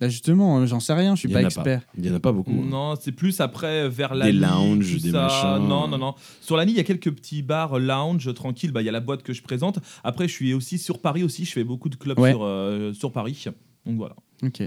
Là, 0.00 0.08
justement, 0.08 0.64
j'en 0.64 0.78
sais 0.78 0.92
rien, 0.92 1.16
je 1.16 1.20
suis 1.20 1.28
Il 1.28 1.32
y 1.32 1.34
pas 1.34 1.42
expert. 1.42 1.82
Il 1.98 2.06
y 2.06 2.10
en 2.10 2.14
a 2.14 2.20
pas 2.20 2.30
beaucoup. 2.30 2.52
hein. 2.52 2.68
Non, 2.70 2.94
c'est 3.00 3.10
plus 3.10 3.40
après 3.40 3.88
vers 3.88 4.14
la 4.14 4.26
Des 4.26 4.32
lounges, 4.32 5.02
des 5.02 5.10
machins. 5.10 5.58
Non, 5.68 5.88
non, 5.88 5.98
non. 5.98 6.14
Sur 6.40 6.56
la 6.56 6.64
nuit, 6.64 6.72
il 6.74 6.76
y 6.76 6.80
a 6.80 6.84
quelques 6.84 7.10
petits 7.10 7.42
bars 7.42 7.80
lounge 7.80 8.32
tranquilles. 8.32 8.70
Bah, 8.70 8.80
il 8.80 8.84
y 8.84 8.88
a 8.88 8.92
la 8.92 9.00
boîte 9.00 9.24
que 9.24 9.32
je 9.32 9.42
présente. 9.42 9.80
Après, 10.04 10.28
je 10.28 10.32
suis 10.34 10.54
aussi 10.54 10.78
sur 10.78 11.00
Paris 11.00 11.24
aussi. 11.24 11.44
Je 11.44 11.50
fais 11.50 11.64
beaucoup 11.64 11.88
de 11.88 11.96
clubs 11.96 12.16
Ouais. 12.18 12.30
sur, 12.30 12.44
euh, 12.44 12.92
sur 12.92 13.10
Paris. 13.10 13.44
Donc 13.86 13.96
voilà. 13.96 14.14
Ok. 14.42 14.62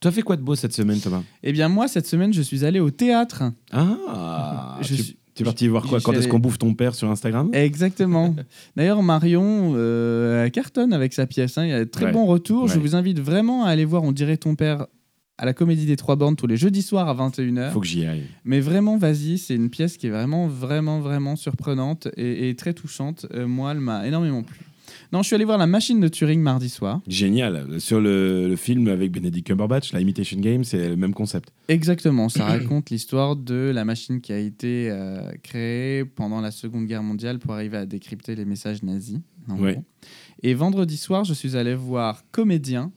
Tu 0.00 0.06
as 0.06 0.10
fait 0.12 0.22
quoi 0.22 0.36
de 0.36 0.42
beau 0.42 0.54
cette 0.54 0.72
semaine, 0.74 1.00
Thomas? 1.00 1.22
Eh 1.42 1.52
bien, 1.52 1.68
moi, 1.68 1.88
cette 1.88 2.06
semaine, 2.06 2.32
je 2.32 2.42
suis 2.42 2.64
allé 2.64 2.78
au 2.80 2.90
théâtre. 2.90 3.42
Ah 3.72 4.78
Je 4.82 4.94
tu, 4.94 5.02
suis- 5.02 5.16
tu 5.34 5.42
es 5.42 5.44
parti 5.44 5.66
voir 5.68 5.84
je 5.84 5.88
quoi 5.88 6.00
Quand 6.00 6.12
est-ce 6.12 6.28
qu'on 6.28 6.38
bouffe 6.38 6.58
ton 6.58 6.74
père 6.74 6.94
sur 6.94 7.10
Instagram? 7.10 7.50
Exactement. 7.52 8.34
D'ailleurs, 8.76 9.02
Marion 9.02 9.72
euh, 9.74 10.48
cartonne 10.50 10.92
avec 10.92 11.12
sa 11.14 11.26
pièce. 11.26 11.58
hein. 11.58 11.64
Il 11.64 11.70
y 11.70 11.72
a 11.72 11.80
de 11.80 11.84
très 11.90 12.06
Ouais. 12.06 12.12
bons 12.12 12.26
retours. 12.26 12.68
Je 12.68 12.74
Ouais. 12.74 12.80
vous 12.80 12.94
invite 12.94 13.18
vraiment 13.18 13.64
à 13.64 13.70
aller 13.70 13.84
voir 13.84 14.04
On 14.04 14.12
dirait 14.12 14.36
ton 14.36 14.54
père 14.54 14.86
à 15.40 15.44
la 15.44 15.52
Comédie 15.52 15.86
des 15.86 15.96
Trois 15.96 16.16
Bornes 16.16 16.34
tous 16.36 16.46
les 16.48 16.56
jeudis 16.56 16.82
soirs 16.82 17.08
à 17.08 17.14
21h. 17.14 17.70
Faut 17.72 17.80
que 17.80 17.86
j'y 17.86 18.04
aille. 18.06 18.24
Mais 18.44 18.58
vraiment, 18.60 18.98
vas-y, 18.98 19.38
c'est 19.38 19.54
une 19.54 19.70
pièce 19.70 19.96
qui 19.96 20.08
est 20.08 20.10
vraiment, 20.10 20.46
vraiment, 20.48 21.00
vraiment 21.00 21.34
surprenante 21.36 22.08
et, 22.16 22.48
et 22.50 22.56
très 22.56 22.72
touchante. 22.74 23.26
Euh, 23.34 23.46
moi, 23.46 23.70
elle 23.72 23.80
m'a 23.80 24.06
énormément 24.06 24.42
plu. 24.42 24.58
Non, 25.10 25.22
je 25.22 25.28
suis 25.28 25.34
allé 25.34 25.44
voir 25.46 25.56
La 25.56 25.66
Machine 25.66 26.00
de 26.00 26.08
Turing 26.08 26.40
mardi 26.40 26.68
soir. 26.68 27.00
Génial. 27.08 27.80
Sur 27.80 27.98
le, 27.98 28.46
le 28.46 28.56
film 28.56 28.88
avec 28.88 29.10
Benedict 29.10 29.46
Cumberbatch, 29.46 29.92
la 29.94 30.00
Imitation 30.00 30.38
Game, 30.38 30.64
c'est 30.64 30.86
le 30.88 30.96
même 30.96 31.14
concept. 31.14 31.50
Exactement, 31.68 32.28
ça 32.28 32.44
raconte 32.46 32.90
l'histoire 32.90 33.34
de 33.34 33.70
la 33.74 33.86
machine 33.86 34.20
qui 34.20 34.32
a 34.34 34.38
été 34.38 34.88
euh, 34.90 35.32
créée 35.42 36.04
pendant 36.04 36.42
la 36.42 36.50
Seconde 36.50 36.86
Guerre 36.86 37.02
mondiale 37.02 37.38
pour 37.38 37.54
arriver 37.54 37.78
à 37.78 37.86
décrypter 37.86 38.34
les 38.34 38.44
messages 38.44 38.82
nazis. 38.82 39.18
Ouais. 39.58 39.80
Et 40.42 40.52
vendredi 40.52 40.98
soir, 40.98 41.24
je 41.24 41.32
suis 41.32 41.56
allé 41.56 41.74
voir 41.74 42.22
Comédien. 42.30 42.92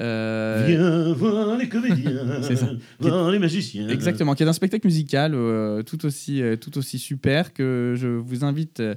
euh, 0.00 0.64
Viens 0.66 1.12
voir 1.12 1.56
les 1.56 1.68
comédiens, 1.68 2.42
C'est 2.42 2.56
ça. 2.56 2.68
voir 2.98 3.30
les 3.30 3.38
magiciens. 3.38 3.88
Exactement, 3.90 4.34
qui 4.34 4.42
est 4.42 4.48
un 4.48 4.52
spectacle 4.52 4.88
musical 4.88 5.34
euh, 5.36 5.84
tout, 5.84 6.04
aussi, 6.04 6.42
euh, 6.42 6.56
tout 6.56 6.76
aussi 6.78 6.98
super 6.98 7.52
que 7.52 7.94
je 7.96 8.08
vous 8.08 8.42
invite 8.44 8.80
euh, 8.80 8.96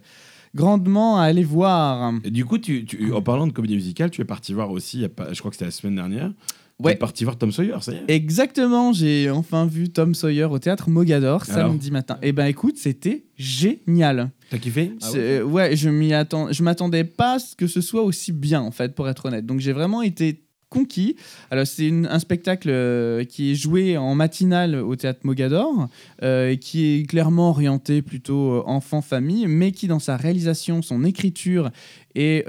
grandement 0.58 1.18
à 1.20 1.24
aller 1.24 1.44
voir. 1.44 2.12
Du 2.26 2.44
coup, 2.44 2.58
tu, 2.58 2.84
tu- 2.86 3.14
en 3.14 3.22
parlant 3.22 3.48
de 3.48 3.54
comédie 3.54 3.76
musicale, 3.76 4.10
tu 4.12 4.22
es 4.22 4.26
parti 4.26 4.54
voir 4.54 4.72
aussi, 4.72 5.06
je 5.32 5.40
crois 5.40 5.52
que 5.52 5.56
c'était 5.56 5.66
la 5.66 5.72
semaine 5.72 5.96
dernière, 5.96 6.32
tu 6.80 6.86
Ouais. 6.86 6.94
es 6.94 6.96
parti 6.96 7.24
voir 7.24 7.38
Tom 7.38 7.52
Sawyer, 7.52 7.78
ça 7.82 7.92
y 7.92 7.96
est 7.96 8.04
Exactement, 8.08 8.94
j'ai 8.94 9.32
enfin 9.32 9.66
vu 9.66 9.90
Tom 9.90 10.14
Sawyer 10.14 10.44
au 10.46 10.60
théâtre 10.60 10.90
Mogador 10.92 11.44
Alors 11.50 11.70
samedi 11.72 11.90
matin. 11.90 12.18
Et 12.22 12.34
ben 12.34 12.46
écoute, 12.46 12.78
c'était 12.78 13.26
génial. 13.36 14.32
T'as 14.50 14.58
kiffé? 14.60 14.92
Ah 15.02 15.44
ouais, 15.46 15.76
je 15.76 15.90
m'y 15.90 16.14
attends, 16.14 16.52
je 16.52 16.64
m'attendais 16.64 17.04
pas 17.04 17.34
à 17.36 17.40
ce 17.40 17.56
que 17.56 17.68
ce 17.68 17.82
soit 17.82 18.04
aussi 18.04 18.32
bien 18.32 18.62
en 18.62 18.72
fait, 18.72 18.94
pour 18.96 19.10
être 19.10 19.26
honnête. 19.26 19.46
Donc 19.46 19.60
j'ai 19.60 19.74
vraiment 19.74 20.02
été 20.02 20.44
conquis. 20.70 21.16
Alors 21.50 21.66
c'est 21.66 21.90
un 21.90 22.20
spectacle 22.20 22.70
euh, 22.70 23.24
qui 23.24 23.52
est 23.52 23.56
joué 23.56 23.98
en 23.98 24.16
matinale 24.16 24.76
au 24.76 24.96
théâtre 24.96 25.22
Mogador, 25.24 25.88
euh, 26.24 26.56
qui 26.56 26.86
est 26.86 27.10
clairement 27.10 27.50
orienté 27.50 28.02
plutôt 28.02 28.52
euh, 28.52 28.64
enfant-famille, 28.66 29.48
mais 29.48 29.72
qui 29.72 29.88
dans 29.88 30.00
sa 30.00 30.18
réalisation, 30.18 30.82
son 30.82 31.04
écriture 31.04 31.72
et 32.16 32.44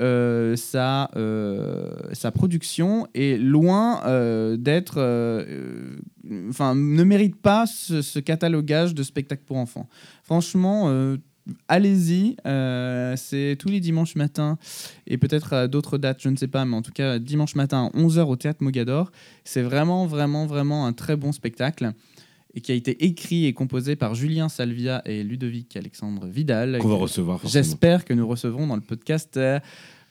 sa, 0.56 1.10
production 2.34 3.06
est 3.14 3.38
loin 3.38 4.00
d'être, 4.56 4.96
enfin 6.48 6.74
ne 6.74 7.04
mérite 7.04 7.36
pas 7.36 7.66
ce, 7.66 8.00
ce 8.00 8.18
catalogage 8.18 8.94
de 8.94 9.02
spectacle 9.02 9.42
pour 9.46 9.58
enfants. 9.58 9.88
Franchement. 10.22 11.18
Allez-y, 11.68 12.36
euh, 12.46 13.14
c'est 13.16 13.56
tous 13.58 13.68
les 13.68 13.80
dimanches 13.80 14.16
matins 14.16 14.58
et 15.06 15.18
peut-être 15.18 15.52
à 15.52 15.68
d'autres 15.68 15.98
dates, 15.98 16.20
je 16.22 16.28
ne 16.28 16.36
sais 16.36 16.48
pas, 16.48 16.64
mais 16.64 16.76
en 16.76 16.82
tout 16.82 16.92
cas 16.92 17.18
dimanche 17.18 17.54
matin 17.54 17.90
à 17.92 17.98
11h 17.98 18.20
au 18.24 18.36
théâtre 18.36 18.62
Mogador. 18.62 19.10
C'est 19.44 19.62
vraiment, 19.62 20.06
vraiment, 20.06 20.46
vraiment 20.46 20.86
un 20.86 20.92
très 20.92 21.16
bon 21.16 21.32
spectacle 21.32 21.92
et 22.54 22.60
qui 22.60 22.72
a 22.72 22.74
été 22.74 23.04
écrit 23.04 23.46
et 23.46 23.52
composé 23.52 23.96
par 23.96 24.14
Julien 24.14 24.48
Salvia 24.48 25.02
et 25.04 25.22
Ludovic 25.22 25.76
Alexandre 25.76 26.26
Vidal. 26.26 26.78
Qu'on 26.78 26.88
va 26.88 26.96
recevoir. 26.96 27.40
J'espère 27.44 28.04
que 28.04 28.14
nous 28.14 28.26
recevrons 28.26 28.66
dans 28.66 28.76
le 28.76 28.82
podcast 28.82 29.36
euh, 29.36 29.60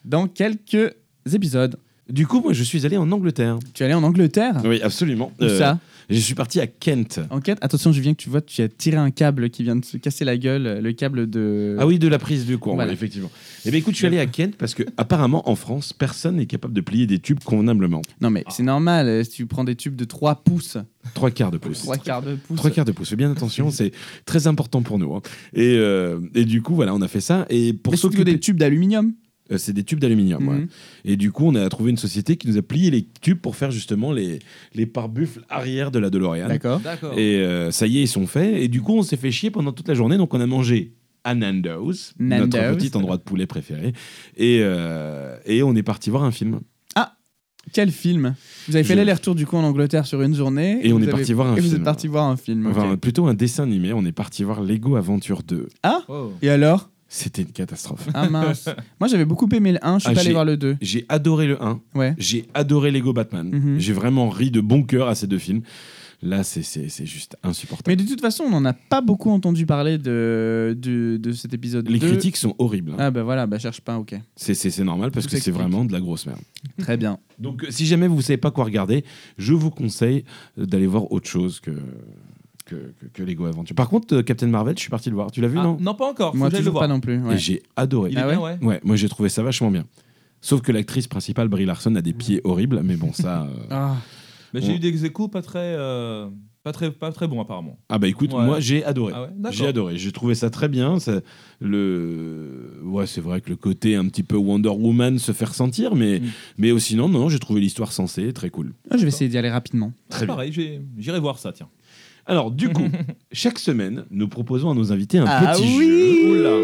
dans 0.06 0.28
quelques 0.28 0.96
épisodes. 1.32 1.78
Du 2.10 2.26
coup, 2.26 2.42
moi, 2.42 2.54
je 2.54 2.64
suis 2.64 2.86
allé 2.86 2.98
en 2.98 3.12
Angleterre. 3.12 3.60
Tu 3.74 3.84
es 3.84 3.86
allé 3.86 3.94
en 3.96 4.04
Angleterre? 4.04 4.62
Oui, 4.64 4.82
absolument. 4.82 5.32
Où 5.42 5.44
Euh, 5.44 5.58
ça 5.58 5.80
Je 6.10 6.18
suis 6.20 6.36
parti 6.36 6.62
à 6.62 6.68
Kent. 6.68 7.20
Enquête. 7.32 7.58
Attention, 7.60 7.92
Julien, 7.92 8.14
que 8.14 8.18
tu 8.24 8.30
vois, 8.30 8.40
tu 8.40 8.62
as 8.62 8.70
tiré 8.70 8.96
un 8.96 9.12
câble 9.12 9.50
qui 9.50 9.64
vient 9.64 9.76
de 9.76 9.84
se 9.84 9.98
casser 9.98 10.24
la 10.24 10.38
gueule, 10.38 10.80
le 10.82 10.92
câble 10.94 11.30
de. 11.30 11.76
Ah 11.80 11.86
oui, 11.86 12.00
de 12.00 12.08
la 12.08 12.18
prise 12.18 12.46
de 12.46 12.56
courant, 12.56 12.76
Voilà. 12.76 12.94
effectivement. 12.94 13.30
Eh 13.66 13.72
bien, 13.72 13.80
écoute, 13.80 13.94
je 13.94 13.98
suis 13.98 14.08
allé 14.08 14.20
à 14.20 14.26
Kent 14.26 14.56
parce 14.58 14.74
que, 14.74 14.84
apparemment, 14.98 15.50
en 15.50 15.56
France, 15.56 15.92
personne 15.92 16.38
n'est 16.38 16.46
capable 16.46 16.74
de 16.74 16.80
plier 16.80 17.08
des 17.08 17.20
tubes 17.20 17.40
convenablement. 17.44 18.02
Non, 18.22 18.30
mais 18.30 18.46
c'est 18.50 18.64
normal, 18.64 19.08
euh, 19.10 19.24
si 19.26 19.32
tu 19.32 19.46
prends 19.48 19.66
des 19.66 19.76
tubes 19.76 19.96
de 19.98 20.06
3 20.06 20.44
pouces, 20.46 20.78
Trois 21.14 21.32
quarts 21.32 21.52
de 21.52 21.58
pouce. 21.58 21.80
3 21.84 21.98
quarts 21.98 22.22
de 22.22 22.36
pouce. 22.36 22.58
Trois 22.58 22.70
quarts 22.70 22.86
de 22.86 22.92
pouce. 22.94 23.10
Fais 23.10 23.16
bien 23.18 23.32
attention, 23.32 23.70
c'est 23.72 23.92
très 24.26 24.48
important 24.48 24.82
pour 24.82 25.00
nous. 25.00 25.14
hein. 25.14 25.22
Et, 25.54 25.76
euh, 25.78 26.20
et 26.36 26.46
du 26.46 26.62
coup, 26.62 26.74
voilà, 26.76 26.94
on 26.96 27.02
a 27.02 27.08
fait 27.10 27.22
ça. 27.22 27.46
Et 27.50 27.74
pour 27.74 27.92
Mais 27.92 27.98
c'est 27.98 28.02
s'occuper, 28.04 28.24
des 28.26 28.40
tubes 28.40 28.58
d'aluminium? 28.58 29.14
Euh, 29.52 29.58
c'est 29.58 29.74
des 29.74 29.84
tubes 29.84 30.00
d'aluminium. 30.00 30.48
ouais. 30.48 30.56
Mhm. 30.60 30.68
Et 31.06 31.16
du 31.18 31.32
coup, 31.32 31.46
on 31.48 31.56
a 31.56 31.68
trouvé 31.70 31.92
une 31.92 31.98
société 31.98 32.36
qui 32.38 32.48
nous 32.48 32.58
a 32.58 32.62
plié 32.62 32.92
les 32.92 33.08
tubes 33.22 33.40
pour 33.40 33.56
faire 33.56 33.72
justement 33.72 34.12
les, 34.12 34.40
les 34.76 34.86
pare-buffles 34.86 35.42
arrière 35.50 35.90
de 35.92 36.00
la 36.00 36.10
DeLorean. 36.10 36.48
D'accord. 36.48 36.80
D'accord. 36.80 37.18
Et 37.18 37.38
euh, 37.38 37.72
ça 37.72 37.88
y 37.88 37.98
est, 38.00 38.02
ils 38.04 38.08
sont 38.08 38.28
faits. 38.28 38.56
Et 38.62 38.68
du 38.68 38.82
coup, 38.82 38.94
on 38.98 39.04
s'est 39.04 39.18
fait 39.18 39.32
chier 39.32 39.50
pendant 39.52 39.72
toute 39.72 39.88
la 39.88 39.94
journée. 39.94 40.18
Donc, 40.18 40.34
on 40.34 40.42
a 40.42 40.46
mangé 40.48 40.94
à 41.24 41.36
Nando's, 41.36 42.14
Nando's. 42.20 42.60
notre 42.62 42.78
petit 42.78 42.96
endroit 42.98 43.18
de 43.18 43.22
poulet 43.24 43.46
préféré. 43.48 43.94
Et, 44.38 44.60
euh, 44.62 45.38
et 45.46 45.62
on 45.64 45.76
est 45.76 45.84
parti 45.84 46.10
voir 46.10 46.24
un 46.24 46.32
film. 46.32 46.60
Quel 47.74 47.92
film? 47.92 48.34
Vous 48.70 48.78
avez 48.78 48.86
fait 48.86 48.94
Je- 48.94 48.98
l'aller-retour 49.00 49.36
du 49.36 49.46
coup 49.46 49.58
en 49.58 49.64
Angleterre 49.64 50.06
sur 50.06 50.22
une 50.22 50.34
journée. 50.34 50.80
Et 50.88 50.94
on 50.94 50.96
vous 50.98 51.02
est 51.04 51.08
avez- 51.10 51.12
parti 51.18 51.34
voir 51.34 51.48
un 51.50 51.56
Et 51.58 51.60
vous 51.60 51.68
film. 51.68 51.76
êtes 51.80 51.84
parti 51.84 52.08
voir 52.08 52.24
un 52.26 52.38
film. 52.38 52.66
Enfin, 52.66 52.96
plutôt 52.96 53.28
un 53.28 53.34
dessin 53.34 53.64
animé. 53.64 53.92
On 53.92 54.06
est 54.06 54.14
parti 54.14 54.46
voir 54.46 54.62
Lego 54.64 54.96
Aventure 54.96 55.44
2. 55.44 55.68
Oh. 56.08 56.32
Et 56.42 56.50
alors? 56.50 56.90
C'était 57.10 57.42
une 57.44 57.52
catastrophe. 57.52 58.08
Ah 58.14 58.30
mince. 58.30 58.68
Moi 59.00 59.08
j'avais 59.08 59.26
beaucoup 59.26 59.48
aimé 59.54 59.72
le 59.72 59.80
1, 59.86 60.00
je 60.00 60.04
suis 60.04 60.12
Ah, 60.12 60.14
pas 60.16 60.22
allé 60.22 60.32
voir 60.32 60.46
le 60.46 60.58
2. 60.58 60.78
J'ai 60.82 61.06
adoré 61.10 61.48
le 61.48 61.62
1. 61.64 61.80
Ouais. 61.96 62.14
J'ai 62.18 62.46
adoré 62.54 62.92
Lego 62.92 63.14
Batman. 63.14 63.50
Mhm. 63.50 63.80
J'ai 63.80 63.94
vraiment 63.94 64.30
ri 64.30 64.52
de 64.52 64.60
bon 64.62 64.84
cœur 64.84 65.08
à 65.08 65.16
ces 65.16 65.28
deux 65.28 65.40
films. 65.40 65.62
Là, 66.24 66.44
c'est- 66.44 67.06
juste 67.06 67.38
insupportable. 67.44 67.92
Mais 67.92 67.96
de 68.04 68.10
toute 68.10 68.22
façon, 68.22 68.44
on 68.46 68.50
n'en 68.50 68.66
a 68.66 68.74
pas 68.74 69.02
beaucoup 69.02 69.30
entendu 69.30 69.68
parler 69.68 70.00
de, 70.00 70.76
de, 70.76 71.18
de 71.18 71.32
cet 71.32 71.54
épisode. 71.54 71.88
Les 71.88 72.00
2. 72.00 72.08
critiques 72.08 72.38
sont 72.38 72.56
horribles. 72.58 72.94
hein. 72.94 72.98
Ah 72.98 73.12
bah 73.12 73.22
voilà, 73.22 73.46
bah 73.46 73.60
cherche 73.60 73.82
pas, 73.82 74.00
ok. 74.00 74.16
C'est- 74.36 74.56
C'est 74.56 74.72
c'est 74.72 74.84
normal 74.84 75.12
parce 75.12 75.28
Tout 75.28 75.36
que 75.36 75.40
c'est 75.42 75.52
vraiment 75.52 75.86
de 75.86 75.94
la 75.94 76.00
grosse 76.00 76.26
merde. 76.26 76.40
Très 76.80 76.98
bien. 76.98 77.20
Donc, 77.38 77.64
euh, 77.64 77.68
si 77.70 77.86
jamais 77.86 78.08
vous 78.08 78.16
ne 78.18 78.22
savez 78.22 78.38
pas 78.38 78.50
quoi 78.50 78.66
regarder, 78.66 79.06
je 79.38 79.54
vous 79.54 79.70
conseille 79.70 80.24
euh, 80.58 80.66
d'aller 80.66 80.88
voir 80.88 81.12
autre 81.12 81.30
chose 81.30 81.60
que, 81.60 81.70
que, 82.68 82.76
que, 82.76 83.06
que 83.14 83.24
Lego 83.24 83.46
Aventure. 83.46 83.76
Par 83.76 83.90
contre, 83.90 84.16
euh, 84.16 84.22
Captain 84.24 84.48
Marvel, 84.48 84.76
je 84.78 84.82
suis 84.82 84.90
parti 84.90 85.10
le 85.10 85.16
voir. 85.16 85.32
Tu 85.32 85.42
l'as 85.42 85.48
vu, 85.48 85.58
Ah, 85.60 85.64
non 85.64 85.78
non, 85.80 85.96
pas 85.96 86.10
encore. 86.10 86.36
Moi 86.36 86.50
j'aille 86.50 86.60
le 86.60 86.66
toujours 86.66 86.74
voir. 86.74 86.84
pas 86.84 86.88
non 86.94 87.00
plus. 87.00 87.16
Et 87.16 87.20
ouais. 87.20 87.38
j'ai 87.38 87.64
adoré. 87.76 88.12
Il 88.12 88.18
est 88.18 88.22
Ah 88.22 88.28
bien, 88.30 88.40
ouais 88.40 88.58
ouais. 88.62 88.80
Moi 88.84 88.96
j'ai 88.96 89.10
trouvé 89.10 89.30
ça 89.30 89.42
vachement 89.44 89.72
bien. 89.72 89.86
Sauf 90.42 90.62
que 90.62 90.72
l'actrice 90.72 91.08
principale, 91.08 91.48
Brie 91.48 91.66
Larson, 91.66 91.96
a 91.96 92.02
des 92.02 92.14
pieds 92.14 92.42
horribles, 92.44 92.82
mais 92.84 92.96
bon, 92.96 93.12
ça. 93.14 93.44
euh, 93.44 93.66
Ah, 93.72 93.96
Mais 94.54 94.62
j'ai 94.62 94.76
eu 94.76 94.80
des 94.80 95.04
échos 95.06 95.28
pas 95.28 95.42
très, 95.42 95.60
euh, 95.60 96.28
pas 96.64 96.72
très, 96.74 96.92
pas 96.92 97.12
très 97.12 97.28
bons 97.28 97.42
apparemment. 97.42 97.80
Ah 97.90 97.98
bah 97.98 98.08
écoute, 98.08 98.34
Ouais. 98.34 98.46
moi 98.46 98.60
j'ai 98.60 98.84
adoré. 98.84 99.14
Ah 99.16 99.24
ouais 99.24 99.30
D'accord. 99.36 99.58
J'ai 99.58 99.68
adoré, 99.68 99.98
j'ai 99.98 100.12
trouvé 100.12 100.36
ça 100.36 100.50
très 100.50 100.68
bien. 100.68 101.00
Ça, 101.00 101.22
le... 101.82 102.82
ouais, 102.84 103.08
c'est 103.08 103.22
vrai 103.22 103.42
que 103.42 103.50
le 103.50 103.56
côté 103.56 103.96
un 103.96 104.06
petit 104.08 104.24
peu 104.24 104.36
Wonder 104.36 104.70
Woman 104.70 105.18
se 105.20 105.32
fait 105.32 105.46
ressentir, 105.46 105.96
mais, 105.96 106.20
Mm. 106.20 106.24
mais 106.58 106.72
oh, 106.72 106.80
sinon, 106.80 107.10
non, 107.10 107.30
j'ai 107.30 107.40
trouvé 107.40 107.62
l'histoire 107.62 107.92
sensée, 107.92 108.34
très 108.34 108.50
cool. 108.50 108.74
je 108.92 108.98
vais 108.98 109.08
essayer 109.08 109.30
d'y 109.30 109.38
aller 109.38 109.50
rapidement. 109.50 109.92
Très 110.10 110.26
bien. 110.26 110.36
Pareil, 110.36 110.52
j'ai- 110.52 110.82
j'irai 110.98 111.20
voir 111.20 111.40
ça, 111.40 111.52
tiens. 111.52 111.70
Alors, 112.28 112.52
du 112.52 112.70
coup, 112.70 112.88
chaque 113.32 113.58
semaine, 113.60 114.06
nous 114.12 114.28
proposons 114.28 114.70
à 114.70 114.74
nos 114.76 114.92
invités 114.92 115.18
un 115.18 115.26
Ah 115.28 115.54
petit 115.56 115.64
oui 115.78 115.88
jeu. 115.88 116.40
Oula. 116.40 116.58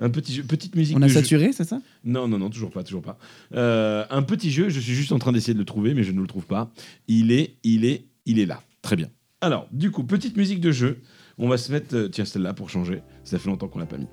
Un 0.00 0.10
petit 0.10 0.32
jeu, 0.34 0.42
petite 0.42 0.74
musique 0.74 0.96
On 0.96 1.02
a 1.02 1.06
de 1.06 1.10
jeu. 1.12 1.20
saturé, 1.20 1.52
c'est 1.52 1.62
ça? 1.64 1.80
Non, 2.04 2.26
non, 2.26 2.38
non, 2.38 2.50
toujours 2.50 2.70
pas, 2.70 2.82
toujours 2.82 3.02
pas. 3.02 3.18
Euh, 3.54 4.04
un 4.10 4.22
petit 4.22 4.50
jeu, 4.50 4.68
je 4.68 4.80
suis 4.80 4.94
juste 4.94 5.12
en 5.12 5.18
train 5.18 5.30
d'essayer 5.30 5.54
de 5.54 5.58
le 5.60 5.64
trouver, 5.64 5.94
mais 5.94 6.02
je 6.02 6.10
ne 6.10 6.20
le 6.20 6.26
trouve 6.26 6.46
pas. 6.46 6.72
Il 7.06 7.30
est, 7.30 7.54
il 7.62 7.84
est, 7.84 8.06
il 8.26 8.40
est 8.40 8.46
là. 8.46 8.62
Très 8.80 8.96
bien. 8.96 9.08
Alors, 9.40 9.68
du 9.70 9.90
coup, 9.92 10.02
petite 10.02 10.36
musique 10.36 10.60
de 10.60 10.72
jeu. 10.72 10.98
On 11.38 11.48
va 11.48 11.56
se 11.56 11.70
mettre, 11.70 11.94
euh, 11.94 12.08
tiens, 12.08 12.24
celle-là 12.24 12.52
pour 12.52 12.68
changer. 12.68 13.02
Ça 13.24 13.38
fait 13.38 13.48
longtemps 13.48 13.68
qu'on 13.68 13.78
l'a 13.78 13.86
pas 13.86 13.98
mis. 13.98 14.06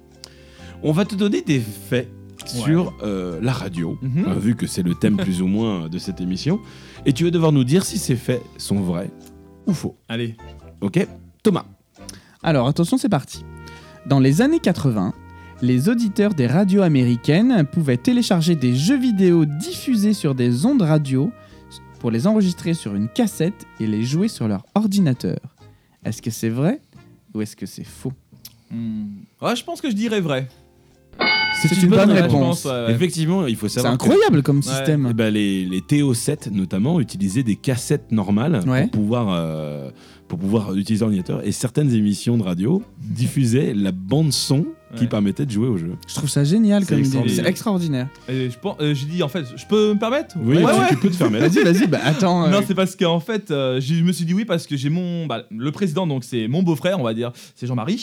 On 0.84 0.91
va 0.91 1.06
te 1.06 1.15
donner 1.15 1.41
des 1.41 1.60
faits 1.60 2.10
sur 2.45 2.93
euh, 3.04 3.39
la 3.41 3.52
radio, 3.52 3.98
Mhm. 4.02 4.26
euh, 4.28 4.34
vu 4.36 4.56
que 4.56 4.67
c'est 4.67 4.84
le 4.84 4.93
thème 4.95 5.17
plus 5.17 5.41
ou 5.41 5.48
moins 5.48 5.89
de 5.89 5.98
cette 5.98 6.22
émission. 6.22 6.60
Et 7.06 7.13
tu 7.13 7.24
vas 7.26 7.32
devoir 7.32 7.52
nous 7.52 7.63
dire 7.63 7.84
si 7.84 7.98
ces 7.98 8.15
faits 8.15 8.41
sont 8.58 8.80
vrais 8.80 9.10
ou 9.69 9.73
faux. 9.73 9.95
Allez. 10.08 10.36
Ok 10.82 11.05
Thomas. 11.43 11.65
Alors 12.43 12.67
attention, 12.67 12.97
c'est 12.97 13.10
parti. 13.10 13.45
Dans 14.05 14.19
les 14.19 14.41
années 14.41 14.60
80, 14.60 15.13
les 15.62 15.89
auditeurs 15.89 16.34
des 16.34 16.47
radios 16.47 16.82
américaines 16.82 17.65
pouvaient 17.65 17.97
télécharger 17.97 18.55
des 18.55 18.75
jeux 18.75 18.97
vidéo 18.97 19.45
diffusés 19.45 20.13
sur 20.13 20.36
des 20.36 20.65
ondes 20.65 20.82
radio 20.82 21.32
pour 21.99 22.12
les 22.12 22.27
enregistrer 22.27 22.73
sur 22.73 22.95
une 22.95 23.10
cassette 23.10 23.65
et 23.79 23.88
les 23.88 24.03
jouer 24.03 24.29
sur 24.29 24.47
leur 24.47 24.65
ordinateur. 24.73 25.39
Est-ce 26.05 26.21
que 26.21 26.32
c'est 26.32 26.49
vrai 26.49 26.79
ou 27.34 27.41
est-ce 27.41 27.55
que 27.55 27.65
c'est 27.65 27.84
faux? 27.84 28.13
Hmm. 28.71 29.08
Ouais, 29.41 29.55
je 29.55 29.63
pense 29.63 29.82
que 29.82 29.89
je 29.89 29.95
dirais 29.95 30.21
vrai. 30.21 30.47
C'est 31.62 31.82
une 31.84 31.89
bonne 31.89 32.12
réponse. 32.12 32.65
ouais. 32.65 32.91
Effectivement, 32.91 33.45
il 33.48 33.56
faut 33.56 33.67
C'est 33.67 33.82
savoir. 33.82 33.98
que- 33.98 34.04
incroyable 34.06 34.43
comme 34.43 34.58
Ouais. 34.58 34.63
système. 34.63 35.08
Eh 35.10 35.13
ben, 35.13 35.34
les, 35.34 35.65
les 35.65 35.82
TO7 35.82 36.52
notamment 36.52 37.00
utilisaient 37.00 37.43
des 37.43 37.56
cassettes 37.56 38.12
normales 38.12 38.62
Ouais. 38.67 38.84
pour 38.88 39.02
pouvoir 39.02 39.28
euh, 39.32 39.89
pour 40.28 40.38
pouvoir 40.39 40.76
utiliser 40.76 41.02
l'ordinateur 41.04 41.41
et 41.45 41.52
certaines 41.52 41.91
émissions 41.93 42.38
de 42.38 42.43
radio 42.43 42.84
diffusaient 43.02 43.74
la 43.74 43.91
bande 43.91 44.32
son 44.32 44.65
qui 44.95 45.06
permettait 45.08 45.45
de 45.45 45.52
jouer 45.52 45.67
au 45.67 45.78
jeu. 45.78 45.91
Je 46.08 46.15
trouve 46.15 46.30
ça 46.30 46.43
génial 46.43 46.84
C'est 46.84 46.89
comme 46.89 47.00
idée. 47.00 47.08
extraordinaire. 47.08 47.43
C'est 47.43 47.50
extraordinaire. 47.50 48.08
Et 48.28 48.50
je 48.50 48.58
pense, 48.60 48.76
euh, 48.80 48.93
j'ai 48.95 49.06
dit 49.06 49.22
en 49.22 49.28
fait, 49.28 49.45
je 49.56 49.65
peux 49.67 49.93
me 49.93 50.00
permettre 50.00 50.36
Oui, 50.41 50.58
Ouais, 50.58 50.63
tu, 50.74 50.80
ouais. 50.80 50.88
tu 50.89 50.95
peux 50.98 51.10
te 51.10 51.17
permettre. 51.17 51.48
Vas-y, 51.48 51.63
vas-y, 51.63 51.88
bah 51.88 52.00
attends. 52.04 52.45
euh, 52.45 52.50
Non, 52.50 52.62
c'est 52.65 52.74
parce 52.76 52.95
qu'en 52.95 53.19
fait, 53.19 53.52
euh, 53.52 53.80
je 53.82 53.93
me 54.04 54.12
suis 54.12 54.26
dit 54.26 54.34
oui 54.34 54.45
parce 54.45 54.65
que 54.65 54.76
j'ai 54.78 54.89
mon. 54.89 55.26
bah, 55.28 55.43
le 55.52 55.72
président, 55.72 56.08
donc 56.08 56.24
c'est 56.24 56.48
mon 56.48 56.63
beau-frère, 56.63 57.00
on 57.00 57.04
va 57.04 57.13
dire, 57.13 57.32
c'est 57.56 57.67
Jean-Marie. 57.67 57.98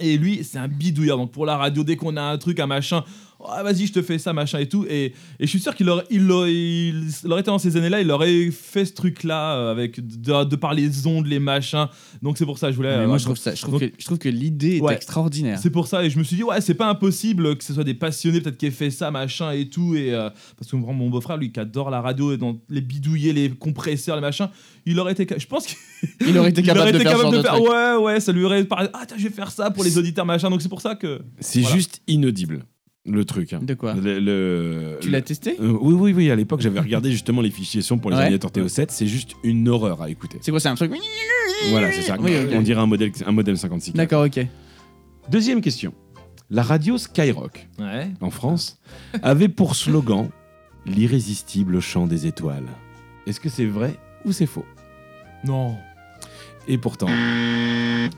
Et 0.00 0.16
lui, 0.16 0.44
c'est 0.44 0.58
un 0.58 0.68
bidouilleur. 0.68 1.16
Donc 1.16 1.32
pour 1.32 1.46
la 1.46 1.56
radio, 1.56 1.84
dès 1.84 1.96
qu'on 1.96 2.16
a 2.16 2.22
un 2.22 2.38
truc, 2.38 2.60
un 2.60 2.66
machin, 2.66 3.04
oh, 3.40 3.48
vas-y, 3.62 3.86
je 3.86 3.92
te 3.92 4.02
fais 4.02 4.18
ça, 4.18 4.32
machin 4.32 4.58
et 4.58 4.68
tout. 4.68 4.84
Et, 4.88 5.06
et 5.06 5.12
je 5.40 5.46
suis 5.46 5.60
sûr 5.60 5.74
qu'il 5.74 5.88
aurait, 5.88 6.04
il 6.10 6.30
aurait, 6.30 6.52
il 6.52 7.04
aurait 7.26 7.40
été 7.40 7.50
dans 7.50 7.58
ces 7.58 7.76
années-là, 7.76 8.00
il 8.00 8.10
aurait 8.10 8.50
fait 8.50 8.84
ce 8.84 8.92
truc-là 8.94 9.56
euh, 9.56 9.70
avec 9.72 10.00
de, 10.00 10.44
de 10.44 10.56
par 10.56 10.74
les 10.74 11.06
ondes, 11.06 11.26
les 11.26 11.38
machins. 11.38 11.86
Donc 12.22 12.38
c'est 12.38 12.46
pour 12.46 12.58
ça, 12.58 12.70
je 12.70 12.76
voulais. 12.76 12.96
mais 12.98 13.06
moi, 13.06 13.18
je 13.18 13.24
trouve, 13.24 13.36
ça, 13.36 13.54
je, 13.54 13.62
trouve 13.62 13.80
donc- 13.80 13.90
que, 13.90 13.96
je 13.98 14.04
trouve 14.04 14.18
que 14.18 14.28
l'idée 14.28 14.76
est 14.84 14.92
extraordinaire. 14.94 15.58
C'est 15.58 15.70
pour 15.70 15.86
ça, 15.86 16.04
et 16.04 16.10
je 16.10 16.18
me 16.18 16.24
suis 16.24 16.36
dit, 16.36 16.42
ouais, 16.42 16.60
c'est 16.60 16.74
pas 16.74 16.88
impossible 16.88 17.56
que 17.56 17.64
ce 17.64 17.74
soit 17.74 17.84
des 17.84 17.94
passionnés, 17.94 18.40
peut-être 18.40 18.56
qui 18.58 18.66
aient 18.66 18.70
fait 18.70 18.90
ça, 18.90 19.10
machin 19.10 19.52
et 19.52 19.68
tout. 19.68 19.94
Et, 19.94 20.12
euh, 20.14 20.30
parce 20.58 20.70
que 20.70 20.76
mon 20.76 21.10
beau-frère, 21.10 21.36
lui, 21.36 21.52
qui 21.52 21.60
adore 21.60 21.90
la 21.90 22.00
radio 22.00 22.32
et 22.32 22.36
dans 22.36 22.56
les 22.68 22.80
bidouillers, 22.80 23.32
les 23.32 23.50
compresseurs, 23.50 24.16
les 24.16 24.22
machins, 24.22 24.48
il 24.84 24.98
aurait 25.00 25.12
été. 25.12 25.26
Je 25.38 25.46
pense 25.46 25.66
qu'il 25.66 25.76
Il 26.28 26.38
aurait 26.38 26.50
été 26.50 26.62
capable 26.62 26.80
aurait 26.82 26.92
de 26.92 26.96
été 26.98 27.04
capable 27.04 27.30
de 27.32 27.36
de 27.38 27.42
faire. 27.42 27.54
truc. 27.54 27.68
Ouais, 27.68 27.96
ouais, 27.96 28.20
ça 28.20 28.32
lui 28.32 28.44
aurait 28.44 28.64
parlé. 28.64 28.88
Ah, 28.92 29.04
je 29.16 29.22
vais 29.24 29.30
faire 29.34 29.50
ça 29.50 29.70
pour 29.70 29.82
les 29.84 29.98
auditeurs, 29.98 30.24
machin. 30.26 30.48
Donc 30.50 30.62
c'est 30.62 30.68
pour 30.68 30.80
ça 30.80 30.94
que. 30.94 31.20
C'est 31.40 31.60
Voilà. 31.60 31.76
juste 31.76 32.00
inaudible 32.06 32.64
le 33.06 33.24
truc. 33.24 33.52
hein. 33.52 33.60
De 33.62 33.74
quoi 33.74 33.94
Le- 33.94 34.18
le- 34.20 34.98
Tu 35.00 35.06
le- 35.08 35.12
l'as 35.12 35.22
testé? 35.22 35.56
Euh, 35.60 35.76
oui, 35.80 35.94
oui, 35.94 36.12
oui. 36.12 36.30
À 36.30 36.36
l'époque, 36.36 36.60
j'avais 36.60 36.80
regardé 36.80 37.10
justement 37.10 37.40
les 37.40 37.50
fichiers 37.50 37.82
son 37.82 37.98
pour 37.98 38.10
les 38.10 38.16
Ouais. 38.16 38.22
ordinateurs 38.24 38.50
TO7. 38.50 38.86
C'est 38.90 39.06
juste 39.06 39.32
une 39.44 39.68
horreur 39.68 40.02
à 40.02 40.10
écouter. 40.10 40.38
C'est 40.40 40.50
quoi, 40.50 40.60
c'est 40.60 40.68
un 40.68 40.74
truc 40.74 40.92
Voilà, 41.70 41.90
c'est 41.92 42.02
ça. 42.02 42.16
Oui. 42.20 42.32
On 42.52 42.62
dirait 42.62 42.80
un 42.80 42.86
modèle, 42.86 43.12
un 43.24 43.32
modèle 43.32 43.56
56. 43.56 43.92
D'accord, 43.94 44.24
ok. 44.26 44.46
Deuxième 45.30 45.60
question. 45.60 45.92
La 46.50 46.62
radio 46.62 46.96
Skyrock 46.98 47.66
Ouais. 47.78 48.08
en 48.20 48.30
France 48.30 48.78
avait 49.22 49.48
pour 49.48 49.74
slogan 49.74 50.28
l'irrésistible 50.84 51.80
chant 51.80 52.06
des 52.06 52.26
étoiles. 52.26 52.66
Est-ce 53.26 53.40
que 53.40 53.48
c'est 53.48 53.64
vrai 53.66 53.94
ou 54.24 54.32
c'est 54.32 54.46
faux? 54.46 54.64
Non. 55.44 55.76
Et 56.68 56.78
pourtant, 56.78 57.06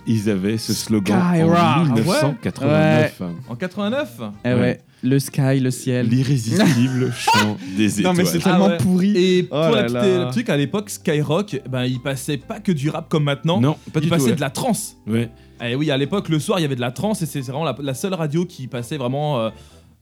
ils 0.06 0.30
avaient 0.30 0.56
ce 0.58 0.72
slogan 0.72 1.20
Skyrock. 1.32 1.52
en 1.56 1.60
Ah 1.60 1.78
ouais 1.82 1.84
1989. 1.84 3.22
En 3.48 3.54
89 3.56 4.20
Eh 4.44 4.48
ouais. 4.48 4.54
Ouais. 4.60 4.80
le 5.02 5.18
sky, 5.18 5.60
le 5.60 5.70
ciel. 5.70 6.08
L'irrésistible 6.08 7.12
chant 7.16 7.56
des 7.76 8.00
étoiles. 8.00 8.14
Non, 8.14 8.18
mais 8.18 8.24
c'est 8.24 8.38
Ah 8.44 8.50
tellement 8.50 8.66
ouais. 8.68 8.76
pourri. 8.78 9.16
Et 9.16 9.42
pour 9.42 9.58
Oh 9.58 9.74
la 9.74 9.86
là 9.88 10.00
petite- 10.02 10.30
truc, 10.32 10.48
à 10.48 10.56
l'époque, 10.56 10.88
Skyrock, 10.90 11.60
ben, 11.68 11.84
il 11.84 12.00
passait 12.00 12.38
pas 12.38 12.58
que 12.60 12.72
du 12.72 12.88
rap 12.90 13.08
comme 13.08 13.24
maintenant. 13.24 13.60
Non, 13.60 13.74
pas 13.92 14.00
il 14.00 14.00
du 14.02 14.08
tout. 14.08 14.14
passait 14.14 14.30
ouais. 14.30 14.36
de 14.36 14.40
la 14.40 14.50
trance. 14.50 14.96
Ouais. 15.06 15.30
Et 15.62 15.74
oui, 15.74 15.90
à 15.90 15.96
l'époque, 15.96 16.28
le 16.28 16.38
soir, 16.38 16.58
il 16.58 16.62
y 16.62 16.64
avait 16.64 16.76
de 16.76 16.80
la 16.80 16.92
trance 16.92 17.20
et 17.22 17.26
c'est 17.26 17.40
vraiment 17.40 17.64
la, 17.64 17.74
la 17.82 17.94
seule 17.94 18.14
radio 18.14 18.44
qui 18.46 18.66
passait 18.68 18.96
vraiment 18.96 19.40
euh, 19.40 19.50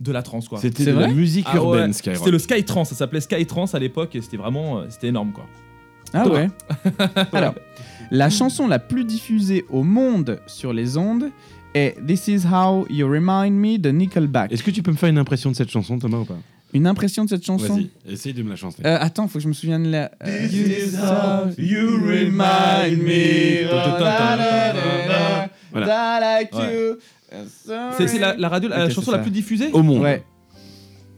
de 0.00 0.12
la 0.12 0.22
trance, 0.22 0.48
quoi. 0.48 0.58
C'était 0.60 0.84
de 0.84 0.92
la 0.92 1.08
musique 1.08 1.46
Ah 1.48 1.54
ouais, 1.54 1.58
urbaine, 1.78 1.92
Skyrock. 1.92 2.18
C'était 2.18 2.30
le 2.30 2.38
Sky 2.38 2.62
Trance, 2.64 2.90
ça 2.90 2.94
s'appelait 2.94 3.20
Sky 3.22 3.44
Trance 3.46 3.74
à 3.74 3.78
l'époque 3.78 4.14
et 4.14 4.20
c'était 4.20 4.36
vraiment 4.36 4.78
euh, 4.78 4.84
c'était 4.90 5.08
énorme 5.08 5.32
quoi. 5.32 5.44
Ah 6.12 6.28
ouais. 6.28 6.48
Alors, 7.32 7.54
la 8.10 8.30
chanson 8.30 8.66
la 8.68 8.78
plus 8.78 9.04
diffusée 9.04 9.64
au 9.70 9.82
monde 9.82 10.40
sur 10.46 10.72
les 10.72 10.96
ondes 10.96 11.30
est 11.74 11.96
This 12.06 12.28
Is 12.28 12.42
How 12.46 12.86
You 12.90 13.06
Remind 13.08 13.52
Me 13.58 13.78
de 13.78 13.90
Nickelback. 13.90 14.52
Est-ce 14.52 14.62
que 14.62 14.70
tu 14.70 14.82
peux 14.82 14.90
me 14.92 14.96
faire 14.96 15.08
une 15.10 15.18
impression 15.18 15.50
de 15.50 15.56
cette 15.56 15.70
chanson, 15.70 15.98
Thomas, 15.98 16.18
ou 16.18 16.24
pas? 16.24 16.38
Une 16.72 16.86
impression 16.86 17.24
de 17.24 17.28
cette 17.30 17.44
chanson? 17.44 17.74
Vas-y, 17.76 17.90
essaye 18.12 18.32
de 18.34 18.42
me 18.42 18.50
la 18.50 18.56
chanter. 18.56 18.82
Euh, 18.84 18.98
Attends, 19.00 19.28
faut 19.28 19.38
que 19.38 19.42
je 19.44 19.48
me 19.48 19.52
souvienne 19.52 19.88
la. 19.88 20.10
euh, 20.24 20.48
This 20.48 20.92
is 20.94 20.96
how 20.96 21.48
you 21.58 21.96
remind 22.00 23.02
me. 23.02 23.66
Voilà. 25.72 26.20
Like 26.20 26.54
Ouais. 26.54 26.74
you. 26.74 26.96
C'est 27.96 28.08
c'est 28.08 28.18
la, 28.18 28.34
la 28.36 28.48
radio 28.48 28.68
la 28.68 28.84
Ok, 28.84 28.90
chanson 28.90 29.02
c'est 29.02 29.10
la 29.12 29.16
ça. 29.18 29.22
plus 29.22 29.30
diffusée? 29.30 29.70
Au 29.72 29.82
monde. 29.82 30.02
Ouais. 30.02 30.24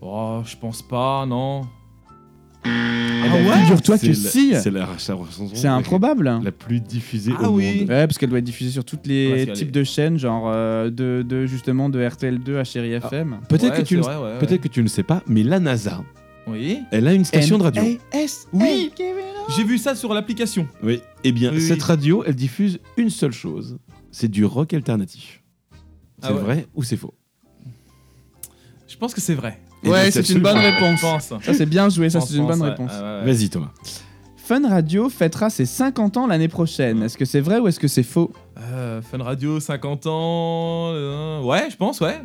Oh, 0.00 0.40
je 0.44 0.56
pense 0.56 0.82
pas, 0.82 1.24
non. 1.26 1.62
Ben, 2.72 3.46
ouais 3.46 3.62
Figure-toi 3.62 3.98
C'est 3.98 4.06
que 4.08 4.12
la- 4.12 4.30
si. 4.30 4.54
C'est 4.54 4.70
la, 4.70 4.80
la 4.80 4.98
chanson 4.98 5.50
C'est 5.54 5.66
improbable. 5.68 6.40
la 6.42 6.52
plus 6.52 6.80
diffusée 6.80 7.32
Ah 7.38 7.50
au 7.50 7.54
oui. 7.56 7.80
monde. 7.80 7.88
Ouais, 7.90 8.06
parce 8.06 8.16
qu'elle 8.18 8.30
doit 8.30 8.38
être 8.38 8.44
diffusée 8.44 8.70
sur 8.70 8.84
toutes 8.84 9.06
les 9.06 9.46
parce 9.46 9.58
types 9.58 9.70
de 9.72 9.84
chaînes, 9.84 10.18
genre 10.18 10.44
euh, 10.52 10.88
de, 10.90 11.24
de 11.26 11.44
justement 11.46 11.88
de 11.88 12.00
RTL2 12.00 12.56
à 12.56 12.64
Chéri 12.64 12.92
FM. 12.92 13.40
Peut-être 13.48 13.72
Ouais, 13.72 13.82
que 13.82 13.86
tu 13.86 14.02
c'est 14.02 14.08
ouais. 14.08 14.38
peut-être 14.38 14.60
que 14.62 14.68
tu 14.68 14.82
ne 14.82 14.88
sais 14.88 15.02
pas, 15.02 15.22
mais 15.26 15.42
la 15.42 15.58
NASA, 15.60 16.02
Oui. 16.46 16.80
elle 16.90 17.06
a 17.08 17.12
une 17.12 17.24
station 17.24 17.58
de 17.58 17.64
radio. 17.64 17.82
S. 18.12 18.46
Oui. 18.52 18.90
J'ai 19.56 19.64
vu 19.64 19.78
ça 19.78 19.94
sur 19.94 20.12
l'application. 20.14 20.66
Oui. 20.82 21.00
Eh 21.24 21.32
bien, 21.32 21.52
Oui, 21.52 21.60
cette 21.60 21.78
oui. 21.80 21.84
radio, 21.84 22.22
elle 22.26 22.34
diffuse 22.34 22.78
une 22.96 23.10
seule 23.10 23.32
chose. 23.32 23.78
C'est 24.10 24.28
du 24.28 24.44
rock 24.44 24.72
alternatif. 24.74 25.42
C'est 26.20 26.28
Ah 26.28 26.34
ouais. 26.34 26.40
vrai 26.40 26.66
ou 26.74 26.82
c'est 26.82 26.96
faux? 26.96 27.14
Je 28.86 28.96
pense 28.96 29.14
que 29.14 29.20
c'est 29.20 29.34
vrai. 29.34 29.60
Ouais, 29.84 30.10
c'est 30.10 30.28
une 30.30 30.40
bonne 30.40 30.58
réponse. 30.58 31.00
pense. 31.00 31.32
Ça 31.42 31.54
c'est 31.54 31.66
bien 31.66 31.88
joué, 31.88 32.10
ça 32.10 32.20
c'est 32.20 32.34
une 32.36 32.46
bonne 32.46 32.62
réponse. 32.62 32.90
Ah, 32.94 33.20
ouais, 33.20 33.26
ouais. 33.26 33.32
Vas-y, 33.32 33.48
Thomas. 33.48 33.70
Fun 34.36 34.66
Radio 34.68 35.08
fêtera 35.10 35.50
ses 35.50 35.66
50 35.66 36.16
ans 36.16 36.26
l'année 36.26 36.48
prochaine. 36.48 37.02
Est-ce 37.02 37.18
que 37.18 37.24
c'est 37.24 37.40
vrai 37.40 37.58
ou 37.58 37.68
est-ce 37.68 37.78
que 37.78 37.86
c'est 37.88 38.02
faux 38.02 38.32
Euh, 38.58 39.00
Fun 39.02 39.22
Radio, 39.22 39.60
50 39.60 40.06
ans. 40.06 40.90
euh, 40.94 41.42
ouais, 41.42 41.68
je 41.70 41.76
pense, 41.76 42.00
ouais. 42.00 42.18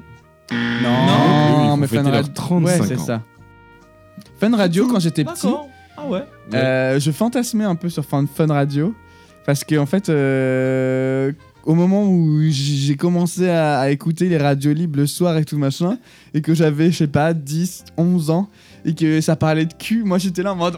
Non, 0.51 1.71
faut 1.71 1.77
mais 1.77 1.87
Fun 1.87 2.03
Radio. 2.09 2.31
35 2.33 2.65
ouais, 2.81 2.87
c'est 2.87 2.97
ans. 2.97 3.05
ça. 3.05 3.21
Fun 4.39 4.55
Radio, 4.55 4.87
quand 4.87 4.99
j'étais 4.99 5.23
petit. 5.23 5.47
Ah 5.97 6.07
ouais. 6.07 6.23
euh, 6.53 6.99
je 6.99 7.11
fantasmais 7.11 7.65
un 7.65 7.75
peu 7.75 7.89
sur 7.89 8.03
Fun, 8.03 8.25
Fun 8.33 8.47
Radio 8.47 8.93
parce 9.45 9.63
que 9.63 9.75
en 9.77 9.85
fait, 9.85 10.09
euh, 10.09 11.31
au 11.63 11.75
moment 11.75 12.05
où 12.05 12.41
j'ai 12.49 12.95
commencé 12.95 13.49
à, 13.49 13.89
écouter 13.91 14.27
les 14.29 14.37
radios 14.37 14.73
libres 14.73 14.97
le 14.97 15.07
soir 15.07 15.37
et 15.37 15.45
tout 15.45 15.57
machin, 15.57 15.97
et 16.33 16.41
que 16.41 16.53
j'avais, 16.53 16.91
je 16.91 16.97
sais 16.97 17.07
pas, 17.07 17.33
10, 17.33 17.85
11 17.97 18.29
ans, 18.29 18.49
et 18.85 18.93
que 18.93 19.21
ça 19.21 19.35
parlait 19.35 19.65
de 19.65 19.73
cul, 19.73 20.03
moi 20.03 20.17
j'étais 20.17 20.43
là 20.43 20.53
en 20.53 20.55
mode, 20.55 20.77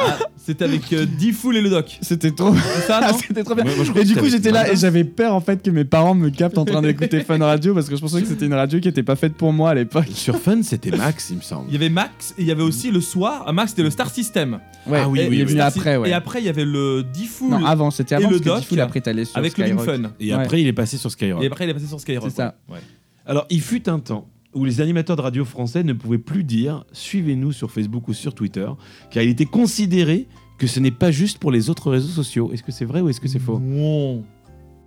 Ah, 0.00 0.18
C'était 0.36 0.64
avec 0.64 0.92
euh, 0.92 1.06
Diffoul 1.06 1.56
et 1.56 1.60
le 1.60 1.70
doc. 1.70 1.98
c'était 2.00 2.30
trop, 2.32 2.54
C'est 2.54 2.80
ça, 2.86 3.00
non 3.00 3.16
c'était 3.26 3.44
trop 3.44 3.54
bien. 3.54 3.64
Ouais, 3.64 3.76
moi, 3.76 3.84
je 3.84 3.90
crois 3.90 4.02
Et 4.02 4.04
que 4.04 4.08
du 4.08 4.14
c'était 4.14 4.20
coup, 4.20 4.26
avec 4.26 4.36
j'étais 4.42 4.50
là 4.50 4.72
et 4.72 4.76
j'avais 4.76 5.04
peur 5.04 5.34
en 5.34 5.40
fait 5.40 5.62
que 5.62 5.70
mes 5.70 5.84
parents 5.84 6.14
me 6.14 6.30
captent 6.30 6.58
en 6.58 6.64
train 6.64 6.82
d'écouter 6.82 7.20
Fun 7.24 7.38
Radio 7.38 7.74
parce 7.74 7.88
que 7.88 7.94
je 7.96 8.00
pensais 8.00 8.20
que 8.22 8.26
c'était 8.28 8.46
une 8.46 8.54
radio 8.54 8.80
qui 8.80 8.88
était 8.88 9.02
pas 9.02 9.16
faite 9.16 9.34
pour 9.34 9.52
moi 9.52 9.70
à 9.70 9.74
l'époque. 9.74 10.06
Sur 10.14 10.36
Fun, 10.38 10.62
c'était 10.62 10.90
Max, 10.90 11.30
il 11.30 11.36
me 11.36 11.42
semble. 11.42 11.66
Il 11.68 11.74
y 11.74 11.76
avait 11.76 11.88
Max 11.90 12.34
et 12.38 12.42
il 12.42 12.46
y 12.48 12.50
avait 12.50 12.62
aussi 12.62 12.90
le 12.90 13.00
soir. 13.00 13.44
ah, 13.46 13.52
Max, 13.52 13.70
c'était 13.70 13.82
le 13.84 13.90
Star 13.90 14.10
System. 14.10 14.58
Ouais, 14.86 15.00
Ah 15.04 15.08
oui, 15.08 15.20
Et- 15.20 15.24
il 15.24 15.28
oui, 15.30 15.36
est 15.36 15.40
oui. 15.40 15.44
venu 15.46 15.56
Star 15.58 15.68
après, 15.68 15.96
ouais. 15.96 16.10
Et 16.10 16.12
après, 16.12 16.40
il 16.40 16.46
y 16.46 16.48
avait 16.48 16.64
le 16.64 17.04
Diffoul 17.04 17.50
Non, 17.50 17.64
avant, 17.64 17.90
c'était 17.90 18.14
avant 18.16 18.28
Et 18.28 18.32
le 18.32 18.38
parce 18.38 18.40
que 18.40 18.48
doc, 18.48 18.60
Diffoul 18.60 18.80
après 18.80 19.00
sur 19.24 19.36
avec 19.38 19.56
le 19.58 19.64
Skyrock. 19.66 19.84
Fun. 19.84 20.02
Et 20.18 20.34
Ouais. 20.34 20.40
après, 20.42 20.60
il 20.60 20.66
est 20.66 20.72
passé 20.72 20.96
sur 20.96 21.10
Skyrock. 21.10 21.42
Et 21.42 21.46
après, 21.46 21.64
il 21.66 21.70
est 21.70 21.74
passé 21.74 21.86
sur 21.86 22.00
Skyrock. 22.00 22.24
C'est 22.30 22.36
ça. 22.36 22.54
Ouais. 22.68 22.78
Alors, 23.26 23.46
il 23.50 23.60
fut 23.60 23.88
un 23.88 24.00
temps 24.00 24.26
où 24.54 24.64
les 24.64 24.80
animateurs 24.80 25.16
de 25.16 25.22
radio 25.22 25.44
français 25.44 25.82
ne 25.82 25.92
pouvaient 25.92 26.18
plus 26.18 26.44
dire 26.44 26.84
suivez-nous 26.92 27.52
sur 27.52 27.70
Facebook 27.70 28.08
ou 28.08 28.12
sur 28.14 28.34
Twitter, 28.34 28.68
car 29.10 29.22
il 29.22 29.30
était 29.30 29.44
considéré 29.46 30.28
que 30.58 30.66
ce 30.66 30.78
n'est 30.80 30.90
pas 30.90 31.10
juste 31.10 31.38
pour 31.38 31.50
les 31.50 31.70
autres 31.70 31.90
réseaux 31.90 32.08
sociaux. 32.12 32.50
Est-ce 32.52 32.62
que 32.62 32.72
c'est 32.72 32.84
vrai 32.84 33.00
ou 33.00 33.08
est-ce 33.08 33.20
que 33.20 33.28
c'est 33.28 33.38
faux? 33.38 33.58
Non. 33.58 34.22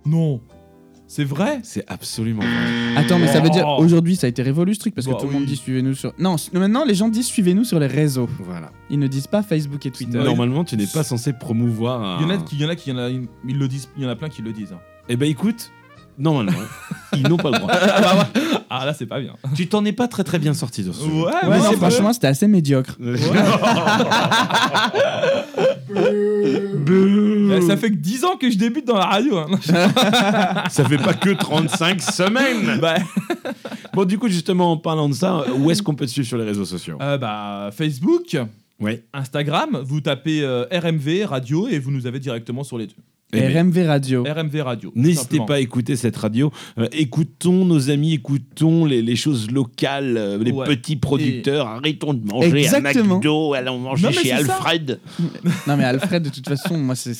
Non. 0.04 0.40
C'est 1.08 1.22
vrai? 1.24 1.60
C'est 1.62 1.84
absolument 1.86 2.42
vrai. 2.42 2.96
Attends, 2.96 3.18
mais 3.20 3.28
ça 3.28 3.40
veut 3.40 3.50
dire 3.50 3.64
aujourd'hui 3.78 4.16
ça 4.16 4.26
a 4.26 4.30
été 4.30 4.42
révolu 4.42 4.74
ce 4.74 4.80
truc 4.80 4.94
parce 4.94 5.06
que 5.06 5.12
Bah 5.12 5.18
tout 5.20 5.26
le 5.26 5.32
monde 5.34 5.44
dit 5.44 5.54
suivez-nous 5.54 5.94
sur. 5.94 6.12
Non, 6.18 6.34
s- 6.34 6.50
maintenant 6.52 6.84
les 6.84 6.94
gens 6.96 7.08
disent 7.08 7.26
suivez-nous 7.26 7.62
sur 7.62 7.78
les 7.78 7.86
réseaux. 7.86 8.28
Voilà. 8.40 8.72
Ils 8.90 8.98
ne 8.98 9.06
disent 9.06 9.28
pas 9.28 9.42
Facebook 9.44 9.86
et 9.86 9.92
Twitter. 9.92 10.18
Normalement, 10.18 10.64
tu 10.64 10.76
n'es 10.76 10.86
pas 10.86 11.04
censé 11.04 11.32
promouvoir 11.32 12.02
un... 12.02 12.16
Il 12.20 12.22
y 12.22 12.26
en 12.26 12.30
a 12.30 12.38
qui, 12.38 12.56
il 12.56 12.62
y 12.62 12.64
en 12.64 12.68
a 12.68 12.74
qui, 12.74 12.90
il 12.90 12.94
y 12.94 12.96
en 12.96 12.98
a, 12.98 13.08
ils 13.10 13.58
le 13.58 13.68
disent. 13.68 13.88
Il 13.96 14.02
y 14.02 14.06
en 14.06 14.08
a 14.08 14.16
plein 14.16 14.28
qui 14.28 14.42
le 14.42 14.52
disent. 14.52 14.72
hein. 14.72 14.80
Eh 15.08 15.14
ben 15.16 15.28
écoute, 15.30 15.70
normalement, 16.18 16.52
ils 17.14 17.22
n'ont 17.28 17.36
pas 17.36 17.50
le 17.50 17.58
droit. 17.58 17.70
Ah 18.68 18.84
là, 18.84 18.92
c'est 18.92 19.06
pas 19.06 19.20
bien. 19.20 19.32
tu 19.54 19.68
t'en 19.68 19.84
es 19.84 19.92
pas 19.92 20.08
très 20.08 20.24
très 20.24 20.40
bien 20.40 20.52
sorti 20.52 20.82
de 20.82 20.90
ce. 20.90 21.04
Ouais, 21.04 21.10
Ouais, 21.44 21.48
ouais, 21.48 21.58
non, 21.58 21.64
c'est 21.70 21.76
franchement, 21.76 22.12
c'était 22.12 22.26
assez 22.26 22.48
médiocre. 22.48 22.96
Vrai. 22.98 23.16
Ça 27.66 27.76
fait 27.76 27.90
que 27.90 27.96
10 27.96 28.24
ans 28.24 28.36
que 28.36 28.50
je 28.50 28.58
débute 28.58 28.86
dans 28.86 28.96
la 28.98 29.06
radio. 29.06 29.38
hein. 29.38 29.46
Ça 30.70 30.84
fait 30.84 30.98
pas 30.98 31.14
que 31.14 31.30
35 31.30 32.00
semaines. 32.02 32.78
bah, 32.80 32.96
Bon, 33.94 34.04
du 34.04 34.18
coup, 34.18 34.28
justement, 34.28 34.72
en 34.72 34.76
parlant 34.76 35.08
de 35.08 35.14
ça, 35.14 35.44
où 35.56 35.70
est-ce 35.70 35.82
qu'on 35.82 35.94
peut 35.94 36.06
te 36.06 36.10
suivre 36.10 36.26
sur 36.28 36.38
les 36.38 36.44
réseaux 36.44 36.64
sociaux? 36.64 36.98
Euh, 37.00 37.18
bah, 37.18 37.70
Facebook, 37.72 38.36
Ouais. 38.78 39.04
Instagram, 39.14 39.80
vous 39.84 40.02
tapez 40.02 40.42
euh, 40.42 40.66
RMV 40.70 41.24
Radio 41.24 41.66
et 41.66 41.78
vous 41.78 41.90
nous 41.90 42.06
avez 42.06 42.20
directement 42.20 42.62
sur 42.62 42.76
les 42.76 42.88
deux. 42.88 42.94
Eh 43.32 43.40
RMV 43.48 43.78
Radio. 43.86 44.22
RMV 44.24 44.60
Radio. 44.62 44.92
N'hésitez 44.94 45.38
pas 45.46 45.56
à 45.56 45.58
écouter 45.60 45.96
cette 45.96 46.16
radio. 46.16 46.52
Euh, 46.78 46.86
écoutons 46.92 47.64
nos 47.64 47.90
amis, 47.90 48.14
écoutons 48.14 48.84
les, 48.84 49.02
les 49.02 49.16
choses 49.16 49.50
locales, 49.50 50.16
euh, 50.16 50.38
les 50.38 50.52
Ouais. 50.52 50.64
petits 50.64 50.94
producteurs. 50.94 51.66
Arrêtons 51.66 52.14
de 52.14 52.24
manger 52.24 52.58
Exactement. 52.60 53.14
à 53.14 53.16
McDo, 53.16 53.54
allons 53.54 53.78
manger 53.80 54.04
Non, 54.04 54.10
mais 54.14 54.22
chez. 54.22 54.30
Alfred. 54.32 55.00
Non 55.66 55.76
mais 55.76 55.84
Alfred 55.84 56.22
de 56.22 56.28
toute 56.30 56.48
façon 56.48 56.78
moi 56.78 56.94
c'est 56.94 57.12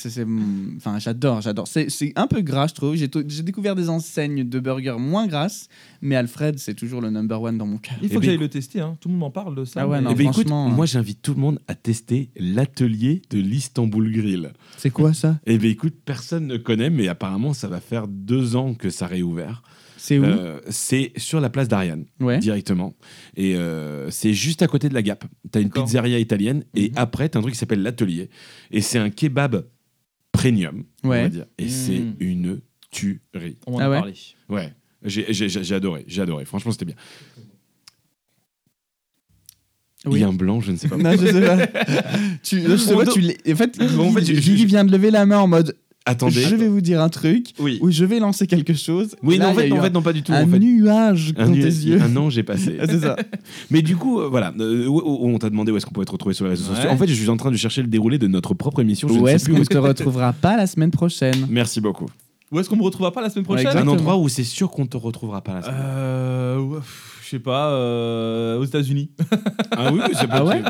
enfin 0.77 0.97
j'adore 0.99 1.41
j'adore 1.41 1.67
c'est 1.67 1.87
un 2.15 2.27
peu 2.27 2.41
gras 2.41 2.67
je 2.67 2.73
trouve 2.73 2.95
j'ai 2.95 3.07
découvert 3.43 3.75
des 3.75 3.89
enseignes 3.89 4.43
de 4.47 4.59
burgers 4.59 4.95
moins 4.99 5.27
grasses 5.27 5.67
mais 6.01 6.15
Alfred 6.15 6.57
c'est 6.57 6.73
toujours 6.73 7.01
le 7.01 7.09
number 7.09 7.41
one 7.41 7.57
dans 7.57 7.65
mon 7.65 7.77
cœur 7.77 7.95
Il 8.01 8.05
Eh 8.05 8.07
faut 8.07 8.15
que 8.15 8.19
ben, 8.21 8.25
j'aille 8.31 8.37
le 8.37 8.47
tester. 8.49 8.79
hein. 8.79 8.97
Tout 9.01 9.09
le 9.09 9.13
monde 9.13 9.21
m'en 9.21 9.31
parle 9.31 9.55
de 9.55 9.65
ça. 9.65 9.81
Ah 9.81 9.87
ouais, 9.87 9.97
mais- 9.97 10.03
non, 10.05 10.11
Eh 10.11 10.15
ben, 10.15 10.23
écoute, 10.23 10.35
franchement, 10.47 10.69
moi 10.69 10.85
j'invite 10.85 11.21
tout 11.21 11.33
le 11.33 11.41
monde 11.41 11.59
à 11.67 11.75
tester 11.75 12.29
l'atelier 12.37 13.21
de 13.29 13.39
l'Istanbul 13.39 14.11
Grill. 14.11 14.53
c'est 14.77 14.89
quoi 14.89 15.13
ça? 15.13 15.37
Eh 15.45 15.57
bien 15.57 15.69
écoute, 15.71 15.95
personne 16.07 16.47
ne 16.47 16.57
connaît, 16.57 16.89
mais 16.89 17.07
apparemment 17.07 17.53
ça 17.53 17.67
va 17.67 17.79
faire 17.79 18.07
deux 18.07 18.55
ans 18.55 18.73
que 18.73 18.89
ça 18.89 19.05
réouvert. 19.05 19.61
c'est 19.97 20.17
où? 20.19 20.23
Euh, 20.23 20.59
c'est 20.69 21.11
sur 21.17 21.39
la 21.41 21.49
place 21.49 21.67
d'Ariane. 21.67 22.05
ouais 22.19 22.39
directement. 22.39 22.95
Et 23.35 23.55
euh, 23.55 24.09
c'est 24.09 24.33
juste 24.33 24.61
à 24.61 24.67
côté 24.67 24.87
de 24.89 24.93
la 24.95 25.01
Gap. 25.03 25.25
T'as 25.51 25.59
une 25.61 25.69
pizzeria 25.69 26.17
italienne 26.17 26.63
et 26.75 26.89
Mhm. 26.89 26.95
après 26.95 27.27
t'as 27.29 27.39
un 27.39 27.41
truc 27.41 27.53
qui 27.53 27.59
s'appelle 27.59 27.81
l'atelier. 27.83 28.29
Et 28.71 28.81
c'est 28.81 28.99
un 28.99 29.09
kebab 29.09 29.67
premium, 30.31 30.83
on 31.03 31.09
va 31.09 31.29
dire. 31.29 31.45
Et 31.57 31.65
Mhm. 31.65 31.69
c'est 31.69 32.01
une 32.19 32.61
tuerie. 32.89 33.57
On 33.67 33.71
m'en 33.73 33.79
Ah 33.79 33.85
a 33.85 33.89
ouais? 33.89 33.97
parlé. 33.97 34.13
Ouais. 34.49 34.73
J'ai 35.03 35.25
j'ai- 35.33 35.49
j'ai- 35.49 35.63
j'ai 35.63 35.75
adoré, 35.75 36.03
j'ai 36.07 36.21
adoré. 36.21 36.45
Franchement, 36.45 36.71
c'était 36.71 36.85
bien. 36.85 36.95
Il 40.05 40.11
Oui. 40.11 40.19
y 40.21 40.23
a 40.23 40.27
un 40.27 40.33
blanc, 40.33 40.61
je 40.61 40.71
ne 40.71 40.77
sais 40.77 40.87
pas. 40.87 40.95
non 40.97 41.11
je 41.13 41.25
sais 41.25 41.41
pas 41.45 41.57
tu, 42.43 42.61
je 42.61 42.75
sais 42.77 42.93
On 42.93 42.97
pas, 42.99 43.05
do- 43.05 43.11
tu 43.13 43.19
en 43.51 43.55
fait, 43.55 43.81
En 43.81 44.11
fait, 44.13 44.25
je- 44.25 44.33
je- 44.35 44.65
vient 44.65 44.85
de 44.85 44.91
lever 44.91 45.11
la 45.11 45.25
main 45.25 45.39
en 45.39 45.47
mode 45.47 45.75
Attendez. 46.07 46.41
je 46.41 46.55
vais 46.55 46.67
vous 46.67 46.81
dire 46.81 47.01
un 47.01 47.09
truc 47.09 47.53
Oui. 47.59 47.77
ou 47.81 47.91
je 47.91 48.05
vais 48.05 48.19
lancer 48.19 48.47
quelque 48.47 48.73
chose 48.73 49.15
Oui, 49.23 49.37
Là, 49.37 49.45
non, 49.45 49.51
en 49.51 49.53
fait, 49.55 49.71
en 49.71 49.89
non, 49.91 50.01
pas 50.01 50.13
du 50.13 50.23
tout. 50.23 50.31
un 50.33 50.43
en 50.43 50.47
fait. 50.47 50.59
nuage 50.59 51.33
Un, 51.37 51.45
dans 51.47 51.51
nu- 51.51 51.59
tes 51.61 51.67
yeux 51.67 52.01
un 52.01 52.15
an, 52.17 52.29
j'ai 52.29 52.43
passé. 52.43 52.77
Ah, 52.79 52.85
c'est 52.89 52.99
ça 52.99 53.15
Mais 53.69 53.81
du 53.81 53.95
coup, 53.95 54.19
euh, 54.19 54.27
voilà, 54.29 54.53
euh, 54.59 54.87
où- 54.87 55.01
on 55.27 55.37
t'a 55.37 55.49
demandé 55.49 55.71
où 55.71 55.77
est-ce 55.77 55.85
qu'on 55.85 55.91
pouvait 55.93 56.05
te 56.05 56.11
retrouver 56.11 56.33
sur 56.33 56.45
les 56.45 56.51
réseaux 56.51 56.69
Ouais. 56.69 56.75
sociaux. 56.75 56.89
En 56.89 56.97
fait, 56.97 57.07
je 57.07 57.13
suis 57.13 57.29
en 57.29 57.37
train 57.37 57.51
de 57.51 57.57
chercher 57.57 57.81
le 57.81 57.87
déroulé 57.87 58.17
de 58.17 58.27
notre 58.27 58.53
propre 58.53 58.81
émission. 58.81 59.07
Je 59.07 59.13
où 59.13 59.21
ne 59.21 59.27
sais 59.27 59.33
est-ce 59.35 59.49
qu'on 59.49 59.59
ne 59.59 59.63
te 59.65 59.77
retrouvera 59.77 60.33
pas 60.33 60.57
la 60.57 60.67
semaine 60.67 60.91
prochaine 60.91 61.47
Merci 61.49 61.81
beaucoup. 61.81 62.07
Où 62.51 62.59
est-ce 62.59 62.69
qu'on 62.69 62.77
me 62.77 62.83
retrouvera 62.83 63.11
pas 63.11 63.21
la 63.21 63.29
semaine 63.29 63.43
Ouais, 63.43 63.55
prochaine 63.55 63.67
exactement. 63.67 63.91
Un 63.91 63.95
endroit 63.95 64.17
où 64.17 64.29
c'est 64.29 64.45
sûr 64.45 64.71
qu'on 64.71 64.85
te 64.85 64.95
retrouvera 64.95 65.41
pas 65.41 65.55
la 65.55 65.61
semaine. 65.63 65.75
Euh, 65.83 66.59
ouais, 66.61 66.77
pff, 66.77 67.19
je 67.25 67.29
sais 67.29 67.39
pas, 67.39 67.71
euh, 67.71 68.57
aux 68.57 68.63
États-Unis. 68.63 69.09
Ah 69.71 69.91
oui, 69.91 69.99
c'est 70.13 70.27
Ah 70.29 70.45
ouais 70.45 70.61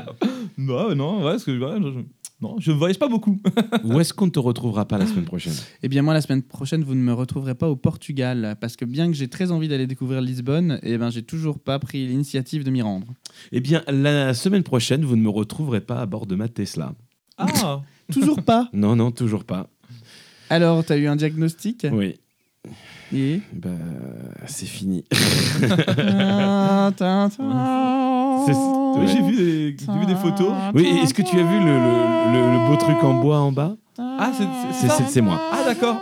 non, 0.58 0.96
non, 0.96 1.18
ouais, 1.24 1.32
parce 1.34 1.44
que 1.44 1.52
ouais, 1.52 1.80
je- 1.80 2.02
non, 2.40 2.56
je 2.60 2.72
voyage 2.72 3.00
pas 3.00 3.08
beaucoup. 3.08 3.42
Où 3.84 4.00
est-ce 4.00 4.14
qu'on 4.14 4.28
ne 4.28 4.32
te 4.32 4.38
retrouvera 4.40 4.88
pas 4.88 5.00
la 5.00 5.08
semaine 5.08 5.26
prochaine? 5.26 5.54
Eh 5.82 5.88
bien 5.88 6.04
moi 6.04 6.14
la 6.14 6.22
semaine 6.22 6.44
prochaine 6.44 6.84
vous 6.84 6.94
ne 6.94 7.02
me 7.02 7.12
retrouverez 7.14 7.56
pas 7.56 7.68
au 7.68 7.76
Portugal 7.76 8.56
parce 8.62 8.76
que 8.76 8.86
bien 8.86 9.08
que 9.08 9.14
j'ai 9.14 9.28
très 9.28 9.52
envie 9.52 9.68
d'aller 9.68 9.88
découvrir 9.88 10.22
Lisbonne, 10.22 10.80
eh 10.84 10.98
ben 11.00 11.10
j'ai 11.10 11.24
toujours 11.24 11.60
pas 11.60 11.80
pris 11.80 12.06
l'initiative 12.08 12.64
de 12.64 12.70
m'y 12.70 12.82
rendre. 12.84 13.08
Eh 13.52 13.60
bien, 13.60 13.84
la 13.88 14.36
semaine 14.36 14.64
prochaine, 14.64 15.04
vous 15.04 15.16
ne 15.16 15.22
me 15.22 15.30
retrouverez 15.30 15.82
pas 15.82 16.00
à 16.00 16.06
bord 16.06 16.28
de 16.28 16.36
ma 16.36 16.48
Tesla. 16.48 16.94
Ah, 17.38 17.82
Toujours 18.12 18.42
pas? 18.44 18.70
Non, 18.72 18.96
non, 18.96 19.12
toujours 19.12 19.44
pas. 19.44 19.70
Alors 20.50 20.84
t'as 20.86 20.98
eu 20.98 21.08
un 21.08 21.16
diagnostic? 21.16 21.86
Oui, 21.92 22.16
et 23.14 23.42
bah, 23.54 23.70
c'est 24.48 24.66
fini. 24.66 25.04
Oui, 28.98 29.08
j'ai 29.08 29.22
vu, 29.22 29.36
des- 29.36 29.76
j'ai 29.78 30.00
vu 30.00 30.06
des 30.06 30.16
photos. 30.16 30.52
Oui, 30.74 30.84
et 30.86 31.02
est-ce 31.04 31.14
que 31.14 31.22
tu 31.22 31.38
as 31.40 31.44
vu 31.44 31.60
le, 31.60 31.66
le- 31.66 32.34
le- 32.34 32.52
le 32.54 32.68
beau 32.70 32.76
truc 32.78 33.04
en 33.04 33.14
bois 33.22 33.40
en 33.40 33.52
bas? 33.52 33.76
Ah, 34.00 34.32
c'est- 34.36 34.44
c'est 34.44 34.82
C'est 34.82 34.88
ça 34.88 34.94
c'est- 34.98 35.10
c'est 35.10 35.22
moi. 35.22 35.40
Ah, 35.52 35.64
d'accord. 35.66 35.98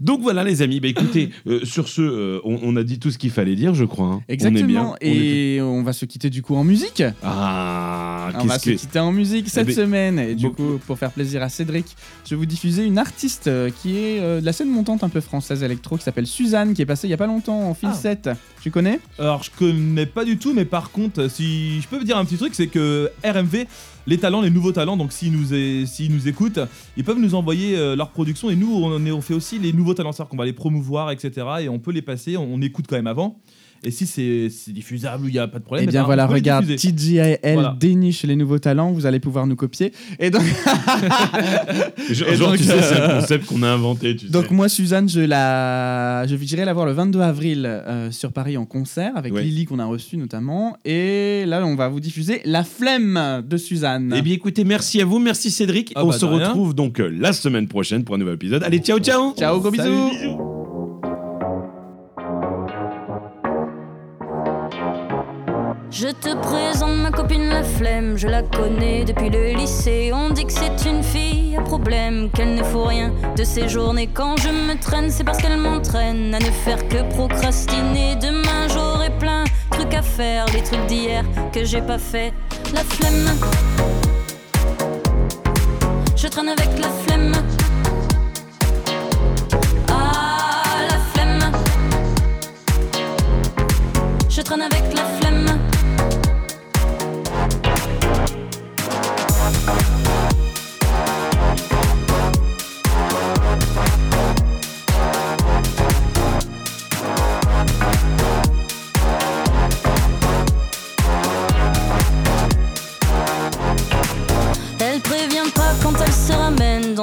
Donc 0.00 0.20
voilà, 0.20 0.44
les 0.44 0.62
amis. 0.62 0.78
Bah, 0.80 0.88
écoutez, 0.88 1.30
euh, 1.46 1.64
sur 1.64 1.88
ce, 1.88 2.00
euh, 2.02 2.40
on, 2.44 2.58
on 2.62 2.76
a 2.76 2.82
dit 2.84 2.98
tout 2.98 3.10
ce 3.10 3.18
qu'il 3.18 3.30
fallait 3.30 3.56
dire, 3.56 3.74
je 3.74 3.84
crois. 3.84 4.06
hein. 4.06 4.20
On 4.28 4.32
est 4.32 4.36
bien. 4.36 4.48
Exactement. 4.50 4.90
on 4.92 4.96
est 5.00 5.08
Et 5.56 5.60
on 5.62 5.82
va 5.82 5.92
se 5.92 6.04
quitter 6.04 6.30
du 6.30 6.42
coup 6.42 6.54
en 6.54 6.64
musique. 6.64 7.02
Ah, 7.22 7.85
on 8.46 8.54
va 8.54 8.58
se 8.58 8.70
quitter 8.70 8.98
en 8.98 9.12
musique 9.12 9.48
cette 9.48 9.66
ben, 9.66 9.74
semaine. 9.74 10.18
Et 10.18 10.34
du 10.34 10.46
beaucoup- 10.48 10.62
coup, 10.74 10.80
pour 10.86 10.98
faire 10.98 11.10
plaisir 11.10 11.42
à 11.42 11.48
Cédric, 11.48 11.86
je 12.24 12.30
vais 12.30 12.36
vous 12.36 12.46
diffuser 12.46 12.84
une 12.84 12.98
artiste 12.98 13.46
euh, 13.46 13.70
qui 13.82 13.96
est 13.96 14.20
euh, 14.20 14.40
de 14.40 14.46
la 14.46 14.52
scène 14.52 14.68
montante 14.70 15.04
un 15.04 15.08
peu 15.08 15.20
française 15.20 15.62
électro 15.62 15.96
qui 15.96 16.04
s'appelle 16.04 16.26
Suzanne, 16.26 16.74
qui 16.74 16.82
est 16.82 16.86
passée 16.86 17.06
il 17.06 17.10
y 17.10 17.14
a 17.14 17.18
pas 17.18 17.26
longtemps 17.26 17.68
en 17.68 17.74
fil 17.74 17.88
Ah. 17.92 17.94
7. 17.94 18.30
Tu 18.62 18.70
connais? 18.70 18.98
Alors, 19.18 19.42
je 19.44 19.50
connais 19.56 20.06
pas 20.06 20.24
du 20.24 20.38
tout, 20.38 20.52
mais 20.54 20.64
par 20.64 20.90
contre, 20.90 21.28
si 21.30 21.80
je 21.80 21.86
peux 21.88 21.98
vous 21.98 22.04
dire 22.04 22.16
un 22.16 22.24
petit 22.24 22.36
truc, 22.36 22.54
c'est 22.54 22.66
que 22.66 23.10
RMV, 23.24 23.66
les 24.08 24.18
talents, 24.18 24.40
les 24.40 24.50
nouveaux 24.50 24.72
talents, 24.72 24.96
donc 24.96 25.12
s'ils 25.12 25.32
nous, 25.32 25.86
s'ils 25.86 26.12
nous 26.12 26.28
écoutent, 26.28 26.60
ils 26.96 27.04
peuvent 27.04 27.18
nous 27.18 27.34
envoyer 27.34 27.76
euh, 27.76 27.94
leur 27.96 28.10
production 28.10 28.50
et 28.50 28.56
nous, 28.56 28.72
on, 28.74 29.04
est- 29.06 29.10
on 29.12 29.20
fait 29.20 29.34
aussi 29.34 29.58
les 29.58 29.72
nouveaux 29.72 29.94
talents, 29.94 30.12
c'est-à-dire 30.12 30.30
qu'on 30.30 30.36
va 30.36 30.44
les 30.44 30.52
promouvoir, 30.52 31.10
etc. 31.10 31.46
Et 31.62 31.68
on 31.68 31.78
peut 31.78 31.92
les 31.92 32.02
passer, 32.02 32.36
on, 32.36 32.54
on 32.54 32.60
écoute 32.62 32.86
quand 32.88 32.96
même 32.96 33.06
avant. 33.06 33.38
Et 33.84 33.90
si 33.90 34.06
c'est 34.06 34.48
diffusable 34.72 35.24
ou 35.24 35.28
il 35.28 35.32
n'y 35.32 35.38
a 35.38 35.46
pas 35.48 35.58
de 35.58 35.64
problème, 35.64 35.84
Eh 35.84 35.88
eh 35.88 35.92
bien 35.92 36.00
ben, 36.02 36.06
voilà, 36.06 36.26
regarde. 36.26 36.66
TGIL 36.76 37.38
Voilà. 37.54 37.76
déniche 37.78 38.24
les 38.24 38.36
nouveaux 38.36 38.58
talents, 38.58 38.90
vous 38.92 39.06
allez 39.06 39.20
pouvoir 39.20 39.46
nous 39.46 39.56
copier. 39.56 39.92
Et 40.18 40.30
donc, 40.30 40.42
Genre, 42.10 42.28
Et 42.28 42.36
genre, 42.36 42.48
donc, 42.50 42.58
tu 42.58 42.64
sais, 42.64 42.82
c'est 42.82 43.00
un 43.00 43.20
concept 43.20 43.46
qu'on 43.46 43.62
a 43.62 43.68
inventé. 43.68 44.16
Tu 44.16 44.26
donc 44.26 44.46
sais. 44.46 44.54
moi, 44.54 44.68
Suzanne, 44.68 45.08
je 45.08 45.20
la, 45.20 46.26
je 46.26 46.34
dirais 46.36 46.64
la 46.64 46.72
voir 46.72 46.86
le 46.86 46.92
22 46.92 47.20
avril 47.20 47.64
euh, 47.66 48.10
sur 48.10 48.32
Paris 48.32 48.56
en 48.56 48.64
concert 48.64 49.12
avec 49.16 49.32
Ouais. 49.32 49.42
Lily 49.42 49.64
qu'on 49.66 49.78
a 49.78 49.84
reçu 49.84 50.16
notamment. 50.16 50.76
Et 50.84 51.44
là, 51.46 51.64
on 51.66 51.74
va 51.74 51.88
vous 51.88 52.00
diffuser 52.00 52.40
La 52.44 52.64
Flemme 52.64 53.42
de 53.46 53.56
Suzanne. 53.56 54.14
Eh 54.16 54.22
bien, 54.22 54.34
écoutez, 54.34 54.64
merci 54.64 55.00
à 55.00 55.04
vous, 55.04 55.18
merci 55.18 55.50
Cédric. 55.50 55.92
Ah 55.94 56.04
on 56.04 56.08
bah, 56.10 56.18
se 56.18 56.24
rien. 56.24 56.48
retrouve 56.48 56.74
donc 56.74 57.00
euh, 57.00 57.08
la 57.08 57.32
semaine 57.32 57.68
prochaine 57.68 58.04
pour 58.04 58.14
un 58.14 58.18
nouvel 58.18 58.34
épisode. 58.34 58.62
Allez, 58.62 58.78
ciao, 58.78 58.98
ciao 58.98 59.34
Ciao, 59.36 59.60
gros 59.60 59.74
Salut. 59.74 59.90
bisous. 59.92 60.55
Je 65.98 66.08
te 66.08 66.34
présente 66.34 66.94
ma 66.98 67.10
copine 67.10 67.48
la 67.48 67.62
flemme, 67.62 68.18
je 68.18 68.28
la 68.28 68.42
connais 68.42 69.04
depuis 69.04 69.30
le 69.30 69.54
lycée. 69.54 70.10
On 70.12 70.28
dit 70.28 70.44
que 70.44 70.52
c'est 70.52 70.84
une 70.86 71.02
fille 71.02 71.56
à 71.56 71.62
problème, 71.62 72.28
qu'elle 72.34 72.54
ne 72.54 72.62
faut 72.62 72.84
rien 72.84 73.14
de 73.34 73.42
ses 73.42 73.66
journées. 73.66 74.06
Quand 74.06 74.36
je 74.36 74.50
me 74.50 74.78
traîne, 74.78 75.08
c'est 75.08 75.24
parce 75.24 75.38
qu'elle 75.38 75.56
m'entraîne 75.56 76.34
à 76.34 76.38
ne 76.38 76.50
faire 76.50 76.86
que 76.88 77.02
procrastiner. 77.14 78.14
Demain 78.16 78.68
j'aurai 78.68 79.08
plein 79.08 79.44
de 79.44 79.76
trucs 79.78 79.94
à 79.94 80.02
faire, 80.02 80.44
les 80.52 80.62
trucs 80.62 80.84
d'hier 80.84 81.24
que 81.50 81.64
j'ai 81.64 81.80
pas 81.80 81.96
fait. 81.96 82.34
La 82.74 82.84
flemme, 82.84 83.30
je 86.14 86.26
traîne 86.28 86.50
avec 86.50 86.78
la 86.78 86.90
flemme. 87.06 87.32
Ah, 89.88 90.76
la 90.90 90.98
flemme, 91.14 91.52
je 94.28 94.42
traîne 94.42 94.60
avec 94.60 94.94
la 94.94 95.04
flemme. 95.04 95.25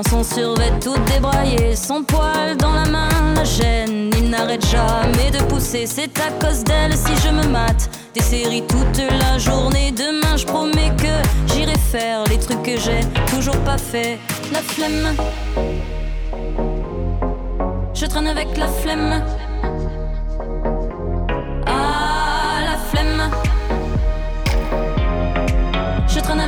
Son 0.10 0.24
survêt 0.24 0.72
tout 0.82 0.97
débraillé, 1.14 1.76
son 1.76 2.04
poil 2.04 2.58
dans 2.58 2.74
la 2.74 2.86
main 2.86 3.10
la 3.36 3.43
gêne. 3.43 4.12
Il 4.18 4.30
n'arrête 4.30 4.66
jamais 4.66 5.32
de 5.32 5.43
pousser, 5.43 5.86
c'est 5.86 6.18
à 6.20 6.32
cause 6.43 6.64
d'elle 6.64 6.93
si 6.93 7.16
je 7.24 7.30
me 7.30 7.47
mate. 7.47 7.89
Des 8.14 8.22
séries 8.22 8.64
toute 8.68 8.97
la 8.97 9.38
journée, 9.38 9.91
demain 9.91 10.38
je 10.38 10.45
promets 10.45 10.91
que 10.97 11.54
j'irai 11.54 11.78
faire 11.78 12.24
les 12.30 12.39
trucs 12.39 12.64
que 12.64 12.78
j'ai 12.78 13.01
toujours 13.28 13.58
pas 13.60 13.78
fait. 13.78 14.20
La 14.51 14.60
flemme, 14.60 15.16
je 17.93 18.06
traîne 18.06 18.28
avec 18.28 18.58
la 18.58 18.68
flemme. 18.68 19.24
Ah, 21.68 22.60
la 22.66 22.78
flemme. 22.89 23.32
Je 26.08 26.20
traîne 26.20 26.41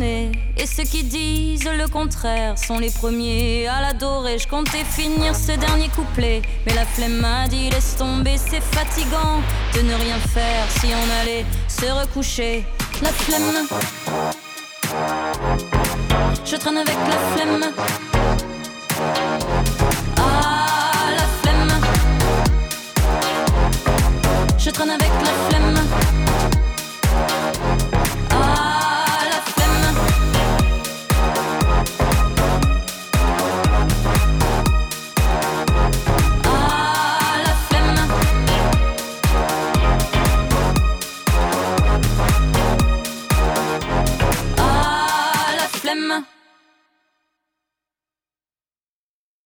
Et 0.00 0.66
ceux 0.66 0.84
qui 0.84 1.02
disent 1.04 1.64
le 1.64 1.86
contraire 1.86 2.56
sont 2.56 2.78
les 2.78 2.90
premiers 2.90 3.66
à 3.66 3.82
l'adorer. 3.82 4.38
Je 4.38 4.48
comptais 4.48 4.84
finir 4.84 5.36
ce 5.36 5.52
dernier 5.52 5.88
couplet, 5.88 6.40
mais 6.64 6.72
la 6.72 6.86
flemme 6.86 7.20
m'a 7.20 7.46
dit 7.46 7.68
laisse 7.68 7.96
tomber, 7.96 8.36
c'est 8.38 8.62
fatigant 8.62 9.42
de 9.74 9.82
ne 9.82 9.94
rien 9.94 10.16
faire 10.16 10.64
si 10.80 10.86
on 10.86 11.20
allait 11.20 11.44
se 11.68 11.84
recoucher. 11.92 12.64
La 13.02 13.10
flemme. 13.10 13.66
Je 16.46 16.56
traîne 16.56 16.78
avec 16.78 16.96
la 16.96 17.18
flemme. 17.34 17.72
Ah, 20.16 21.10
la 21.18 21.26
flemme. 21.42 21.80
Je 24.58 24.70
traîne 24.70 24.90
avec 24.90 25.10
la 25.22 25.48
flemme. 25.48 26.11